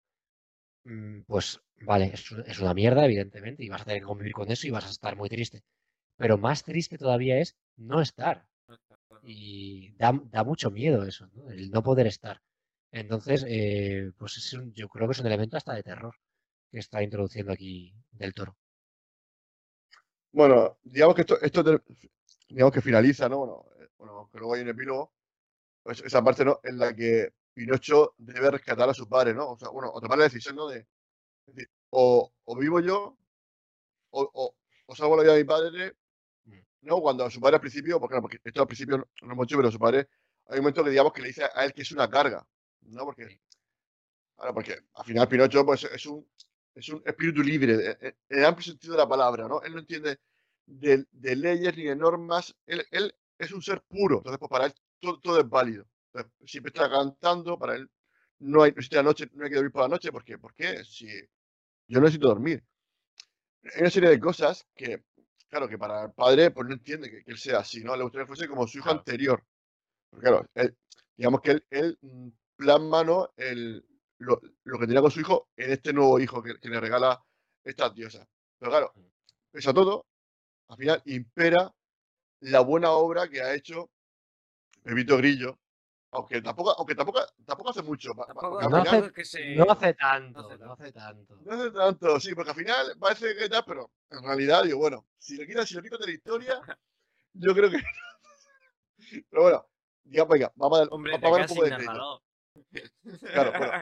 [1.26, 4.50] pues vale, es, un- es una mierda, evidentemente, y vas a tener que convivir con
[4.50, 5.62] eso y vas a estar muy triste.
[6.16, 8.46] Pero más triste todavía es no estar.
[9.24, 11.50] Y da, da mucho miedo eso, ¿no?
[11.50, 12.40] El no poder estar.
[12.92, 16.14] Entonces, eh, pues es un- yo creo que es un elemento hasta de terror
[16.72, 18.56] que está introduciendo aquí del toro.
[20.32, 21.62] Bueno, digamos que esto, esto
[22.48, 23.38] digamos que finaliza, ¿no?
[23.38, 25.12] Bueno, eh, bueno, que luego hay un epílogo,
[25.82, 26.60] pues esa parte, ¿no?
[26.64, 29.50] En la que Pinocho debe rescatar a su padre, ¿no?
[29.52, 30.68] O sea, bueno, o tomar la decisión, ¿no?
[30.68, 30.86] De,
[31.90, 33.16] o, o vivo yo,
[34.10, 34.56] o, o,
[34.86, 35.96] o salvo la vida de mi padre,
[36.46, 36.58] Mm.
[36.82, 37.00] ¿no?
[37.00, 39.46] Cuando a su padre al principio, porque, no, porque esto al principio no, no hemos
[39.46, 40.08] dicho, pero su padre,
[40.48, 42.44] hay un momento que digamos que le dice a él que es una carga,
[42.82, 43.04] ¿no?
[43.04, 43.40] Porque,
[44.36, 46.26] claro, porque al final Pinocho, pues es un,
[46.74, 49.62] es un espíritu libre, en- en en el amplio sentido de la palabra, ¿no?
[49.62, 50.18] Él no entiende
[50.66, 54.66] de, de leyes ni de normas, él, él es un ser puro, entonces pues para
[54.66, 55.86] él todo, todo es válido.
[56.46, 57.90] Siempre está cantando, para él
[58.40, 60.38] no hay, existe la noche, no hay que dormir por la noche, ¿por qué?
[60.38, 61.06] Porque si
[61.88, 62.64] yo necesito dormir.
[63.74, 65.04] Hay una serie de cosas que,
[65.48, 67.96] claro, que para el padre, pues no entiende que, que él sea así, ¿no?
[67.96, 68.98] Le gustaría que fuese como su hijo Claro.
[69.00, 69.44] anterior.
[70.10, 70.76] Porque, claro, él-
[71.16, 73.32] digamos que él, él mm, plasma, ¿no?
[73.36, 73.84] El,
[74.18, 77.22] lo, lo que tenía con su hijo en este nuevo hijo que, que le regala
[77.64, 78.26] estas diosas.
[78.58, 78.94] Pero claro,
[79.52, 80.06] pese a todo,
[80.68, 81.72] al final impera
[82.40, 83.90] la buena obra que ha hecho
[84.84, 85.58] Pepito Grillo,
[86.12, 88.12] aunque tampoco, aunque tampoco, tampoco hace mucho.
[88.14, 89.56] Tampoco no final- hace- que se...
[89.56, 91.36] No hace tanto, hace no hace tanto.
[91.42, 95.06] no hace tanto, sí, porque al final parece que tal, pero en realidad digo, bueno,
[95.18, 96.60] si lo quitas, si lo quitas de la historia,
[97.32, 97.78] yo creo que.
[99.30, 99.66] pero bueno,
[100.04, 102.22] digamos, venga, vamos a dar, Hombre, vamos a un poco de crédito.
[103.32, 103.72] Claro, bueno.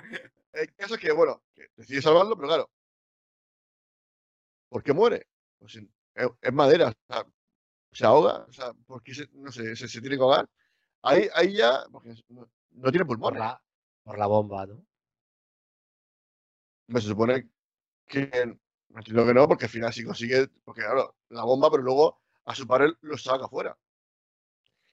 [0.52, 2.70] El caso es que, bueno, que decide salvarlo, pero claro.
[4.68, 5.26] ¿Por qué muere?
[5.58, 5.76] Pues
[6.40, 7.26] es madera, o sea,
[7.92, 10.48] se ahoga, o sea, porque se, no sé, se, se tiene que ahogar.
[11.02, 13.38] Ahí, ahí ya, porque no, tiene Por pulmones.
[13.38, 13.62] la,
[14.02, 14.84] por la bomba, ¿no?
[16.88, 17.48] Hombre, Se supone
[18.06, 18.30] que
[18.96, 22.54] entiendo que no, porque al final sí consigue, porque claro, la bomba, pero luego a
[22.54, 23.76] su padre lo saca fuera.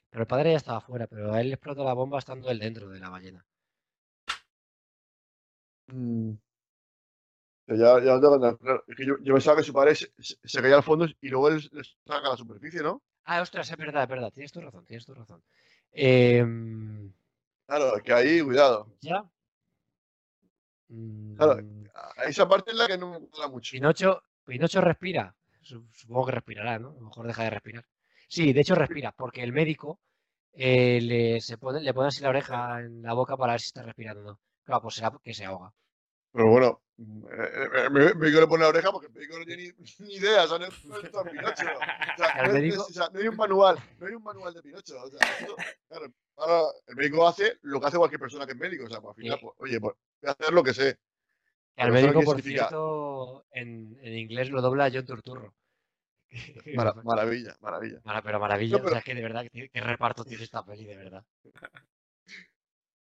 [0.10, 2.60] Pero el padre ya estaba fuera, pero a él le explotó la bomba estando él
[2.60, 3.46] dentro de la ballena.
[5.92, 6.38] Mm.
[7.68, 8.84] Ya, ya no claro.
[8.88, 11.28] Es que yo, yo pensaba que su padre se, se- se caía al fondo y
[11.30, 13.04] luego él le saca a la superficie, ¿no?
[13.26, 14.32] Ah, ostras, es verdad, es verdad.
[14.34, 15.44] Tienes tu razón, tienes tu razón.
[15.94, 17.12] Em,
[17.68, 18.88] Claro, que ahí, cuidado.
[19.02, 19.26] ¿Ya?
[21.38, 23.72] Claro, Mm, A- Esa parte es la que no me gusta mucho.
[23.72, 25.36] Pinocho, Pinocho respira.
[25.62, 26.90] Su- Supongo que respirará, ¿no?
[26.92, 27.86] A lo mejor deja de respirar.
[28.30, 30.00] Sí, de hecho respira, porque el médico
[30.54, 33.68] eh, le, se pone, le pone así la oreja en la boca para ver si
[33.68, 34.40] está respirando o no.
[34.64, 35.74] Claro, pues será que se ahoga.
[36.34, 40.14] Pero bueno, mm, eh, eh, pone la oreja porque el médico no tiene ni, ni
[40.16, 41.66] idea, o sea, no es Pinocho.
[41.66, 44.62] O sea, no, es- o sea, no hay un manual, no hay un manual de
[44.62, 45.02] Pinocho.
[45.02, 45.56] O sea, esto,
[45.88, 48.86] claro, ahora el médico hace lo que hace cualquier persona que es médico.
[48.86, 51.00] O sea, pues al final, pues, oye, pues voy a hacer lo que sé.
[51.78, 55.54] Al médico, por significa- cierto, en, en inglés lo dobla John Turturro.
[56.76, 58.02] Mara- maravilla, maravilla.
[58.04, 60.66] Mara- pero maravilla, No, pero- o sea, que de verdad, ¿qué, qué reparto tiene esta
[60.66, 61.24] peli, de verdad?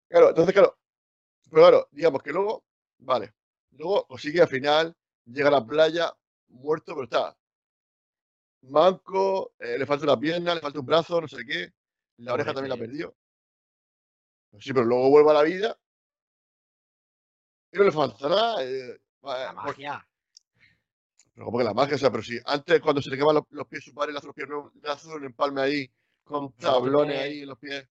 [0.08, 0.78] Claro, entonces, claro,
[1.50, 2.64] pero claro, digamos que luego,
[2.98, 3.34] vale,
[3.72, 4.94] luego consigue al final,
[5.24, 6.12] llega a la playa,
[6.48, 7.36] muerto, pero está
[8.62, 11.72] manco, eh, le falta una pierna, le falta un brazo, no sé qué,
[12.18, 13.14] la oreja también la perdió.
[14.50, 15.78] Pues sí, pero luego vuelve a la vida
[17.72, 18.64] y no le falta nada.
[18.64, 20.08] eh, La magia.
[21.34, 23.44] pero como que la magia, o sea, pero si antes cuando se le queman los,
[23.50, 24.48] los pies su padre, le hace los pies,
[24.82, 25.90] le hace un empalme ahí,
[26.24, 27.86] con tablones ahí en los pies.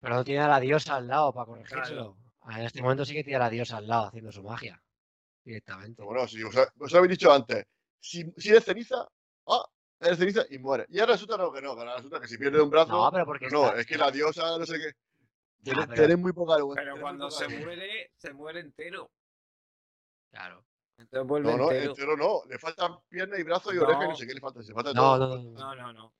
[0.00, 2.16] Pero no tiene a la diosa al lado para corregírselo.
[2.20, 4.82] Ah, En este momento sí que tiene a la diosa al lado haciendo su magia.
[5.44, 5.96] Directamente.
[5.96, 7.64] Pero bueno, si os, os habéis dicho antes,
[8.00, 9.08] si, si eres ceniza,
[9.46, 9.64] ah,
[10.00, 10.86] eres ceniza y muere.
[10.88, 13.10] Y ahora resulta no, que no, que ahora resulta que si pierde un brazo, No,
[13.12, 14.92] pero porque no, está- es que la diosa, no sé qué.
[15.64, 16.82] Pero- tenéis muy poca vergüenza.
[16.82, 19.10] Pero cuando poca se muere, se muere entero.
[20.30, 20.64] Claro.
[20.98, 21.90] Entonces vuelve No, no, entero.
[21.90, 22.42] entero no.
[22.48, 24.62] Le faltan piernas y brazos y orejas y no sé qué le falta.
[24.62, 25.18] Se falta No, todo.
[25.18, 25.58] no, no, no.
[25.60, 26.14] No, no, no.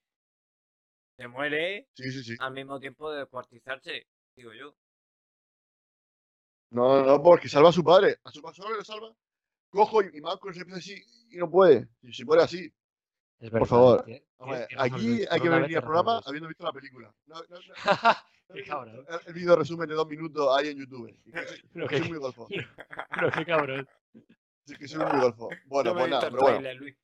[1.17, 2.37] Se muere Sí, sí, sí.
[2.39, 4.75] al mismo tiempo de descuartizarse, digo yo.
[6.73, 8.19] No, no, no, porque salva a su padre.
[8.25, 9.15] A su padre le salva.
[9.71, 11.89] Cojo y, y Malcolm se empieza así y no puede.
[12.03, 12.73] Y si muere así.
[13.41, 14.05] Es Por verdad, favor.
[14.05, 17.15] tiene- Hombre, aquí hay por que venir al programa habiendo visto la película.
[17.27, 17.61] No, no, no.
[18.55, 19.07] Qué cabrón.
[19.09, 21.09] El, el vídeo resumen de dos minutos ahí en YouTube.
[21.25, 22.49] Y que soy- Pero muy golfo.
[23.15, 23.89] pero qué cabrón.
[24.67, 25.49] Sí, que soy muy golfo.
[25.67, 26.75] Bueno, pues nada, el pero bueno.
[26.75, 26.97] Luis.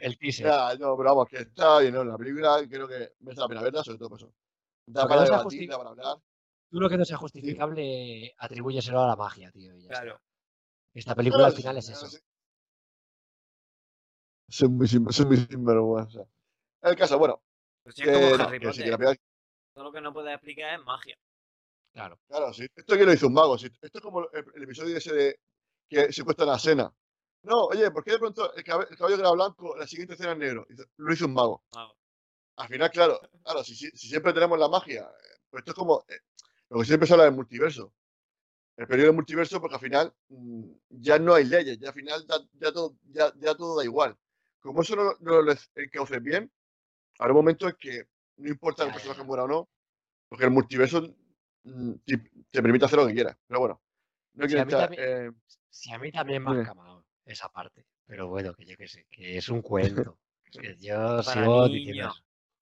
[0.00, 0.46] El teaser.
[0.46, 2.04] Ya, no, pero vamos, que está bien, ¿no?
[2.04, 4.32] La película creo que merece la pena verla, sobre todo por eso.
[4.86, 6.16] Da para se debatir, da para hablar.
[6.70, 9.74] Tú lo que no sea justificable, atribúyeselo a la magia, tío.
[9.74, 10.02] y ya está.
[10.02, 10.20] Claro.
[10.94, 12.06] Esta película al final es eso.
[12.06, 12.18] sí.
[14.48, 16.24] Soy muy, sin- soy muy sinvergüenza.
[16.82, 17.42] El caso, bueno,
[17.82, 18.84] Pues sí, que, es como no, Harry que sí, Potter.
[18.84, 19.18] que la película-
[19.74, 21.16] Todo lo que no puedes explicar es magia.
[21.92, 22.18] Claro.
[22.28, 22.66] claro, sí.
[22.74, 23.58] Esto que lo hizo un mago.
[23.58, 23.66] sí.
[23.80, 25.40] Esto es como el, el episodio ese de
[25.88, 26.92] que secuestran a Sena.
[27.42, 30.32] No, oye, ¿por qué de pronto el, el caballo que era blanco, la siguiente escena
[30.32, 30.66] es negro?
[30.96, 31.62] Lo hizo un mago.
[31.74, 31.96] Mago.
[32.56, 35.76] Al final, claro, claro, si, si- si siempre tenemos la magia, eh, pues esto es
[35.76, 36.18] como eh,
[36.70, 37.92] lo que siempre se habla del multiverso.
[38.76, 42.26] El periodo del multiverso, porque al final mm, ya no hay leyes, ya al final
[42.26, 44.16] da- ya, todo, ya, ya todo da igual.
[44.60, 46.50] Como eso no, no lo encauces bien,
[47.18, 48.04] habrá un momento en que
[48.36, 49.68] no importa que el personaje muera o no,
[50.28, 51.02] porque el multiverso
[51.64, 52.18] mm, te,
[52.50, 53.36] te permite hacer lo que quieras.
[53.46, 53.82] Pero bueno,
[54.34, 55.32] no quiero a mí también- eh,
[55.70, 56.62] Si a mí también me ha Dime.
[56.62, 57.84] escamado esa parte.
[58.06, 60.18] Pero bueno, que yo qué sé, que es un cuento.
[60.52, 62.12] que yo sigo diciendo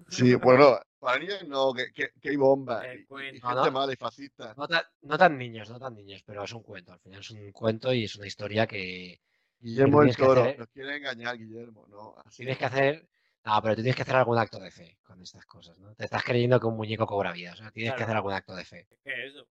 [0.08, 3.70] sí, bueno, no, para niños no, que, que, que hay bombas El y, gente No,
[3.70, 4.54] mala y fascista.
[4.56, 6.92] No tan, no tan niños, no tan niños, pero es un cuento.
[6.92, 9.20] Al final es un cuento y es una historia que
[9.58, 13.08] Guillermo el Toro, hacer- nos quiere engañar, Guillermo, no, así tienes que hacer.
[13.44, 15.94] No, pero tú tienes que hacer algún acto de fe con estas cosas, ¿no?
[15.94, 17.52] Te estás creyendo que un muñeco cobra vida.
[17.52, 18.88] O sea, tienes que hacer algún acto de fe.
[18.90, 19.46] Es que eso.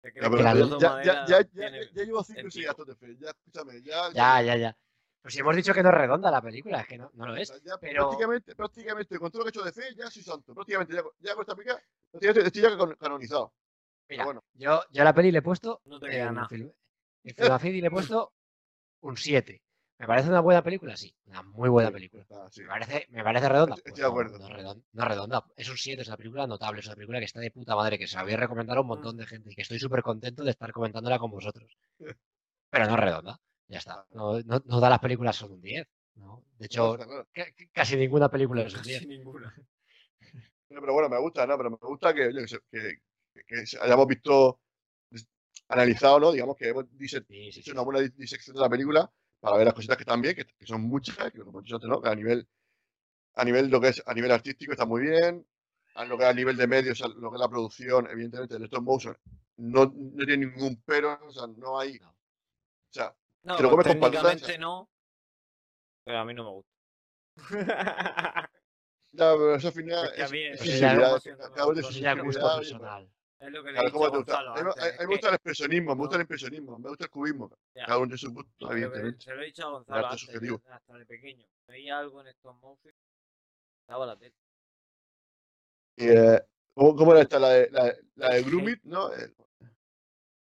[0.00, 2.70] ¿Te Ya, pero- ya, ya, ya, ya, tiene ya llevo 5 o 6 sentido?
[2.70, 3.16] actos de fe.
[3.20, 4.12] Ya, escúchame, ya.
[4.12, 4.76] Ya, ya, ya.
[5.22, 7.36] Pues si hemos dicho que no es redonda la película, es que no, no lo
[7.36, 7.48] es.
[7.48, 10.22] sea, ya pero- prácticamente, prácticamente, con todo lo que he hecho de fe, ya soy
[10.22, 10.52] santo.
[10.54, 11.80] Prácticamente, ya, ya con esta película,
[12.10, 13.52] prácticamente estoy ya can- canonizado.
[14.08, 16.48] Mira, bueno, yo, yo a la peli le he puesto No te en, nada.
[16.48, 16.70] Film,
[17.24, 18.32] en Film le he puesto
[19.02, 19.62] un 7.
[19.98, 20.96] ¿Me parece una buena película?
[20.96, 22.22] Sí, una muy buena sí, película.
[22.22, 22.62] está, sí.
[22.62, 23.76] ¿Me parece, me parece redonda?
[23.76, 24.38] Estoy- Pues estoy de no, acuerdo.
[24.40, 25.44] No, es redonda, no es redonda.
[25.54, 27.96] Es un 7, es una película notable, es una película que está de puta madre,
[27.96, 30.02] que se la voy a recomendar a un montón de gente y que estoy súper
[30.02, 31.70] contento de estar comentándola con vosotros.
[32.70, 33.38] Pero no es redonda,
[33.72, 34.06] ya está.
[34.12, 35.86] No, no, no da las películas son un 10.
[36.16, 36.44] ¿no?
[36.58, 37.26] De hecho, claro.
[37.72, 38.98] casi ninguna película es un 10.
[38.98, 39.54] Casi ninguna.
[40.70, 41.56] No, pero bueno, me gusta, ¿no?
[41.56, 42.30] Pero me gusta que,
[43.80, 44.60] hayamos visto,
[45.68, 46.32] analizado, ¿no?
[46.32, 47.72] Digamos que hemos dise- Sí, sí, hecho sí.
[47.72, 50.44] una buena dis- disección de la película para ver las cositas que están bien, que,
[50.46, 52.00] que son muchas, que como he dicho antes, ¿no?
[52.00, 52.48] Que a nivel,
[53.34, 55.46] a nivel lo que es a nivel artístico está muy bien,
[55.94, 58.64] a lo que a nivel de medios, a lo que es la producción, evidentemente, el
[58.64, 59.16] stop motion
[59.58, 62.10] no, no tiene ningún pero, o sea, no hay, No.
[62.10, 62.14] o
[62.90, 63.14] sea,
[63.44, 64.88] No, Te lo pues comes con patatas, técnicamente no.
[66.04, 66.72] Pero a mí no me gusta.
[69.12, 73.10] ya, pero eso al final Es es, es no es gusto personal.
[73.40, 74.16] Es lo que le he Claro, dicho ¿cómo a mí,
[74.98, 76.22] me- gusta el expresionismo, me gusta el no.
[76.22, 77.50] impresionismo, me gusta el cubismo.
[77.74, 77.86] Ya.
[77.86, 79.24] Cada uno de sus gustos, evidentemente.
[79.24, 80.28] se lo he dicho a Gonzalo antes,
[80.70, 81.46] hasta de pequeño.
[81.66, 82.94] Veía algo en stop motion,
[83.80, 84.36] estaba la teta.
[85.96, 86.40] Y, eh,
[86.74, 87.38] ¿cómo, cómo era esta?
[87.40, 89.12] La de, la, de- la de Grumit, ¿no?
[89.12, 89.34] Eh,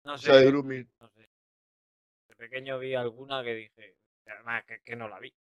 [0.05, 0.89] No O sea, de sé, Grumit.
[1.01, 1.18] no sé.
[2.39, 3.97] Pequeño vi alguna que dije,
[4.27, 5.35] además que, que no la vi.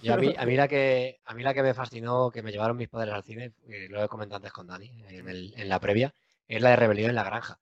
[0.00, 2.50] Y a mí, a, mí la que, a mí la que me fascinó, que me
[2.52, 5.68] llevaron mis padres al cine, eh, lo he comentado antes con Dani en, el- en
[5.68, 6.12] la previa,
[6.48, 7.60] es la de Rebelión en la Granja.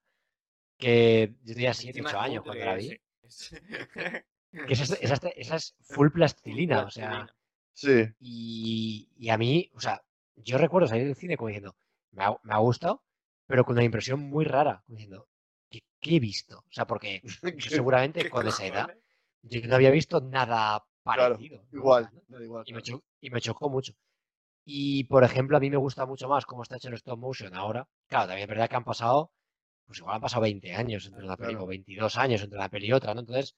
[0.79, 2.89] Que yo tenía 7, Encima 8 es años cuando la vi.
[2.89, 2.99] Que
[4.73, 7.27] esa, es- esa, es- esa es full plastilina, o sea.
[7.77, 10.03] Sí, y, y a mí, o sea,
[10.37, 11.77] yo recuerdo salir del cine como diciendo,
[12.13, 13.03] me ha, me ha gustado,
[13.47, 15.29] pero con una impresión muy rara, como diciendo,
[15.81, 16.59] ¿qué, qué he visto?
[16.59, 17.23] O sea, porque
[17.59, 18.89] yo seguramente ¿Qué con esa edad
[19.43, 21.63] yo no había visto nada Claro, parecido.
[21.73, 21.79] ¿no?
[21.79, 22.43] igual, ¿no?
[22.43, 22.65] igual.
[22.67, 23.01] y me, claro.
[23.01, 23.93] cho- y me chocó mucho.
[24.67, 27.55] Y, por ejemplo, a mí me gusta mucho más cómo está hecho el stop motion
[27.55, 27.89] ahora.
[28.09, 29.33] Claro, también es verdad que han pasado,
[29.87, 31.65] pues igual han pasado 20 años entre una peli, Claro.
[31.65, 33.21] o 22 años entre una peli y otra, ¿no?
[33.21, 33.57] Entonces,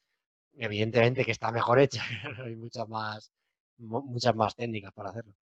[0.54, 2.02] evidentemente que está mejor hecha,
[2.46, 3.32] hay muchas más,
[3.78, 5.34] mu- muchas más técnicas para hacerlo.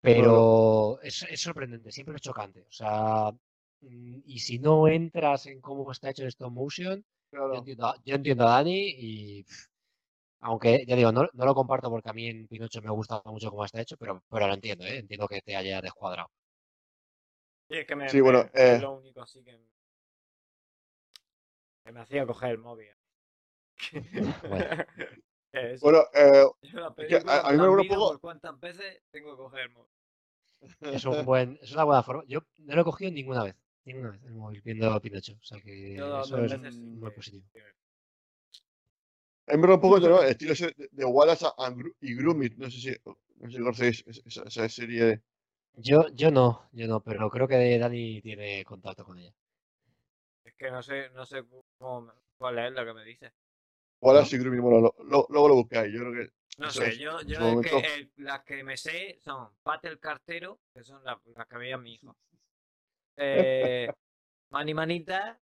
[0.00, 2.62] Pero es, es sorprendente, siempre es chocante.
[2.62, 3.30] O sea,
[3.82, 8.14] y si no entras en cómo está hecho el stop motion, yo entiendo, a- yo
[8.14, 9.46] entiendo a Dani y
[10.40, 13.50] aunque ya digo, no, no lo comparto porque a mí en Pinocho me gusta mucho
[13.50, 14.98] cómo está hecho, pero, pero lo entiendo, ¿eh?
[14.98, 16.28] entiendo que te haya descuadrado.
[17.68, 18.78] Sí, es que me, Sí, bueno, me- es eh.
[18.80, 19.58] lo único así que,
[21.84, 22.88] que me hacía coger el móvil.
[24.48, 24.66] Bueno.
[25.52, 25.84] Eso.
[25.84, 26.46] Bueno, eh,
[26.98, 29.90] es a- mí me un poco- cuántas veces tengo que coger el móvil.
[30.92, 32.22] Es, un buen, es una buena forma.
[32.26, 35.32] Yo no lo he cogido ninguna vez, ninguna vez el móvil viendo Pinocho.
[35.40, 37.44] O sea que Yo eso dos es veces muy que- positivo.
[39.48, 40.22] a da un poco ¿no?
[40.22, 41.46] el estilo ese de, Wallace
[42.00, 42.54] y Grumit.
[42.56, 45.04] No sé si, no sé si conocéis esa, serie.
[45.04, 45.22] de-
[45.74, 49.34] Yo, yo no, yo no, pero creo que Dani tiene contacto con ella.
[50.44, 51.44] Es que no sé, no sé
[51.78, 53.32] cómo, cuál es la que me dice.
[54.00, 54.60] Wallace y Grumit.
[54.60, 55.92] Bueno, lo- lo- luego lo buscáis.
[55.92, 56.32] Yo creo que.
[56.58, 59.98] No sé, es, yo, yo es que el- las que me sé son Pate el
[59.98, 62.14] cartero, que son las, las que veía mi hijo.
[63.16, 63.88] Eh,
[64.50, 65.38] Mani Manita,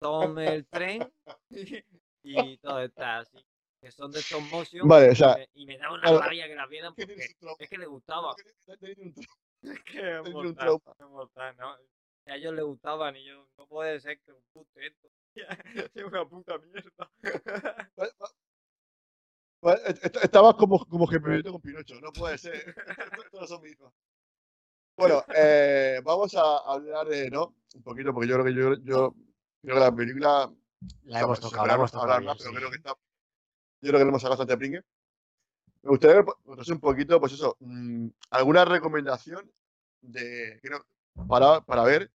[0.00, 1.10] Tom el tren
[2.22, 3.38] y todo está así.
[3.80, 4.86] Que son de stop motion.
[4.86, 7.06] Vale, o y sea, me- y me da una rabia que las vieran que
[7.40, 8.34] porque es que le gustaba.
[9.62, 10.96] Es que es mortal, trauma.
[10.98, 11.68] es mortal, ¿no?
[12.26, 15.08] A ellos les gustaban y yo, no puede ser que un puto esto.
[15.94, 17.10] Es una puta mierda.
[20.22, 22.74] Estabas como, como Gepetto con Pinocho, no puede ser.
[23.30, 23.92] Todos son mis hijos.
[25.00, 27.54] Bueno, eh, vamos a hablar de, ¿no?
[27.74, 29.14] Un poquito, porque yo creo que yo, yo
[29.62, 30.52] creo que la película.
[31.04, 32.12] La hemos se tocado, la hemos tocado.
[32.12, 32.56] hablar bien, más, pero sí.
[32.56, 32.90] creo que está.
[32.90, 34.82] Yo creo que le hemos sacado bastante pringue.
[35.82, 39.50] Me gustaría que contases un poquito, pues eso, mm, alguna recomendación
[40.02, 40.84] de creo,
[41.26, 42.10] para, para ver,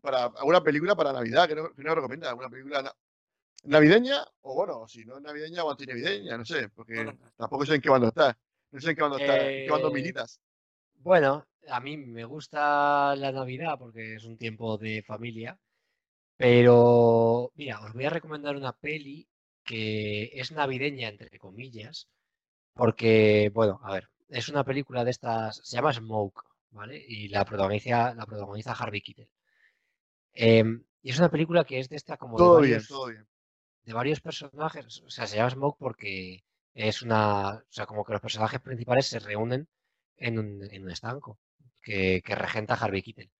[0.00, 2.94] para alguna película para Navidad, que no, que no recomienda, alguna película na-
[3.64, 7.18] navideña, o bueno, si no es navideña o antinavideña, no sé, porque Bueno.
[7.36, 8.38] tampoco sé en qué bando está.
[8.70, 10.40] No sé en qué bando está, en qué bando Eh, militas.
[11.00, 15.58] Bueno, a mí me gusta la Navidad porque es un tiempo de familia,
[16.36, 19.28] pero mira, os voy a recomendar una peli
[19.64, 22.08] que es navideña, entre comillas,
[22.74, 27.04] porque, bueno, a ver, es una película de estas, se llama Smoke, ¿vale?
[27.06, 29.30] Y la protagoniza, la protagoniza Harvey Keitel.
[30.32, 33.06] Em, y es una película que es de esta como de Todo bien, varios, todo
[33.08, 33.26] bien.
[33.84, 38.12] de varios personajes, o sea, se llama Smoke porque es una, o sea, como que
[38.12, 39.68] los personajes principales se reúnen
[40.16, 41.38] en un, en un estanco
[41.88, 43.30] que, que regenta Harvey Keitel.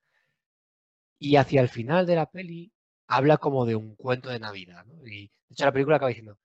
[1.18, 2.72] Y hacia el final de la peli
[3.06, 5.06] habla como de un cuento de Navidad, ¿no?
[5.06, 6.38] Y de hecho la película acaba diciendo,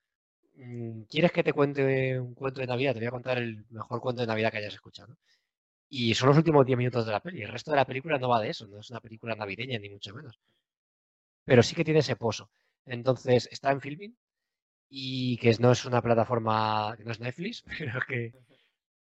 [0.56, 2.94] "Mm, ¿quieres que te cuente un cuento de Navidad?
[2.94, 5.10] Te voy a contar el mejor cuento de Navidad que hayas escuchado.
[5.10, 5.18] ¿no?
[5.90, 7.44] Y son los últimos 10 minutos de la peli.
[7.44, 9.90] El resto de la película no va de eso, no es una película navideña ni
[9.90, 10.40] mucho menos.
[11.46, 12.50] Pero sí que tiene ese pozo.
[12.86, 14.18] Entonces está en Filming
[14.90, 18.34] y que no es una plataforma, que no es Netflix, pero que...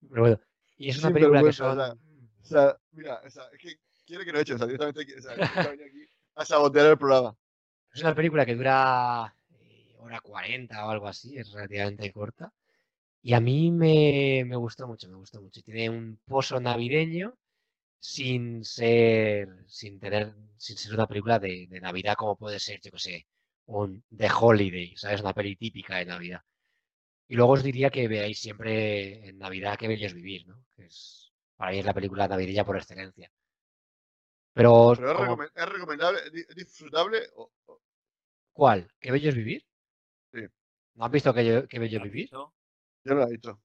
[0.09, 0.41] Pero bueno,
[0.77, 1.79] y es una película que son...
[2.43, 5.23] O sea, mira, o sea, es que quiere que lo eche, o sea, directamente o
[5.23, 7.37] sea, aquí a sabotear el programa.
[7.93, 12.53] Es una película que dura eh, hora 40 o algo así, es relativamente corta.
[13.23, 15.63] Y a mí me, me gustó mucho, me gustó mucho.
[15.63, 17.35] Tiene un pozo navideño
[18.01, 22.91] sin ser, sin tener, sin ser una película de, de Navidad como puede ser, yo
[22.91, 23.27] que sé,
[23.67, 25.21] un The Holiday, ¿sabes?
[25.21, 26.43] Una peli típica de Navidad.
[27.29, 30.65] Y luego os diría que veáis siempre en Navidad Qué bello es vivir, ¿no?
[30.77, 31.22] Que es,
[31.63, 33.31] para mí es la película navideña por excelencia.
[34.53, 37.21] Pero, Pero es, como- recomen- es recomendable, es di- es disfrutable.
[37.37, 37.53] o-
[38.53, 38.91] ¿cuál?
[38.99, 39.65] ¿Qué bello es vivir?
[40.35, 40.41] Sí.
[40.97, 42.23] ¿No has visto Qué, yo- qué bello es ¿Has vivir?
[42.25, 42.53] visto?
[43.05, 43.61] yo no lo he visto.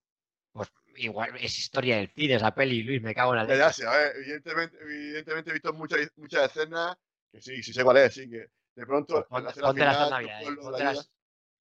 [0.51, 3.95] Pues igual es historia del cine esa peli, Luis, me cago en la Ya, ya,
[4.03, 4.19] leche.
[4.19, 6.95] evidentemente, evidentemente he visto muchas, muchas escenas
[7.31, 8.45] que sí, sí sé cuál es, sí, que
[8.75, 11.11] de pronto Pues ponte, la escena ponte las final, navidades, pueblo, ponte la las,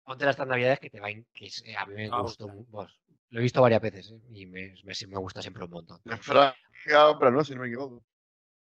[0.06, 2.90] ponte navidades que te va que eh, a mí me Ah, gustó, pues,
[3.34, 4.20] lo he visto varias veces ¿eh?
[4.32, 6.00] y me, me, me gusta siempre un montón.
[6.06, 6.56] De Frank
[6.86, 7.44] Capra, ¿no?
[7.44, 8.04] Si no me equivoco.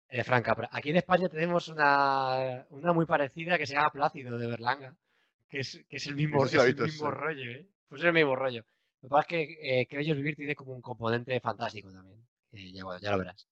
[0.09, 0.69] Eh, Frank Capra.
[0.71, 4.95] Aquí en España tenemos una, una muy parecida que se llama Plácido de Berlanga,
[5.49, 7.11] que es, que es el mismo, Esa sí la es he el visto, mismo sí.
[7.11, 7.67] rollo, ¿eh?
[7.89, 8.65] Pues es el mismo rollo.
[9.01, 11.91] Lo que pasa es que eh, Que Bello es Vivir tiene como un componente fantástico
[11.91, 12.21] también.
[12.51, 13.47] ya, bueno, ya lo verás.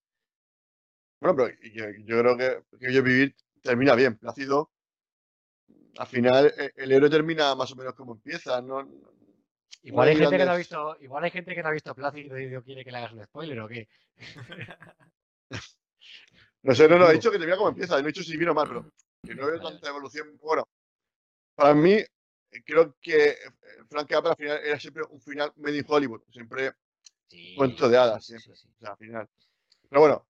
[1.22, 4.72] Bueno, pero yo, yo creo que, que yo vivir termina bien, Plácido.
[5.98, 8.88] Al final, e- el héroe termina más o menos como empieza, ¿no?
[9.84, 12.40] Igual hay, gente que no ha visto, igual hay gente que no ha visto Plácido
[12.40, 13.88] y no quiere que le hagas un spoiler o qué.
[16.62, 18.50] No sé, no, no, he dicho que termina como empieza, no he dicho si bien
[18.50, 18.92] o mal, pero
[19.24, 20.38] que no veo tanta evolución.
[20.42, 20.68] Bueno,
[21.56, 23.36] para mí, eh, creo que eh,
[23.90, 26.74] Frank Capra al final era siempre un final medio Hollywood, siempre,
[27.28, 28.58] Sí, Cuento de hadas, sí, sí, siempre.
[28.60, 28.68] sí.
[28.76, 29.30] o sea, al final.
[29.88, 30.28] Pero bueno,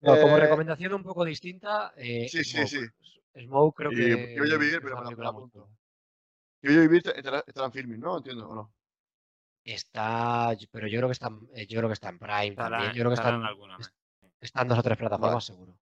[0.00, 2.68] No, como Eh, recomendación un poco distinta, eh, sí, sí, Smoke.
[2.68, 3.44] sí.
[3.46, 5.68] Smoke creo Y que Qué bello vivir, pero me la- apunto.
[6.72, 8.16] Yo vivir estará, estará en filming, ¿no?
[8.18, 8.72] Entiendo, ¿o no?
[9.64, 12.70] Está, pero yo creo que está, en- eh, yo creo que está en Prime Estará,
[12.70, 12.92] también.
[12.92, 13.76] Yo creo que están, en alguna.
[13.78, 13.92] es-
[14.40, 15.78] están dos o tres plataformas seguro.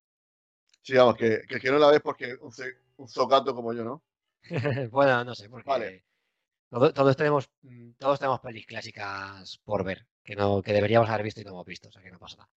[0.82, 2.52] Sí, vamos, que, que el que no la ves porque un,
[2.96, 4.02] un zocato como yo, ¿no?
[4.90, 6.04] bueno, no sé, porque Vale.
[6.70, 11.24] todo- todos tenemos, mm, todos tenemos pelis clásicas por ver, que no, que deberíamos haber
[11.24, 12.50] visto y no hemos visto, o sea que no pasa nada.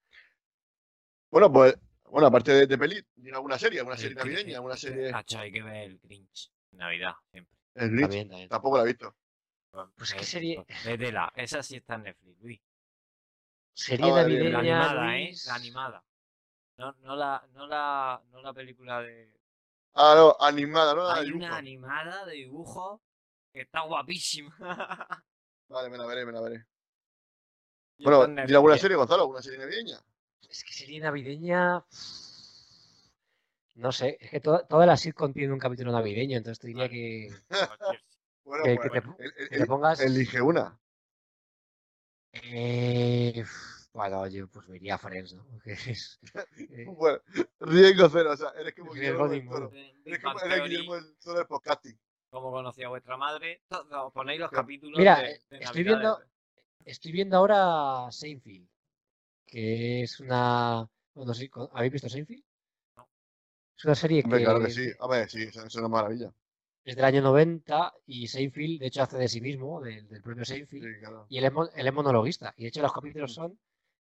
[1.32, 3.80] Bueno, pues, bueno, aparte de, de peli, ¿tiene alguna serie?
[3.80, 4.56] ¿Alguna serie navideña?
[4.58, 5.12] ¿Alguna serie?
[5.12, 6.52] Nacho, hay que ver el Grinch.
[6.72, 7.55] Navidad, siempre.
[7.76, 8.50] El Grinch, También, también.
[8.50, 9.16] tampoco la he visto.
[9.98, 12.62] Pues qué serie- Vétela, esa sí está en Netflix, Luis.
[13.74, 15.26] Serie Ah, vale, bien, La navideña, animada, ¿eh?
[15.26, 15.46] Luis.
[15.46, 16.04] La animada.
[16.78, 19.38] No, no, la, no, la, no la película de...
[19.94, 21.10] Ah, no, animada, ¿no?
[21.10, 21.46] Hay dibujo.
[21.46, 23.02] una animada de dibujo
[23.54, 24.56] que está guapísima.
[25.70, 26.66] Vale, me la veré, me la veré.
[27.98, 29.22] Y Bueno, está en ¿tiene alguna serie, Gonzalo?
[29.24, 29.98] ¿Alguna serie navideña?
[30.50, 31.84] Es que serie navideña.
[33.76, 36.88] No sé, es que toda, toda la sitcom tiene un capítulo navideño, entonces te diría
[36.90, 37.30] que,
[38.46, 40.00] Bueno, que- pues, que te, el- el- que te el- pongas.
[40.00, 40.80] elige una.
[42.34, 43.44] Eh,
[43.94, 45.46] bueno, yo pues me iría a Friends, ¿no?
[45.66, 46.20] Es,
[46.58, 47.20] eh, Bueno,
[47.60, 49.48] riesgo cero, o sea, eres como Guillermo del.
[49.48, 49.72] Toro.
[50.06, 52.00] Eres como eres Guillermo del Toro del podcasting.
[52.30, 53.62] como conocía vuestra madre.
[53.68, 56.20] to- to- Ponéis los capítulos Mira, de, eh, de estoy viendo-
[56.86, 58.68] estoy viendo ahora Seinfeld,
[59.46, 60.88] que es una.
[61.14, 62.44] Bueno, sí, ¿con- ¿Habéis visto Seinfeld?
[63.78, 64.90] Es una serie Hombre, que claro que sí.
[65.00, 66.32] A ver, sí, eso, es una maravilla.
[66.84, 70.46] es del año 90 y Seinfeld, de hecho, hace de sí mismo, del, del propio
[70.46, 70.84] Seinfeld.
[70.84, 71.26] Sí, claro.
[71.30, 72.54] Y él es, él es monologuista.
[72.58, 73.58] Y de hecho los capítulos son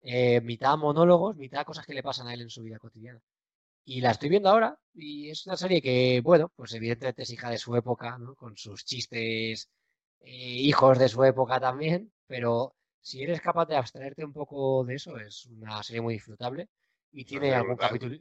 [0.01, 3.19] eh, mitad monólogos, mitad cosas que le pasan a él en su vida cotidiana.
[3.85, 7.49] Y la estoy viendo ahora y es una serie que, bueno, pues evidentemente es hija
[7.49, 8.35] de su época, ¿no?
[8.35, 9.69] Con sus chistes
[10.21, 14.95] eh, hijos de su época también, pero si eres capaz de abstraerte un poco de
[14.95, 16.69] eso, es una serie muy disfrutable
[17.11, 18.17] y tiene algún capítulo,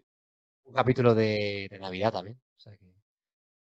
[0.64, 2.40] un capítulo de, de Navidad también.
[2.56, 2.94] O sea que-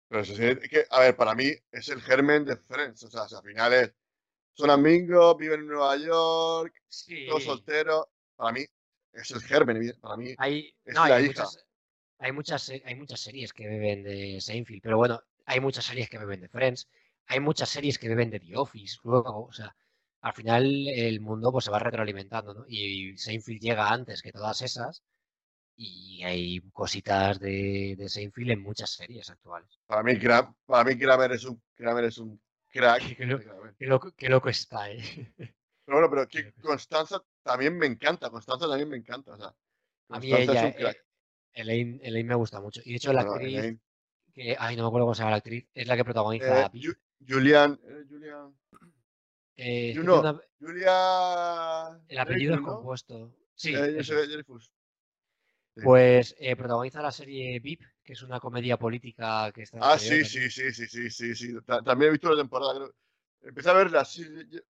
[0.09, 3.03] Pero eso sí, es que, a ver, para mí es el germen de Friends.
[3.05, 3.93] O sea, al final es.
[4.55, 6.75] Son amigos, viven en Nueva York,
[7.29, 8.07] todos solteros.
[8.37, 8.65] Para mí
[9.12, 9.93] es el germen.
[10.01, 11.45] Para mí Hay, Es no, la hay, hija.
[11.45, 11.67] muchas,
[12.19, 16.09] hay, muchas, se- hay muchas series que beben de Seinfeld, pero bueno, hay muchas series
[16.11, 16.89] que beben de Friends,
[17.27, 19.75] hay muchas series que beben de The Office, luego, o sea,
[20.23, 22.65] al final el mundo pues se va retroalimentando, ¿no?
[22.69, 25.03] Y Seinfeld llega antes que todas esas
[25.82, 29.81] y hay cositas de, de Seinfeld en muchas series actuales.
[29.86, 32.39] Para mí, Kram- para mí Kramer es un, Kramer es un
[32.69, 33.02] crack.
[33.16, 33.74] Qué lo- de Kramer.
[33.78, 34.98] Qué loco, qué loco está, ¿eh?
[35.86, 36.52] Pero bueno, pero que.
[36.61, 38.31] Constanza también me encanta.
[38.31, 39.32] Constanza también me encanta.
[39.32, 39.52] O sea,
[40.11, 40.97] A mí ella, es un crack.
[40.97, 41.01] eh,
[41.55, 42.81] Elaine, Elaine me gusta mucho.
[42.85, 43.81] Y de hecho la actriz Elaine,
[44.32, 46.70] que, ay, no me acuerdo cómo se llama la actriz, es la que protagoniza Eh.
[46.74, 47.81] Ju- Julian.
[47.82, 48.55] eh, Julian.
[49.57, 50.20] Eh, que Juno.
[50.20, 52.01] tiene una- Julia.
[52.09, 52.74] el apellido es Dreyfus, ¿no?
[52.77, 53.35] compuesto.
[53.57, 54.28] Sí, Eh, yo eso sé, es.
[54.31, 54.65] Dreyfus.
[54.66, 54.70] Sí.
[55.83, 60.25] Pues eh, protagoniza la serie VIP, que es una comedia política que está Ah, sí,
[60.25, 61.55] sí, sí, sí, sí, sí, sí.
[61.65, 62.75] Ta- También he visto la temporada.
[62.75, 62.95] creo.
[63.43, 64.25] Empecé a verla, sí.
[64.49, 64.61] yo-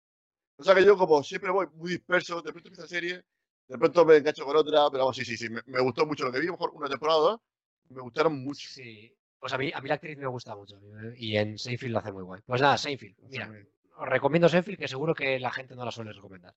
[0.56, 3.24] O sea que yo como siempre voy muy disperso, de pronto empieza la serie,
[3.66, 5.48] de pronto me engancho con otra, pero vamos, sí, sí, sí.
[5.48, 7.40] Me, me gustó mucho lo que vi, mejor una temporada o dos,
[7.88, 8.68] me gustaron mucho.
[8.68, 9.12] Sí.
[9.38, 10.78] Pues a mí, a mí la actriz me gusta mucho.
[11.16, 12.42] Y en Seinfeld lo hace muy guay.
[12.44, 13.16] Pues nada, Seinfeld.
[13.30, 13.50] Mira,
[13.96, 16.54] os recomiendo Seinfeld, que seguro que la gente no la suele recomendar.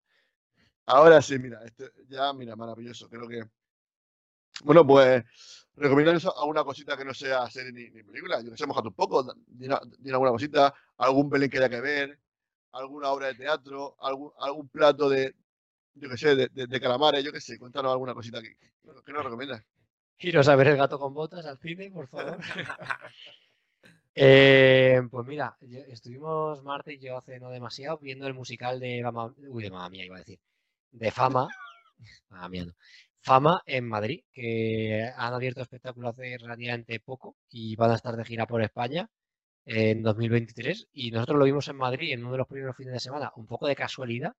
[0.85, 3.09] Ahora sí, mira, este, ya, mira, maravilloso.
[3.09, 3.41] Creo que.
[4.63, 5.23] Bueno, pues
[5.75, 8.41] recomiendo eso a una cosita que no sea serie ni, película.
[8.41, 12.19] Yo que sé, mojate un poco, di alguna cosita, algún Belén que haya que ver,
[12.71, 15.35] alguna obra de teatro, algún, algún plato de,
[15.95, 19.23] yo que sé, de, de, calamares, yo que sé, cuéntanos alguna cosita que, que nos
[19.23, 19.63] recomiendas.
[20.19, 22.37] Iros a ver el gato con botas al cine, por favor.
[24.15, 25.57] Eh, pues mira,
[25.87, 29.03] estuvimos Marta y yo hace no demasiado viendo el musical de
[29.49, 30.39] uy, de Mamma Mía iba a decir,
[30.91, 31.47] de Fama,
[32.29, 32.73] Mamma Mía no,
[33.23, 38.25] Fama en Madrid, que han abierto espectáculo hace relativamente poco y van a estar de
[38.25, 39.09] gira por España
[39.65, 42.99] en 2023 y nosotros lo vimos en Madrid en uno de los primeros fines de
[42.99, 44.33] semana, un poco de casualidad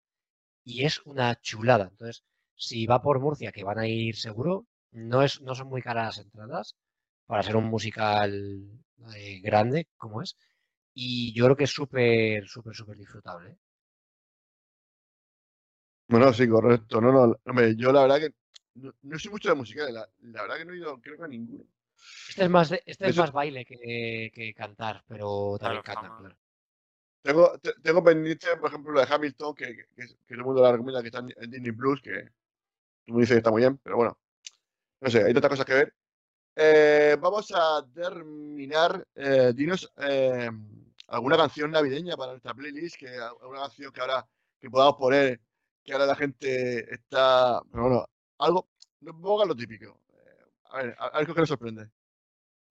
[0.64, 1.88] y es una chulada.
[1.90, 2.24] Entonces,
[2.56, 6.06] si va por Murcia, que van a ir seguro, no, es, no son muy caras
[6.06, 6.76] las entradas
[7.26, 8.32] para ser un musical
[9.16, 10.36] eh, grande como es.
[10.94, 13.50] Y yo creo que es súper, súper, súper disfrutable.
[13.52, 13.56] ¿eh?
[16.08, 17.00] Bueno, sí, correcto.
[17.00, 17.36] No, no,
[17.76, 18.30] yo la verdad que
[18.74, 21.24] no, no soy mucho de musicales, la, la verdad que no he ido, creo que
[21.24, 21.64] a ninguno.
[22.28, 26.00] Este es más, de- este es Eso- más baile que, que cantar, pero también Claro,
[26.02, 26.18] fama.
[26.18, 26.36] claro.
[27.22, 30.62] Tengo, te- tengo pendiente, por ejemplo, la de Hamilton, que, que, que todo el mundo
[30.62, 32.20] la recomienda, que está en, Disney Plus, que todo
[33.06, 34.18] el mundo dice que está muy bien, pero bueno,
[35.00, 35.94] no sé, hay tantas cosas que ver.
[36.56, 39.06] Eh, vamos a terminar.
[39.14, 40.50] eh, dinos eh,
[41.08, 44.26] alguna canción navideña para nuestra playlist, que alguna canción que ahora
[44.60, 45.40] que podamos poner,
[45.82, 47.60] que ahora la gente está.
[47.70, 48.06] Pero bueno,
[48.38, 48.68] algo,
[49.00, 50.00] no pongan lo típico.
[50.12, 51.90] Eh, a ver, a- algo que nos sorprende.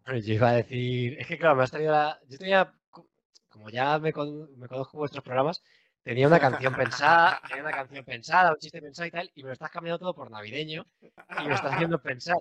[0.06, 2.20] Bueno, Yo iba a decir, es que claro, me has traído la.
[2.28, 3.08] Yo tenía, co-
[3.50, 5.64] como ya me, con- me conozco vuestros programas,
[6.04, 9.48] tenía una canción pensada, tenía una canción pensada, un chiste pensado y tal, y me
[9.48, 12.38] lo estás cambiando todo por navideño y me estás haciendo pensar.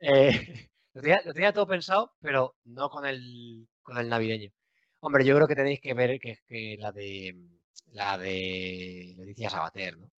[0.00, 4.50] Eh, lo, tenía, lo todo pensado, pero no con el, con el navideño.
[5.00, 7.36] Hombre, yo creo que tenéis que ver que, que la de
[7.92, 10.10] la de Leticia Sabater, ¿no?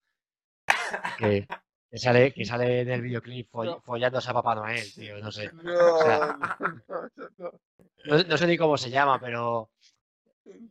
[1.19, 1.47] Que,
[1.91, 5.51] que sale, que sale en el videoclip foll- follándose a Papá Noel, tío, no sé.
[5.53, 6.39] No, sea,
[6.89, 7.53] no, no, no,
[8.05, 9.71] No, no sé ni cómo se llama, pero,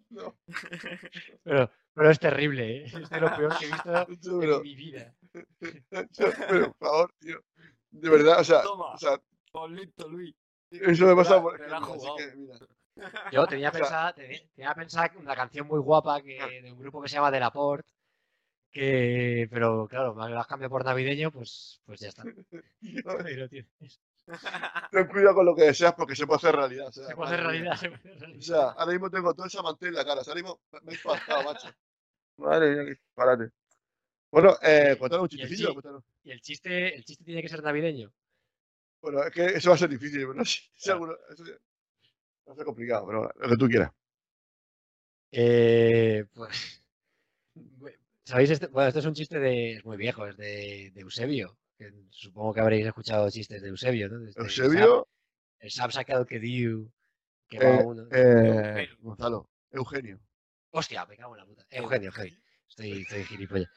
[0.10, 0.36] no,
[1.44, 2.84] pero, pero es terrible, ¿eh?
[3.04, 5.14] Es de lo peor que he visto en mi vida.
[5.90, 6.08] Pero,
[6.48, 7.40] por favor, tío.
[7.92, 8.94] De verdad, o sea, Toma.
[8.94, 9.20] o sea
[9.52, 10.36] Paulito Luis.
[10.72, 12.56] eso me pasa por ejemplo, así que, mira.
[13.32, 16.80] Yo tenía O sea- pensada, tenía, tenía pensada una canción muy guapa que, de un
[16.80, 17.40] grupo que se llama De
[18.72, 22.24] Que, pero claro, lo has cambiado por navideño, pues, pues ya está.
[23.26, 24.00] Ahí lo tienes.
[24.92, 26.88] Ten cuidado con lo que deseas porque se puede hacer realidad.
[26.88, 28.42] O sea, Se puede hacer realidad, se puede hacer O realidad.
[28.42, 30.22] sea, ahora mismo tengo toda esa mantén en la cara.
[30.22, 31.68] O sea, ahora mismo me he impactado, macho.
[32.38, 33.50] Madre mía, qué disparate.
[34.32, 35.68] Bueno, eh, cuéntanos un Y el chistecillo.
[35.70, 36.04] chi- cuéntanos.
[36.24, 38.14] Y el chiste, el chiste tiene que ser navideño.
[39.02, 40.20] Bueno, es que eso va a ser difícil.
[40.20, 40.60] pero No sé.
[40.76, 43.92] Eso va a ser complicado, pero lo que tú quieras.
[45.32, 46.84] Eh, pues.
[48.30, 48.52] ¿Sabéis?
[48.52, 48.68] Este?
[48.68, 49.74] Bueno, esto es un chiste de.
[49.74, 51.58] Es muy viejo, es de, de Eusebio.
[51.78, 54.28] que supongo que habréis escuchado chistes de Eusebio, ¿no?
[54.28, 55.08] Este, Eusebio,
[55.60, 56.92] El Sam sacado que diu.
[57.50, 58.08] Que eh, va uno.
[58.12, 60.20] eh, Gonzalo, Eugenio.
[60.70, 61.66] Hostia, me cago en la puta.
[61.72, 62.38] Eugenio, Eugenio.
[62.70, 63.70] Estoy, estoy gilipollas.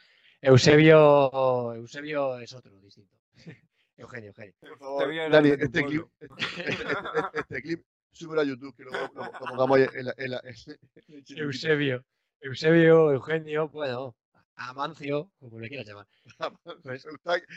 [0.43, 1.73] Eusebio.
[1.75, 3.17] Eusebio es otro, distinto.
[3.97, 4.55] Eugenio, Eugenio.
[4.61, 9.09] Por favor, Dani, este clip, este, este- este- este clip, súbelo a YouTube, que luego
[9.15, 10.15] lo, lo pongamos ahí en la.
[10.19, 10.43] En la.
[11.37, 12.05] Eusebio.
[12.43, 14.15] Eusebio, Eugenio, bueno.
[14.57, 16.07] Amancio, como le quieras llamar.
[16.83, 17.07] Pues-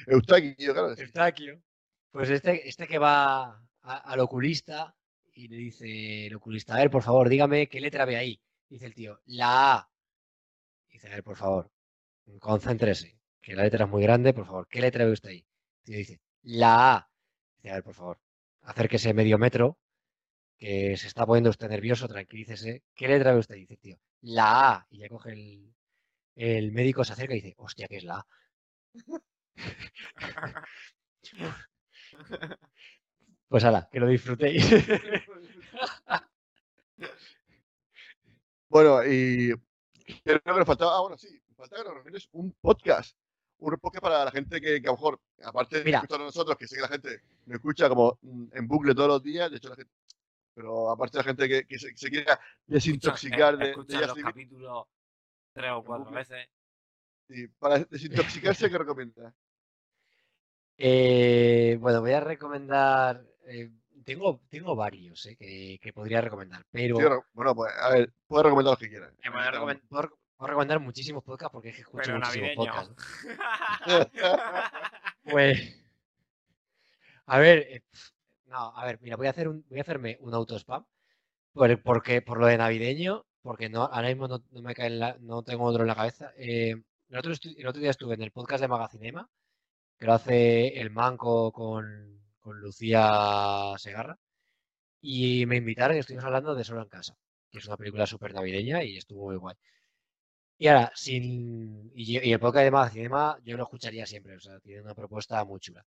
[0.08, 0.90] Eustaquio, claro.
[0.98, 1.62] Eustaquio.
[2.12, 3.44] Pues este, este que va
[3.82, 4.96] a- al oculista
[5.34, 8.42] y le dice el oculista, a ver, por favor, dígame qué letra ve ahí.
[8.70, 9.90] Dice el tío, la A.
[10.90, 11.70] Dice, a ver, por favor,
[12.40, 15.46] concéntrese, que la letra es muy grande, por favor, ¿qué letra ve usted ahí?
[15.80, 17.10] El tío dice, la A.
[17.58, 18.20] Dice, a ver, por favor,
[18.62, 19.78] acérquese medio metro,
[20.58, 22.84] que se está poniendo usted nervioso, tranquilícese.
[22.96, 23.56] ¿Qué letra ve usted?
[23.56, 24.88] Dice el tío, la A.
[24.90, 25.75] Y ya coge el,
[26.36, 28.28] el médico, se acerca y dice, hostia, ¿qué es la A?
[33.48, 34.66] Pues ala, que lo disfrutéis.
[38.68, 39.54] Bueno, y
[40.24, 43.16] creo que nos faltaba, ah, bueno, sí, nos faltaba que nos recomiendes un podcast.
[43.60, 46.00] Un podcast para la gente que, que a lo mejor, aparte de Mira.
[46.00, 49.08] escuchar a nosotros, que sé que la gente me escucha como mm, en bucle todos
[49.08, 49.94] los días, de hecho la gente,
[50.54, 54.18] Pero aparte de la gente que, que se, se quiera desintoxicar de, de Escucha Just
[54.18, 54.88] los capítulos
[55.56, 56.48] tres o cuatro veces.
[57.30, 59.34] y para desintoxicarse, ¿qué recomiendas?
[60.78, 63.26] Eh, bueno, voy a recomendar.
[63.48, 63.72] eh,
[64.04, 67.04] tengo, tengo varios eh, que, que podría recomendar, pero Sí,
[67.34, 69.14] bueno, pues a ver, puedes recomendar los que quieras.
[69.24, 72.52] eh, voy a recomen- puedo, puedo recomendar muchísimos podcasts porque es que escucho Pero muchísimos
[72.56, 72.74] navideño.
[72.74, 73.06] podcasts.
[75.24, 75.82] Pues.
[77.26, 77.84] A ver, eh,
[78.46, 80.86] no, a ver, mira, voy a hacer un, voy a hacerme un autospam
[81.54, 85.00] por, porque, por lo de navideño, porque no, ahora mismo no, no me cae en
[85.00, 86.32] la- no tengo otro en la cabeza.
[86.38, 86.72] Eh,
[87.10, 89.30] el, otro, el otro día estuve en el podcast de Magacinema,
[90.00, 91.86] que lo hace el Manco con,
[92.40, 94.18] con Lucía Segarra,
[95.02, 97.16] y me invitaron y estuvimos hablando de Solo en Casa,
[97.52, 99.56] que es una película súper navideña y estuvo muy guay.
[100.58, 101.92] Y ahora, sin.
[101.96, 105.44] Y, y el podcast de Magacinema yo lo escucharía siempre, o sea, tiene una propuesta
[105.46, 105.86] muy chula.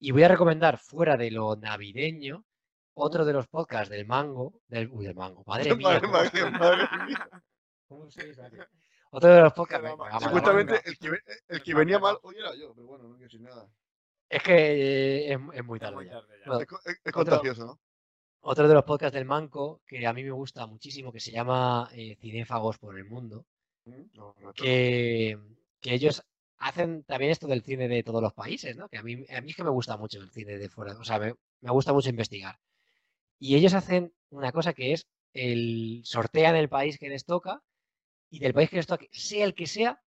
[0.00, 2.45] Y voy a recomendar, fuera de lo navideño,
[2.98, 4.60] otro de los podcasts del Mango.
[4.68, 5.86] Del, uy, del Mango, madre mía.
[5.88, 7.28] Madre, ¿cómo madre, estoy- madre mía.
[7.88, 8.66] cómo estoy, madre?
[9.10, 9.88] Otro de los podcasts.
[10.22, 13.24] Supuestamente el que, ve- el que venía mal hoy era yo, pero bueno, no quiero
[13.24, 13.68] decir nada.
[14.28, 16.10] Es que eh, es, es muy Es tarde muy ya.
[16.12, 16.46] tarde ya.
[16.46, 17.78] Bueno, Es, co- es- es Otro- contagioso, ¿no?
[18.40, 21.88] otro de los podcasts del Manco que a mí me gusta muchísimo, que se llama
[21.92, 23.44] eh, Cinéfagos por el Mundo,
[23.88, 25.38] Mm, No, no, que,
[25.80, 26.20] que ellos
[26.58, 28.88] hacen también esto del cine de todos los países, ¿no?
[28.88, 31.04] Que a mí, a mí es que me gusta mucho el cine de fuera, o
[31.04, 32.58] sea, me, me gusta mucho investigar.
[33.38, 37.62] Y ellos hacen una cosa que es el sortean el país que les toca
[38.30, 40.00] y del país que les toque, sea el que sea,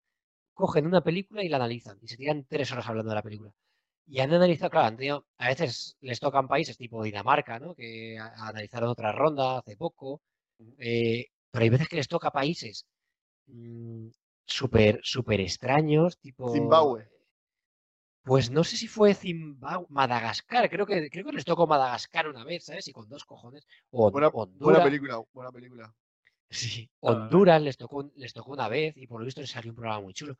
[0.54, 3.52] cogen una película y la analizan y se tiran tres horas hablando de la película.
[4.06, 7.74] Y han analizado, claro, han tenido- a veces les tocan países tipo Dinamarca, ¿no?
[7.74, 10.22] Que analizaron otra ronda hace poco.
[10.78, 12.86] eh, pero hay veces que les toca países
[13.46, 14.08] mm,
[14.46, 16.52] súper, súper extraños, tipo...
[16.52, 17.08] Zimbabue.
[18.22, 22.44] Pues no sé si fue Zimbabue, Madagascar, creo que, creo que les tocó Madagascar una
[22.44, 22.86] vez, ¿sabes?
[22.88, 23.66] Y con dos cojones.
[23.90, 24.58] O Buena, Honduras.
[24.60, 25.94] buena película, buena película.
[26.50, 26.90] Sí.
[27.00, 30.00] Honduras les tocó, les tocó una vez y por lo visto les salió un programa
[30.02, 30.36] muy chulo.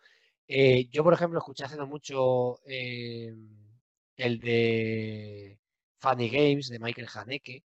[0.49, 3.35] Eh, yo, por ejemplo, escuché hace no mucho eh,
[4.17, 5.59] el de
[5.99, 7.65] Funny Games de Michael Haneke,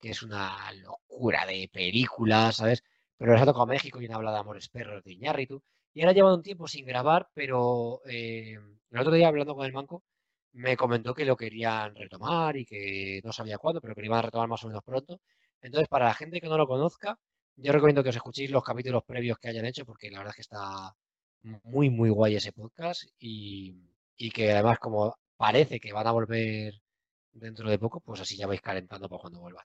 [0.00, 2.82] que es una locura de películas, ¿sabes?
[3.18, 5.62] Pero les ha tocado México y una habla de Amores Perros de Iñárritu.
[5.94, 8.58] Y ahora llevan un tiempo sin grabar, pero eh,
[8.90, 10.02] el otro día hablando con el Manco
[10.52, 14.18] me comentó que lo querían retomar y que no sabía cuándo, pero que lo iban
[14.20, 15.20] a retomar más o menos pronto.
[15.62, 17.18] Entonces, para la gente que no lo conozca,
[17.56, 20.36] yo recomiendo que os escuchéis los capítulos previos que hayan hecho, porque la verdad es
[20.36, 20.94] que está
[21.64, 23.74] muy, muy guay ese podcast y,
[24.16, 26.74] y que además como parece que van a volver
[27.32, 29.64] dentro de poco, pues así ya vais calentando para cuando vuelvan.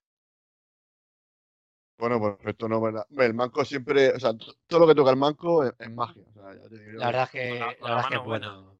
[1.99, 3.05] Bueno, pues perfecto, no, ¿verdad?
[3.17, 4.31] El manco siempre, o sea,
[4.67, 6.23] todo lo que toca el manco es, es magia.
[6.29, 8.13] O sea, ya te digo yo La verdad es que, la- la con la verdad
[8.13, 8.77] es bueno.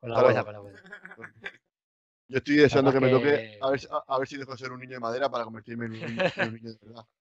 [0.00, 0.24] Con la Claro.
[0.24, 0.82] buena, con la buena.
[2.28, 4.52] Yo estoy deseando que me toque que- a ver, si- a, a ver si dejo
[4.52, 6.78] de ser un niño de madera para convertirme en un, niño- en un niño de
[6.82, 7.06] verdad.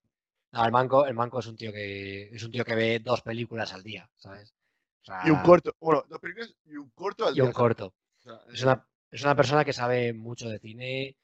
[0.54, 3.22] No, el manco, el manco es un tío que es un tío que ve dos
[3.24, 4.54] películas al día, ¿sabes?
[5.02, 7.44] O sea, Y un corto, bueno, dos películas y un corto al y día.
[7.46, 7.86] un corto.
[8.20, 11.16] O sea, Es una, es una persona que sabe mucho de cine,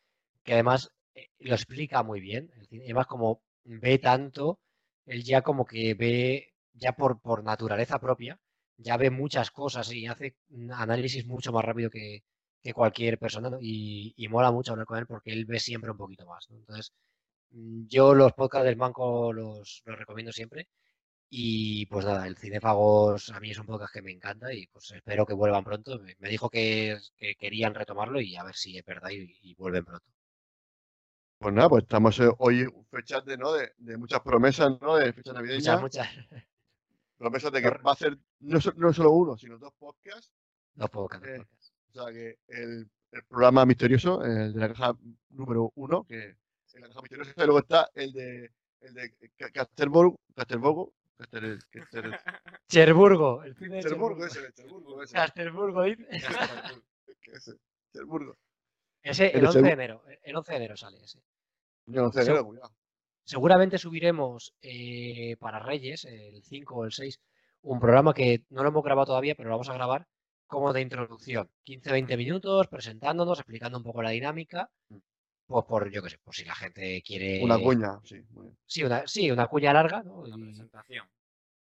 [0.44, 2.52] que además eh, lo explica muy bien.
[2.58, 4.60] El cine, y además, como ve tanto,
[5.06, 8.40] él ya como que ve, ya por, por naturaleza propia,
[8.78, 10.36] ya ve muchas cosas y hace
[10.74, 12.24] análisis mucho más rápido que,
[12.62, 13.58] que cualquier persona, ¿no?
[13.62, 16.48] Y, y mola mucho hablar con él porque él ve siempre un poquito más.
[16.50, 16.94] Entonces,
[17.52, 20.68] mm, yo los podcasts del Manco los, los recomiendo siempre.
[21.30, 24.91] Y pues nada, el Cinefagos a mí es un podcast que me encanta y pues
[24.91, 26.00] espero que vuelvan pronto.
[26.20, 29.86] Me, dijo que, que querían retomarlo y a ver si es verdad y, y vuelven
[29.86, 30.08] pronto.
[31.40, 33.53] Pues nada, pues estamos eh, hoy en fechas de, ¿no?
[33.53, 34.98] de, de muchas promesas, ¿no?
[34.98, 35.82] De fechas navideñas.
[35.82, 36.45] Muchas, muchas.
[37.18, 40.32] Promesas de que va a ser no, so- no solo uno, sino dos podcasts.
[40.76, 41.28] Los podcasts.
[41.28, 41.40] Eh.
[41.41, 44.94] O sea que el, el programa misterioso, el de la caja
[45.30, 46.30] número uno, que
[46.66, 48.52] es la caja misteriosa, y luego está el de
[48.82, 52.20] el de Ca- Castelborgo, Castelborgo, Castel, Castel-
[52.68, 54.26] Cherburgo, el de Cherburgo, Cherburgo.
[54.26, 56.06] ese, Cherburgo, ese, Castelburgo, dice.
[57.94, 58.38] Cherburgo.
[59.10, 60.03] Ese, El el de 11 de enero.
[60.23, 61.19] El 11 de enero sale ese.
[61.88, 62.30] No sé, Sí.
[62.31, 62.72] pero cuidado.
[63.23, 67.19] Seguramente subiremos eh, para Reyes, el 5 o el 6,
[67.61, 70.07] un programa que no lo hemos grabado todavía, pero lo vamos a grabar
[70.48, 71.49] como de introducción.
[71.65, 74.69] 15-20 minutos, presentándonos, explicando un poco la dinámica.
[75.45, 77.44] Pues por, yo qué sé, por si la gente quiere.
[77.44, 78.15] Una cuña, sí.
[78.31, 78.57] muy bien.
[78.65, 80.26] Sí, una, sí, una cuña larga, ¿no?
[80.27, 81.07] Y- presentación.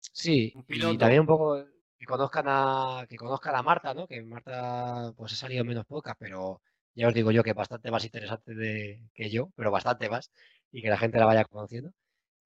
[0.00, 1.64] sí, Un y también un poco
[1.98, 4.06] que conozcan a que conozcan a Marta, ¿no?
[4.06, 6.60] Que Marta pues ha salido menos podcast, pero
[6.94, 10.30] ya os digo yo que bastante más interesante de, que yo, pero bastante más,
[10.70, 11.92] y que la gente la vaya conociendo.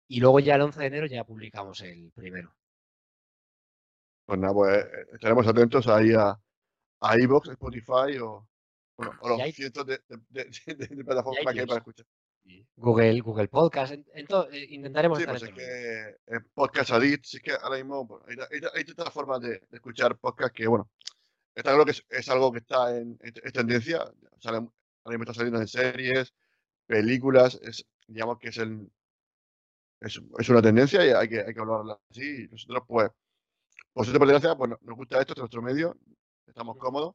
[0.09, 2.55] Y luego ya el 11 de enero ya publicamos el primero.
[4.27, 6.39] Pues nada, pues eh, estaremos atentos ahí a,
[7.01, 8.47] a Spotify o,
[8.97, 12.06] bueno, o los cientos de, de, de- plataformas que hay para escuchar.
[12.77, 16.40] Google, Google Podcast, en, en todo, eh, intentaremos Sí, estar pues en es que eh,
[16.52, 20.52] Podcast Addict, sí que ahora mismo pues, hay, hay, hay tantas formas de escuchar podcast
[20.55, 20.90] que, bueno,
[21.54, 23.18] está claro que es, es algo que está en,
[23.52, 24.04] tendencia,
[24.40, 24.70] sale, ahora
[25.18, 26.32] mismo está saliendo en series,
[26.86, 28.90] películas, es, digamos que es el
[30.00, 32.44] es, es una tendencia y hay que, hay que hablarla así.
[32.44, 33.10] Y nosotros, pues,
[33.92, 35.96] por suerte, por desgracia, pues no- nos gusta esto, es nuestro medio,
[36.46, 37.14] estamos cómodos.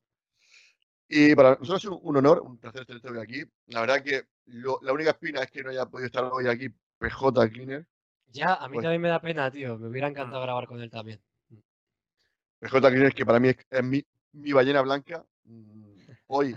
[1.09, 3.43] Y para nosotros es un, un honor, un placer tenerte hoy aquí.
[3.67, 6.69] La verdad que lo- la única espina es que no haya podido estar hoy aquí
[6.97, 7.85] PJ Cleaner.
[8.27, 9.77] Ya, a mí pues- también me da pena, tío.
[9.77, 11.21] Me hubiera encantado grabar con él también.
[12.59, 15.25] PJ Cleaner, que para mí es, es mi, mi ballena blanca.
[15.45, 15.95] Mm,
[16.27, 16.55] Hoy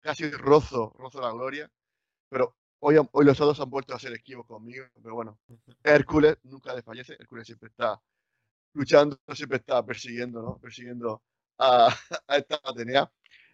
[0.00, 1.70] casi rozo, rozo la gloria.
[2.28, 4.84] Pero hoy, hoy los dos han vuelto a ser esquivos conmigo.
[5.02, 5.38] Pero bueno,
[5.84, 7.14] Hércules nunca desfallece.
[7.18, 8.00] Hércules siempre está
[8.74, 10.58] luchando, siempre está persiguiendo, ¿no?
[10.58, 11.22] Persiguiendo
[11.58, 11.88] a,
[12.28, 13.10] a esta Atenea.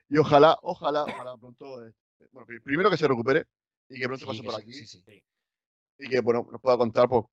[0.08, 1.86] Y ojalá, ojalá, ojalá pronto.
[1.86, 1.92] eh,
[2.32, 3.46] bueno, pri- primero que se recupere
[3.88, 4.86] y que pronto Sí, pase por sí, aquí.
[4.86, 5.24] sí.
[5.98, 7.24] y que bueno, nos pueda contar pues,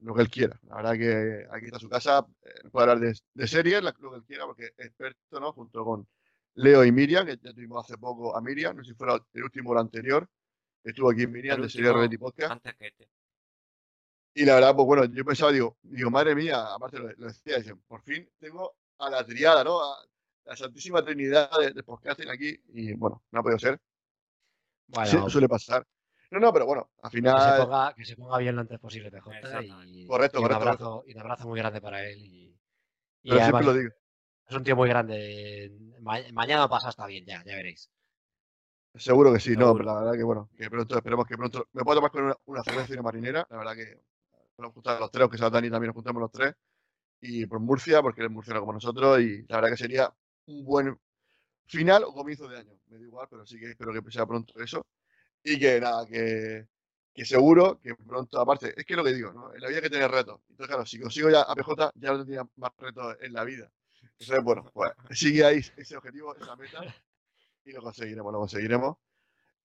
[0.00, 0.58] lo que él quiera.
[0.68, 4.10] La verdad que aquí está su casa, eh, puede hablar de, de series, la- lo
[4.10, 5.52] que él quiera, porque es experto, ¿no?
[5.52, 6.08] Junto con
[6.54, 9.42] Leo y Miriam, que ya tuvimos hace poco a Miriam, no sé si fuera el
[9.44, 10.28] último o el anterior,
[10.84, 12.52] estuvo aquí Miriam El de Serie Reality Podcast.
[12.52, 13.08] Antes que este.
[14.34, 17.56] Y la verdad, pues bueno, yo pensaba, digo, digo madre mía, aparte lo, lo decía,
[17.58, 19.80] dicen, por fin tengo a la triada, ¿no?
[19.82, 19.96] A
[20.44, 23.80] la Santísima Trinidad de, de podcasting aquí, y bueno, no ha podido ser.
[24.86, 25.84] Bueno, Sí, suele pasar.
[26.30, 27.58] No, no, pero bueno, al que, se final.
[27.60, 29.30] ponga, que se ponga bien lo antes posible, PJ.
[29.64, 32.18] Y, Correcto, y un, correcto, abrazo, y un abrazo muy grande para él.
[32.24, 32.56] Y,
[33.22, 33.90] y Pero siempre lo digo.
[34.48, 35.72] es un tío muy grande.
[36.00, 37.90] Ma- mañana pasa está bien, ya, ya veréis.
[38.94, 41.68] Seguro que sí, no, pero la verdad que bueno, que pronto, esperemos que pronto.
[41.72, 44.00] Me puedo tomar con una, una cerveza y una marinera, la verdad que
[44.58, 46.54] nos juntar los tres, aunque sea Dani también nos juntamos los tres.
[47.20, 50.14] Y por Murcia, porque él es murciano como nosotros, y la verdad que sería
[50.46, 50.98] un buen
[51.66, 52.74] final o comienzo de año.
[52.88, 54.86] Me da igual, pero sí que espero que sea pronto eso.
[55.42, 56.66] Y que nada, que,
[57.14, 59.54] que seguro que pronto, aparte, es que es lo que digo, ¿no?
[59.54, 60.40] En la vida hay que tener retos.
[60.50, 63.70] Entonces, claro, si consigo ya a PJ, ya no tendría más retos en la vida.
[64.18, 66.82] Entonces, bueno, pues sigue ahí ese objetivo, esa meta,
[67.64, 68.96] y lo conseguiremos, lo conseguiremos.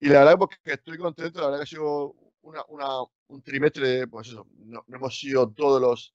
[0.00, 3.42] Y la verdad pues, que estoy contento, la verdad que ha sido una, una- un
[3.42, 6.14] trimestre, pues eso, no, no hemos sido todos los,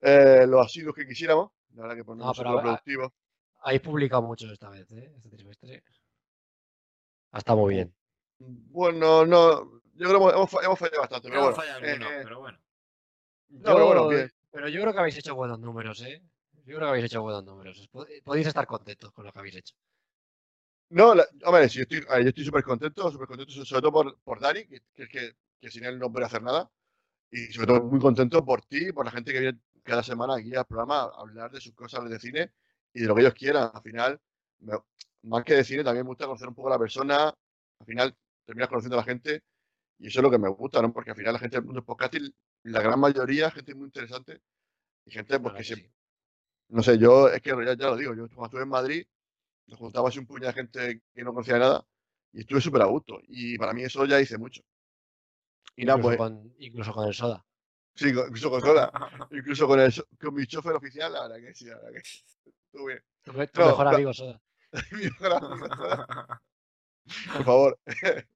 [0.00, 3.12] eh, los asiduos que quisiéramos, la verdad que pues, no No, pero productivos.
[3.64, 5.12] Habéis publicado mucho esta vez, ¿eh?
[5.16, 5.82] Este trimestre.
[7.32, 7.94] Ha estado muy bien.
[8.70, 11.62] Bueno, no, yo creo que hemos, fa- hemos fallado bastante, pero Hemos bueno.
[11.62, 12.58] fallado eh, algunos, eh, pero bueno.
[13.48, 16.22] No, pero bueno, Yo- pero yo creo que habéis hecho buenos números, ¿eh?
[16.64, 17.78] Yo creo que habéis hecho buenos números.
[17.78, 19.74] Os pod- Podéis estar contentos con lo que habéis hecho.
[20.90, 23.92] No, la- hombre, sí, yo estoy, yo estoy súper contento, súper contento, so- sobre todo
[23.92, 26.70] por, por Dani, que, que, que, que sin él no puede hacer nada.
[27.30, 30.36] Y sobre todo muy contento por ti y por la gente que viene cada semana
[30.36, 32.52] aquí al programa a hablar de sus cosas de cine
[32.92, 33.70] y de lo que ellos quieran.
[33.72, 34.20] Al final,
[34.60, 34.78] me-
[35.22, 37.28] más que de cine, también me gusta conocer un poco a la persona.
[37.28, 38.14] Al final,
[38.44, 39.42] terminas conociendo a la gente
[39.98, 40.92] y eso es lo que me gusta, ¿no?
[40.92, 44.42] Porque al final la gente del mundo del podcasting, la gran mayoría, gente muy interesante
[45.06, 45.92] y gente pues, que se, sí.
[46.68, 49.06] no sé, yo es que ya, ya lo digo, yo cuando estuve en Madrid,
[49.68, 51.86] nos juntaba así un puñado de gente que no conocía nada
[52.32, 53.20] y estuve súper a gusto.
[53.28, 54.62] Y para mí eso ya hice mucho.
[55.76, 57.44] Y nada, Incluso, pues, con, incluso con el soda.
[57.94, 58.92] sí, incluso con sola,
[59.30, 62.22] incluso con, el, con mi chofer oficial, la verdad que sí, la verdad que sí.
[62.72, 64.40] Estuve, Tu, tu No, mejor amigo soda.
[64.92, 66.02] mi mejor amigo, Soda.
[67.06, 67.78] Por favor,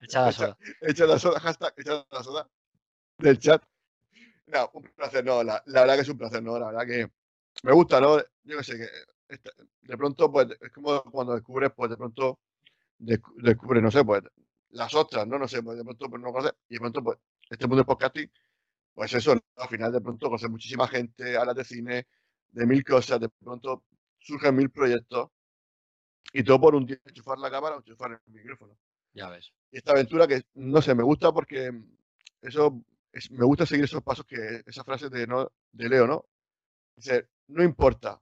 [0.00, 0.56] Echa- soda.
[0.82, 2.48] echa la soda, hashtag, echa la soda
[3.18, 3.62] del chat.
[4.48, 7.10] No, un placer, no, la, la verdad que es un placer, no, la verdad que
[7.64, 8.18] me gusta, ¿no?
[8.44, 8.88] Yo qué sé, que
[9.28, 9.52] esta-
[9.82, 12.40] de pronto, pues, es como cuando descubres, pues, de pronto,
[13.00, 14.22] descu- descubres, no sé, pues,
[14.70, 15.38] las ostras, ¿no?
[15.38, 17.18] No sé, pues, de pronto, pues, no conoces, y de pronto, pues,
[17.50, 18.30] este mundo del podcasting,
[18.94, 19.40] pues eso, ¿no?
[19.56, 22.06] al final, de pronto, conoces muchísima gente, hablas de cine,
[22.50, 23.84] de mil cosas, de pronto
[24.18, 25.30] surgen mil proyectos,
[26.40, 28.76] y todo por un día enchufar la cámara o enchufar el micrófono
[29.14, 29.52] Ya ves.
[29.70, 31.72] esta aventura que no sé, me gusta porque
[32.42, 32.82] eso
[33.12, 36.26] es- me gusta seguir esos pasos que esa frase de no de Leo, ¿no?
[36.96, 38.20] Dice, no importa,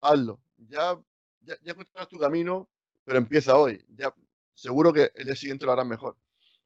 [0.00, 0.40] hazlo.
[0.58, 0.98] Ya
[1.40, 2.68] ya, ya encontrarás tu camino,
[3.04, 3.84] pero empieza hoy.
[3.96, 4.14] Ya
[4.54, 6.16] seguro que el día siguiente lo harás mejor.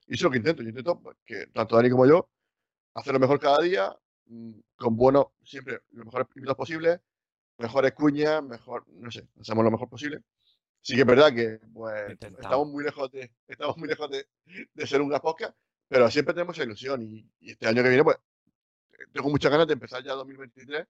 [0.08, 0.62] Y eso es lo que intento.
[0.62, 2.28] Yo intento pues, que tanto Dani como yo
[2.94, 3.94] hacer lo mejor cada día,
[4.26, 7.00] mm, con buenos, siempre los mejores invitados posibles,
[7.58, 10.22] mejores cuñas, mejor, no sé, hacemos lo mejor posible.
[10.82, 14.26] Sí que es verdad que pues, estamos muy lejos de, estamos muy lejos de,
[14.74, 15.56] de ser un gran podcast,
[15.88, 18.16] pero siempre tenemos esa ilusión y, y este año que viene, pues,
[19.12, 20.86] tengo muchas ganas de empezar ya 2023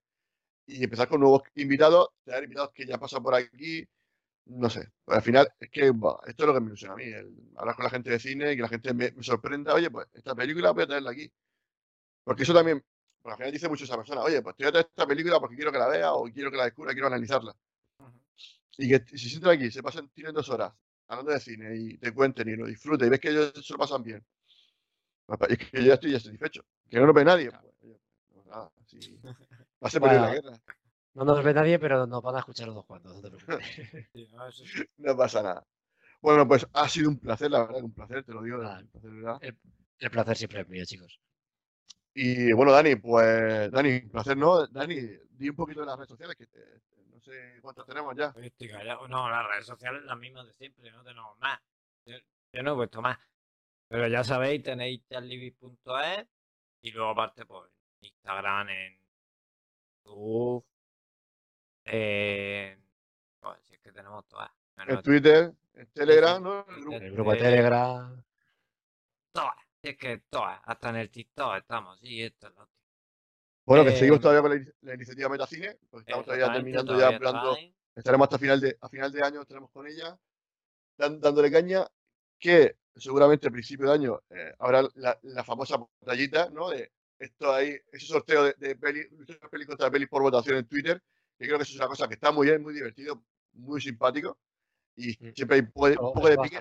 [0.67, 3.87] y empezar con nuevos invitados, tener invitados que ya pasan por aquí,
[4.47, 7.05] no sé, pues, al final es que esto es lo que me ilusiona a mí,
[7.05, 9.91] el hablar con la gente de cine y que la gente me, me sorprenda, oye,
[9.91, 11.31] pues esta película voy a traerla aquí.
[12.25, 12.85] Porque eso también,
[13.23, 15.41] pues, al final dice mucho esa persona, oye, pues te voy a traer esta película
[15.41, 17.55] porque quiero que la vea o quiero que la descubra, quiero analizarla.
[18.79, 20.73] Y que si se sientan aquí, se pasan, tienen dos horas
[21.09, 23.79] hablando de cine y te cuenten y lo disfruten y ves que ellos se lo
[23.79, 24.25] pasan bien,
[25.49, 26.63] es que yo ya estoy ya satisfecho.
[26.91, 27.51] Que no lo ve nadie.
[27.51, 28.01] Pues, oye,
[28.47, 28.99] nada, sí.
[29.25, 30.61] Va a ser la guerra.
[31.15, 33.15] No nos ve nadie, pero nos van a escuchar unos cuantos.
[33.15, 34.09] No te preocupes.
[34.53, 35.65] Sí, no, pasa nada.
[36.21, 39.39] Bueno, pues ha sido un placer, la verdad, un placer, te lo digo, placer, verdad.
[39.99, 41.19] El placer siempre es mío, chicos.
[42.15, 44.67] Y bueno, Dani, pues, Dani, un placer, ¿no?
[44.67, 44.97] Dani,
[45.31, 46.81] di un poquito de las redes sociales, que te-
[47.23, 48.35] sé cuántas tenemos ya.
[49.09, 51.61] No, las redes sociales las mismas de siempre, no tenemos más.
[52.05, 52.17] Yo,
[52.53, 53.19] yo no he puesto más.
[53.89, 56.27] Pero ya sabéis, tenéis charlivis.es
[56.83, 57.71] y luego aparte por
[58.01, 58.99] Instagram, en
[60.05, 60.65] YouTube,
[61.85, 62.85] en...
[63.41, 64.51] joder, si es que tenemos todas.
[64.77, 66.43] En Twitter, en Telegram.
[66.43, 66.61] ¿no?
[66.61, 66.83] El Twitter.
[66.83, 66.97] grupo.
[67.05, 68.25] El grupo de Telegram.
[69.33, 72.69] Todas, si es que todas, hasta en el TikTok estamos, sí, esto es lo.
[73.65, 76.99] Bueno, que seguimos Eh, todavía con la, la iniciativa Metacine, porque estamos todavía terminando ya,
[76.99, 77.75] todavía hablando, está ahí.
[77.97, 80.19] estaremos hasta final de, a final de año, estaremos con ella,
[80.97, 81.87] dan- dándole caña,
[82.39, 86.71] que seguramente a principio de año eh, habrá la, la famosa batallita, ¿no?
[86.71, 89.03] De esto ahí, ese sorteo de, de peli,
[89.51, 91.01] peli contra peli por votación en Twitter,
[91.39, 93.23] que creo que eso es una cosa que está muy bien, muy divertido,
[93.53, 94.39] muy simpático,
[94.97, 95.33] y Mm.
[95.35, 96.59] siempre hay un poco de, un poco de pique,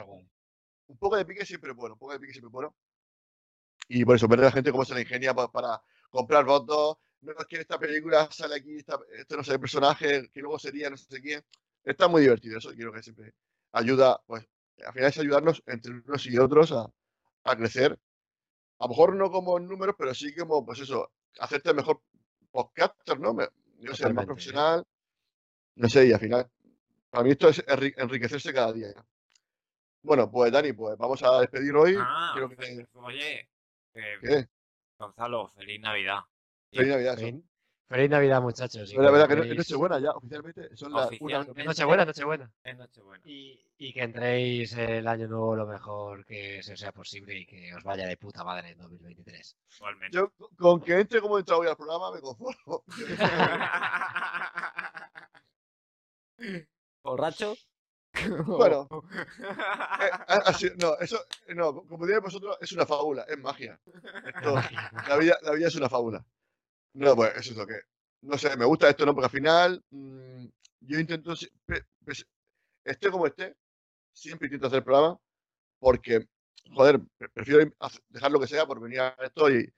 [0.88, 2.76] un poco de pique siempre bueno, un poco de pique siempre bueno.
[3.88, 6.98] Y por eso, ver a la gente cómo se la ingenia pa- para, comprar votos.
[7.22, 10.90] No es que esta película sale aquí, esta- este no sé, personaje que luego sería
[10.90, 11.44] no sé quién.
[11.84, 13.34] Está muy divertido, eso creo que siempre
[13.74, 14.46] ayuda, pues,
[14.86, 16.88] al final es ayudarnos entre unos y otros a,
[17.46, 18.00] a crecer.
[18.80, 22.02] A lo mejor no como en números, pero sí como, pues eso, hacerte mejor
[22.52, 23.34] podcaster, ¿no?
[23.34, 23.48] Me-
[23.80, 24.28] Yo sé, más ¿eh?
[24.28, 24.84] profesional.
[25.76, 26.50] No sé, y al final,
[27.10, 28.94] para mí esto es enri- enriquecerse cada día.
[30.04, 31.96] Bueno, pues Dani, pues vamos a despedir hoy.
[31.98, 33.50] Ah, Quiero que te- oye,
[33.94, 34.48] que- ¿Qué?
[35.02, 36.20] Gonzalo, feliz Navidad.
[36.72, 37.14] Feliz Navidad.
[37.14, 37.26] eso.
[37.26, 37.44] Feliz,
[37.88, 38.90] feliz Navidad, muchachos.
[38.92, 40.76] Pero la verdad que es Nochebuena ya, oficialmente.
[40.78, 41.40] Son las una.
[41.40, 41.64] Oficialmente.
[41.64, 42.52] Nochebuena, Nochebuena.
[42.64, 43.24] Es Nochebuena.
[43.28, 47.46] Y, y que entréis el año nuevo lo mejor que se os sea posible y
[47.48, 49.58] que os vaya de puta madre en 2023.
[49.78, 50.16] Igualmente.
[50.16, 52.84] Yo con que entre como he entrado hoy al programa me conformo.
[57.04, 57.56] ¿Borracho?
[58.46, 58.88] Bueno.
[60.00, 61.20] Eh, no, eso,
[61.56, 63.80] no, como diréis vosotros, es una fábula, es magia.
[64.24, 64.66] Esto-
[65.08, 66.26] la, vida, la vida es una fábula.
[66.94, 67.76] No, pues eso es lo que.
[68.24, 69.14] No sé, me gusta esto, ¿no?
[69.16, 70.46] Porque al final mm,
[70.82, 71.34] yo intento,
[72.84, 73.56] esté como esté,
[74.14, 75.20] siempre intento hacer programa
[75.80, 76.28] porque,
[76.76, 77.72] joder, pre- prefiero
[78.10, 79.72] dejar lo que sea por venir a esto y,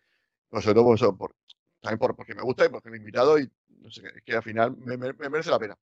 [0.49, 1.35] pues, sobre todo por eso, por,
[1.81, 3.51] también por, porque me gusta y porque me he invitado y
[3.81, 5.77] no sé, es que al final me, me- me merece la pena.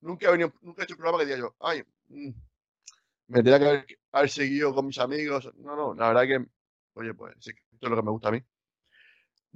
[0.00, 2.30] Nunca he, venido, nunca he hecho un programa que diga yo, ay, mm,
[3.28, 5.50] me tendría que haber, haber seguido con mis amigos.
[5.56, 6.46] No, no, la verdad que,
[6.94, 8.42] oye, pues sí, esto es lo que me gusta a mí.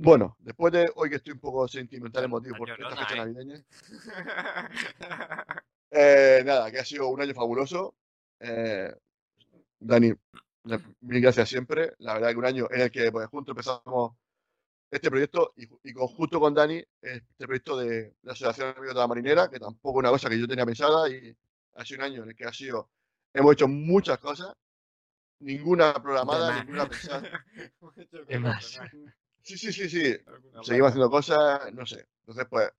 [0.03, 3.17] Bueno, después de hoy que estoy un poco sentimental, emotivo por esta fecha ¿eh?
[3.19, 3.63] navideña,
[5.91, 7.95] eh, nada, que ha sido un año fabuloso.
[8.39, 8.91] Eh,
[9.79, 10.11] Dani,
[11.01, 11.93] mil gracias siempre.
[11.99, 14.13] La verdad que un año en el que pues, juntos empezamos
[14.91, 18.95] este proyecto y, ju- y conjunto con Dani este proyecto de la Asociación de Amigos
[18.95, 21.37] de la Marinera, que tampoco es una cosa que yo tenía pensada y
[21.75, 22.91] ha sido un año en el que ha sido,
[23.33, 24.53] hemos hecho muchas cosas,
[25.41, 27.23] ninguna programada, ninguna pensada.
[28.29, 28.79] De más.
[29.43, 30.17] Sí, sí, sí, sí.
[30.61, 32.07] Seguimos haciendo cosas, no sé.
[32.21, 32.71] Entonces, pues,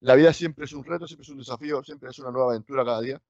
[0.00, 2.84] la vida siempre es un reto, siempre es un desafío, siempre es una nueva aventura
[2.84, 3.22] cada día.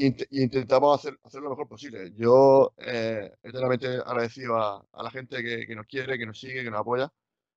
[0.00, 2.12] Y int- intentamos hacer, hacer lo mejor posible.
[2.14, 6.62] Yo, eh, eternamente agradecido a, a la gente que, que nos quiere, que nos sigue,
[6.64, 7.12] que nos apoya,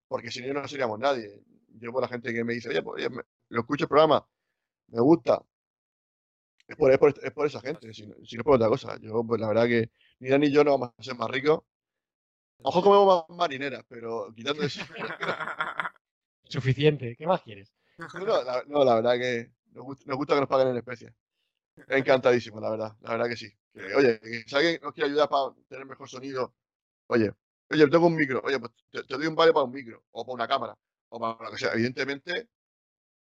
[0.08, 1.42] porque sin ellos no seríamos nadie.
[1.70, 4.28] Yo, por la gente que me dice, oye, pues, oye, me- lo escucho el programa,
[4.90, 5.44] me gusta.
[6.68, 8.68] Es por, es por, es por esa gente, si, no- si no es por otra
[8.70, 8.98] cosa.
[9.00, 11.62] Yo, pues, la verdad que ni Dani ni yo no vamos a ser más ricos.
[12.60, 14.82] A lo mejor comemos más marineras, pero quitando eso.
[16.44, 17.16] Suficiente.
[17.16, 17.74] ¿Qué más quieres?
[17.98, 20.78] No, no, la, no, la verdad que nos gusta, nos gusta que nos paguen en
[20.78, 21.14] especie.
[21.88, 22.98] Encantadísimo, la verdad.
[23.02, 23.52] La verdad que sí.
[23.96, 26.54] Oye, si alguien nos quiere ayudar para tener mejor sonido,
[27.08, 27.32] oye,
[27.70, 30.34] oye, tengo un micro, oye, pues te, doy un vale para un micro, o para
[30.34, 30.78] una cámara,
[31.10, 31.74] o para lo que sea.
[31.74, 32.50] Evidentemente,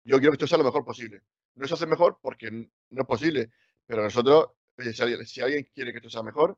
[0.04, 1.22] yo quiero que esto sea lo mejor posible.
[1.56, 3.52] No se hace mejor porque no es posible,
[3.86, 6.58] pero nosotros, oye, si alguien, quiere que esto sea mejor,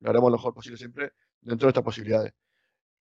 [0.00, 2.34] lo haremos lo mejor posible siempre dentro de nuestras posibilidades.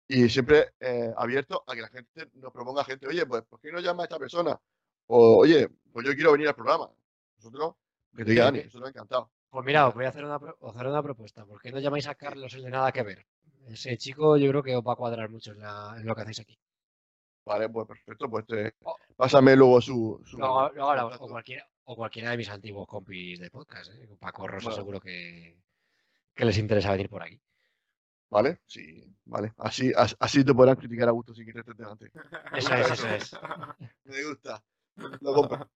[0.07, 3.73] Y siempre eh, abierto a que la gente nos proponga gente, oye, pues, ¿por qué
[3.73, 4.61] no llama a esta persona?
[5.07, 6.91] O, oye, pues yo quiero venir al programa.
[7.39, 7.74] Nosotros,
[8.16, 9.31] que te diga Dani, nosotros encantado.
[9.51, 11.45] Pues mira, os voy a hacer una, haré una propuesta.
[11.45, 13.27] ¿Por qué no llamáis a Carlos el de nada que ver?
[13.69, 16.23] Ese chico yo creo que os va a cuadrar mucho en, la- en lo que
[16.23, 16.59] hacéis aquí.
[17.47, 18.97] Vale, pues perfecto, pues te, Oh.
[19.16, 21.24] pásame luego su, contacto.
[21.24, 23.91] o, cualquiera, o cualquiera de mis antiguos compis de podcast.
[23.93, 24.09] ¿eh?
[24.19, 24.77] Paco Rosa Bueno.
[24.77, 25.57] seguro que,
[26.35, 27.39] que les interesa venir por aquí.
[28.31, 28.61] ¿Vale?
[28.66, 29.53] Sí, vale.
[29.59, 32.11] Así, as- así te podrán criticar a gusto te estés delante.
[32.57, 33.32] Eso es, eso es.
[34.05, 34.62] Me gusta.
[35.20, 35.70] Lo compro.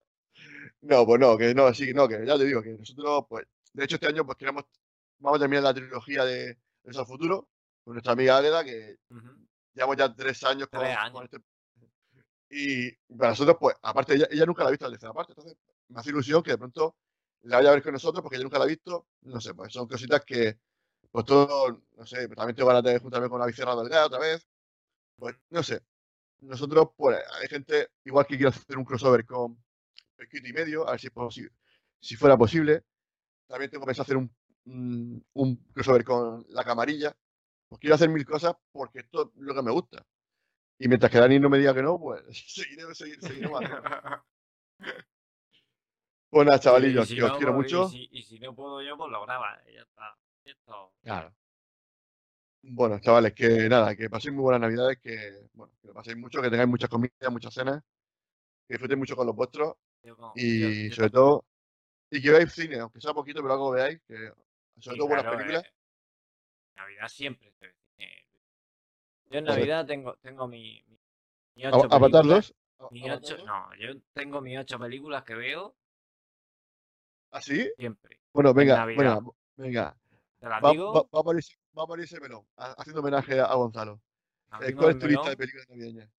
[0.81, 3.83] No, pues no, que no, sí, no, que ya te digo que nosotros, pues, De
[3.83, 4.63] hecho, este año pues queremos,
[5.19, 7.47] vamos a terminar la trilogía de Eso al Futuro
[7.83, 9.29] con nuestra amiga Águeda, que Ujú.
[9.73, 11.23] llevamos ya tres años con, Tres con años.
[11.25, 11.39] este.
[12.51, 15.57] Y para nosotros, pues, aparte, ella, ella nunca la ha visto la tercera parte, entonces
[15.89, 16.95] me hace ilusión que de pronto
[17.43, 19.07] la vaya a ver con nosotros, porque ella nunca la ha visto.
[19.21, 20.57] No sé, pues son cositas que,
[21.11, 24.19] pues todo, no sé, pues, también tengo ganas de juntarme con la Vicera Delgado otra
[24.19, 24.47] vez.
[25.17, 25.81] Pues, no sé.
[26.41, 29.57] Nosotros, pues, hay gente, igual que quiere hacer un crossover con
[30.19, 31.49] Pesquito y Medio, a ver si, es posi-
[32.01, 32.83] si fuera posible.
[33.47, 34.29] También tengo pensado hacer un,
[34.65, 37.15] un, un crossover con la camarilla.
[37.69, 40.05] Pues quiero hacer mil cosas porque esto es lo que me gusta.
[40.77, 42.21] Y mientras que Dani no me diga que no, pues
[42.53, 44.23] seguiré, seguiré, seguiremos haciendo.
[46.31, 47.87] Pues nada, chavalillos, si que os quiero pues, mucho.
[47.87, 49.59] Y si, y si no puedo yo, pues lo graba.
[49.67, 50.15] y ya está.
[50.45, 50.93] Esto.
[51.01, 51.33] Claro.
[52.61, 56.39] Bueno, chavales, que nada, que paséis muy buenas navidades, que bueno, que lo paséis mucho,
[56.39, 57.81] que tengáis muchas comidas, muchas cenas,
[58.67, 59.73] que disfrutéis mucho con los vuestros
[60.03, 61.45] yo y yo- sobre todo,
[62.11, 64.33] y que veáis cine, aunque sea poquito, pero algo veáis, que sobre
[64.79, 65.63] Sí, todo buenas claro, películas.
[65.65, 65.73] eh,
[66.75, 68.25] Navidad siempre se ve cine.
[69.29, 69.45] Yo en.
[69.45, 70.99] Navidad tengo, tengo mi, mi,
[71.55, 72.25] mi A- ocho Avatar.
[72.25, 72.53] 2.
[72.91, 73.45] mi ocho- 2.
[73.45, 75.75] no, yo tengo mis ocho películas que veo
[77.31, 77.69] ¿Ah, sí?
[77.77, 78.19] siempre.
[78.33, 79.19] Bueno, venga, venga,
[79.55, 79.97] venga.
[80.39, 83.45] Te las Va, digo, va- va a morirse, va a melón, ha- haciendo homenaje a,
[83.45, 84.01] a Gonzalo.
[84.61, 86.09] Eh, ¿Cuál es tu lista de películas navideñas?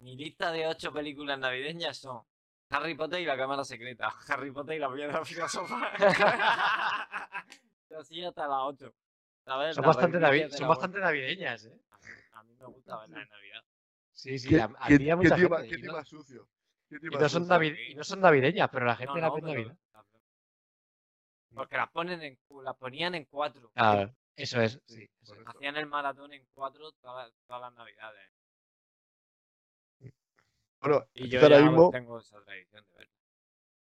[0.00, 2.22] mi lista de ocho películas navideñas son
[2.70, 5.92] Harry Potter y la cámara secreta, Harry Potter y la piedra filosofal.
[7.98, 8.94] así hasta las ocho.
[9.44, 9.76] ¿Sabes?
[9.76, 11.78] Son Las bastante, navi- de son la bastante navideñas, ¿eh?
[12.32, 13.62] A mí me gusta verla en Navidad.
[14.12, 14.48] Sí, sí.
[14.48, 15.80] ¿Qué, a, a mí a mucha gente.
[15.80, 16.48] qué más sucio?
[16.88, 17.56] ¿Qué tío y no son sucio?
[17.56, 19.76] navi- y no son navideñas, pero la gente No, la no, ve en Navidad.
[21.54, 23.70] Porque las ponen en, las ponían en cuatro.
[23.70, 24.78] Claro, eso es.
[24.86, 25.34] Sí, eso.
[25.46, 28.30] Hacían el maratón en cuatro todas, todas las navidades.
[30.86, 33.12] Bueno, Y yo ahora mismo, tengo esa tradición de verla.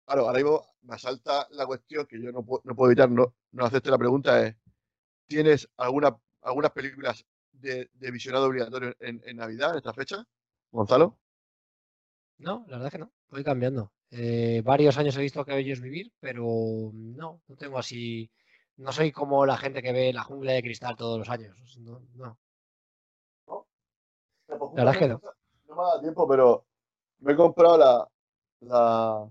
[0.05, 3.35] claro, ahora mismo me asalta la cuestión que yo no, puedo- no puedo evitar no,
[3.51, 4.55] no hacerte la pregunta es,
[5.27, 10.25] ¿tienes alguna, algunas películas de, de visionado obligatorio en, en Navidad, en esta fecha?
[10.71, 11.17] Gonzalo.
[12.39, 13.11] No, la verdad es que no.
[13.29, 13.91] Voy cambiando.
[14.11, 16.43] Eh, varios años he visto que ellos vivir, pero
[16.93, 18.31] no, no tengo así.
[18.77, 21.55] No soy como la gente que ve la jungla de cristal todos los años.
[21.79, 22.39] No, no.
[24.75, 25.21] La verdad es que no.
[25.67, 26.65] No me ha dado tiempo, pero
[27.19, 28.07] me he comprado la,
[28.61, 29.29] la,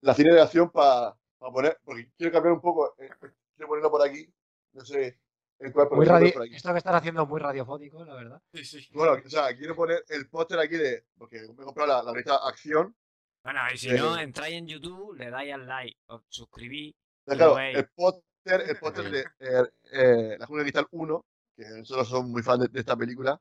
[0.00, 3.08] la cine de acción para poner, porque quiero cambiar un poco, eh,
[3.56, 4.28] quiero ponerlo por aquí,
[4.72, 5.18] no sé
[5.60, 6.54] en cuál, pero Muy quiero poner radio- por aquí.
[6.54, 8.42] Esto que están haciendo es muy radiofónico, la verdad.
[8.52, 8.88] Sí, sí.
[8.92, 12.12] Bueno, o sea, quiero poner el póster aquí de, porque me he comprado la, la
[12.12, 12.94] revista Acción,
[13.42, 16.94] Bueno, y si Eh, no, entráis en YouTube, le dais al like, os suscribís.
[17.24, 17.76] Claro, veis.
[17.78, 19.62] el póster, el póster de eh,
[19.92, 21.24] eh, La Jungla de Cristal 1,
[21.56, 23.40] que nosotros somos muy fans de, de esta película,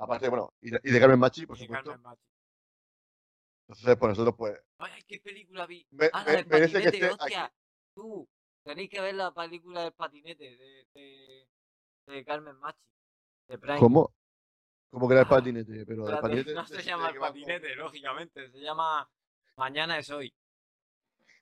[0.00, 1.90] aparte, bueno, y de, y de Carmen Machi, por y de supuesto.
[1.90, 2.22] Carmen Machi.
[3.68, 5.86] Entonces, pues nosotros, pues, Ay, ¿qué película vi?
[5.92, 7.52] Me- ah, me- la del que patinete, esté hostia.
[7.94, 8.28] Tú,
[8.64, 11.48] tenéis que ver la película del patinete de, de,
[12.06, 12.78] de Carmen Machi.
[13.48, 13.78] De Prime.
[13.78, 14.12] ¿cómo?
[14.90, 15.86] ¿Cómo que era el Ah, patinete?
[15.86, 16.54] Pero el patinete.
[16.54, 18.50] no se llama el patinete, lógicamente.
[18.50, 19.08] Se llama
[19.56, 20.32] Mañana es hoy.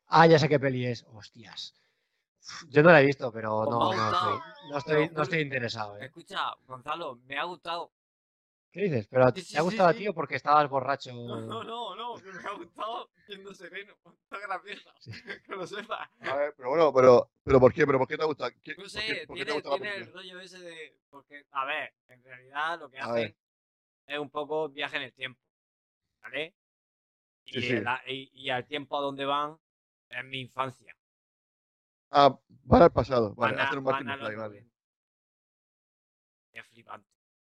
[0.09, 1.05] Ah, ya sé qué peli es.
[1.12, 1.74] Hostias.
[2.70, 3.93] Yo no la he visto, pero Pues no,
[4.70, 5.98] no estoy, no estoy interesado.
[5.98, 6.06] ¿eh?
[6.06, 7.93] Escucha, Gonzalo, me ha gustado.
[8.70, 9.09] ¿Qué dices?
[9.09, 9.99] ¿Pero Sí, te sí, ha sí, gustado a sí.
[10.01, 11.12] ti o porque estabas borracho?
[11.12, 13.95] No, no, no, no, que me ha gustado siendo sereno.
[14.23, 14.93] Está graciosa.
[15.45, 16.09] Que lo sepas.
[16.20, 17.86] A ver, pero bueno, pero, pero ¿por qué?
[17.86, 18.51] ¿Pero por qué te gusta?
[18.62, 20.99] ¿Qué- No por qué- sé, por qué te tiene, la el rollo ese de.
[21.09, 23.36] Porque, a ver, en realidad lo que A hacen ver.
[24.07, 25.40] es un poco viaje en el tiempo.
[26.23, 26.55] ¿Vale?
[27.47, 27.73] Y, Sí, sí.
[27.77, 29.59] el a- y- y al tiempo a donde van
[30.11, 30.95] es mi infancia.
[32.11, 33.35] Ah, van al pasado.
[33.35, 34.36] Vale, Van a- hacer un van a los vale.
[34.36, 34.74] 90.
[36.53, 37.09] Es flipante.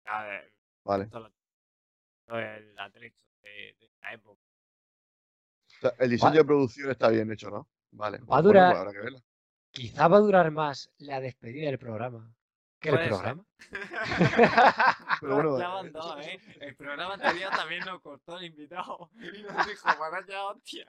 [0.05, 0.53] A ver,
[0.83, 1.07] Vale.
[1.11, 4.41] lo- el atrecho de, de esta época.
[4.41, 7.67] O sea, el diseño de producción está bien hecho, ¿no?
[7.91, 8.17] Vale.
[8.19, 9.23] Va a Bueno, durar- pues que.
[9.71, 12.31] Quizá va a durar más la despedida del programa
[12.79, 13.45] que el programa.
[15.21, 16.39] Pero bueno, ya eh, ¿eh?
[16.61, 20.85] El programa anterior también nos cortó el invitado y nos dijo, para ya, hostia.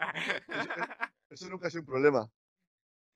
[1.31, 2.31] Eso nunca ha sido un problema.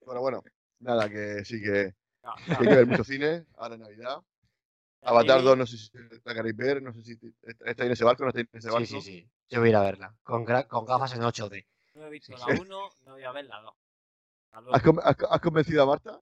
[0.01, 0.43] Bueno, bueno,
[0.81, 4.23] nada, que sí que, No, que hay que ver mucho cine, ahora en Navidad.
[5.03, 5.91] Avatar 2, no sé si
[6.25, 7.19] la queréis ver, no sé si
[7.65, 8.87] está en ese barco, no está en ese barco.
[8.87, 9.31] Sí, sí, sí.
[9.49, 10.15] Yo voy a ir a verla.
[10.23, 11.67] Con, gafas en 8D.
[11.95, 12.61] No he visto Sí, la sí.
[12.61, 13.75] 1, no voy a ver la 2.
[14.51, 14.77] Hasta luego.
[14.77, 16.21] ¿Has, con- has- has convencido a Marta?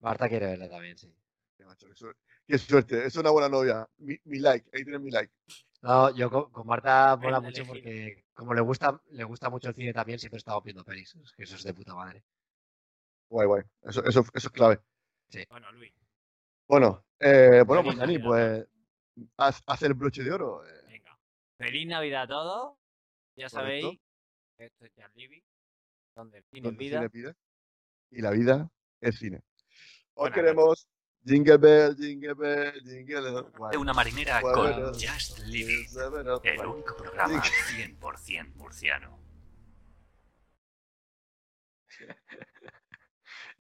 [0.00, 1.12] Marta quiere verla también, sí.
[1.56, 2.20] Qué, macho, qué suerte.
[2.46, 3.88] Qué suerte, es una buena novia.
[3.98, 5.32] Mi, mi like, ahí tienes mi like.
[5.82, 9.74] No, yo con, con Marta mola mucho porque como le gusta, le gusta mucho el
[9.74, 11.14] cine también, siempre estamos viendo pelis.
[11.14, 12.22] Es que eso es de puta madre.
[13.30, 13.62] Guay, guay.
[13.82, 14.80] Eso, eso, eso es clave.
[15.50, 15.92] Bueno, Luis,
[16.66, 18.66] Bueno, eh, bueno, pues Dani, pues
[19.36, 20.66] haz, haz el broche de oro.
[20.66, 20.82] eh.
[20.88, 21.18] venga.
[21.58, 22.78] Feliz Navidad a todos.
[23.36, 23.56] Ya Correcto.
[23.58, 24.00] sabéis
[24.58, 25.42] esto es Libby.
[26.14, 26.98] Donde el cine donde vida.
[26.98, 27.34] cine pide,
[28.10, 28.70] y la vida
[29.00, 29.42] es cine.
[30.14, 30.88] Os Buenas queremos.
[31.26, 33.70] Jingle bell, jingle bell, jingle bell.
[33.70, 34.94] de una marinera Bueno, con.
[34.94, 35.40] Just
[36.10, 39.18] Bueno, el único programa 100% murciano.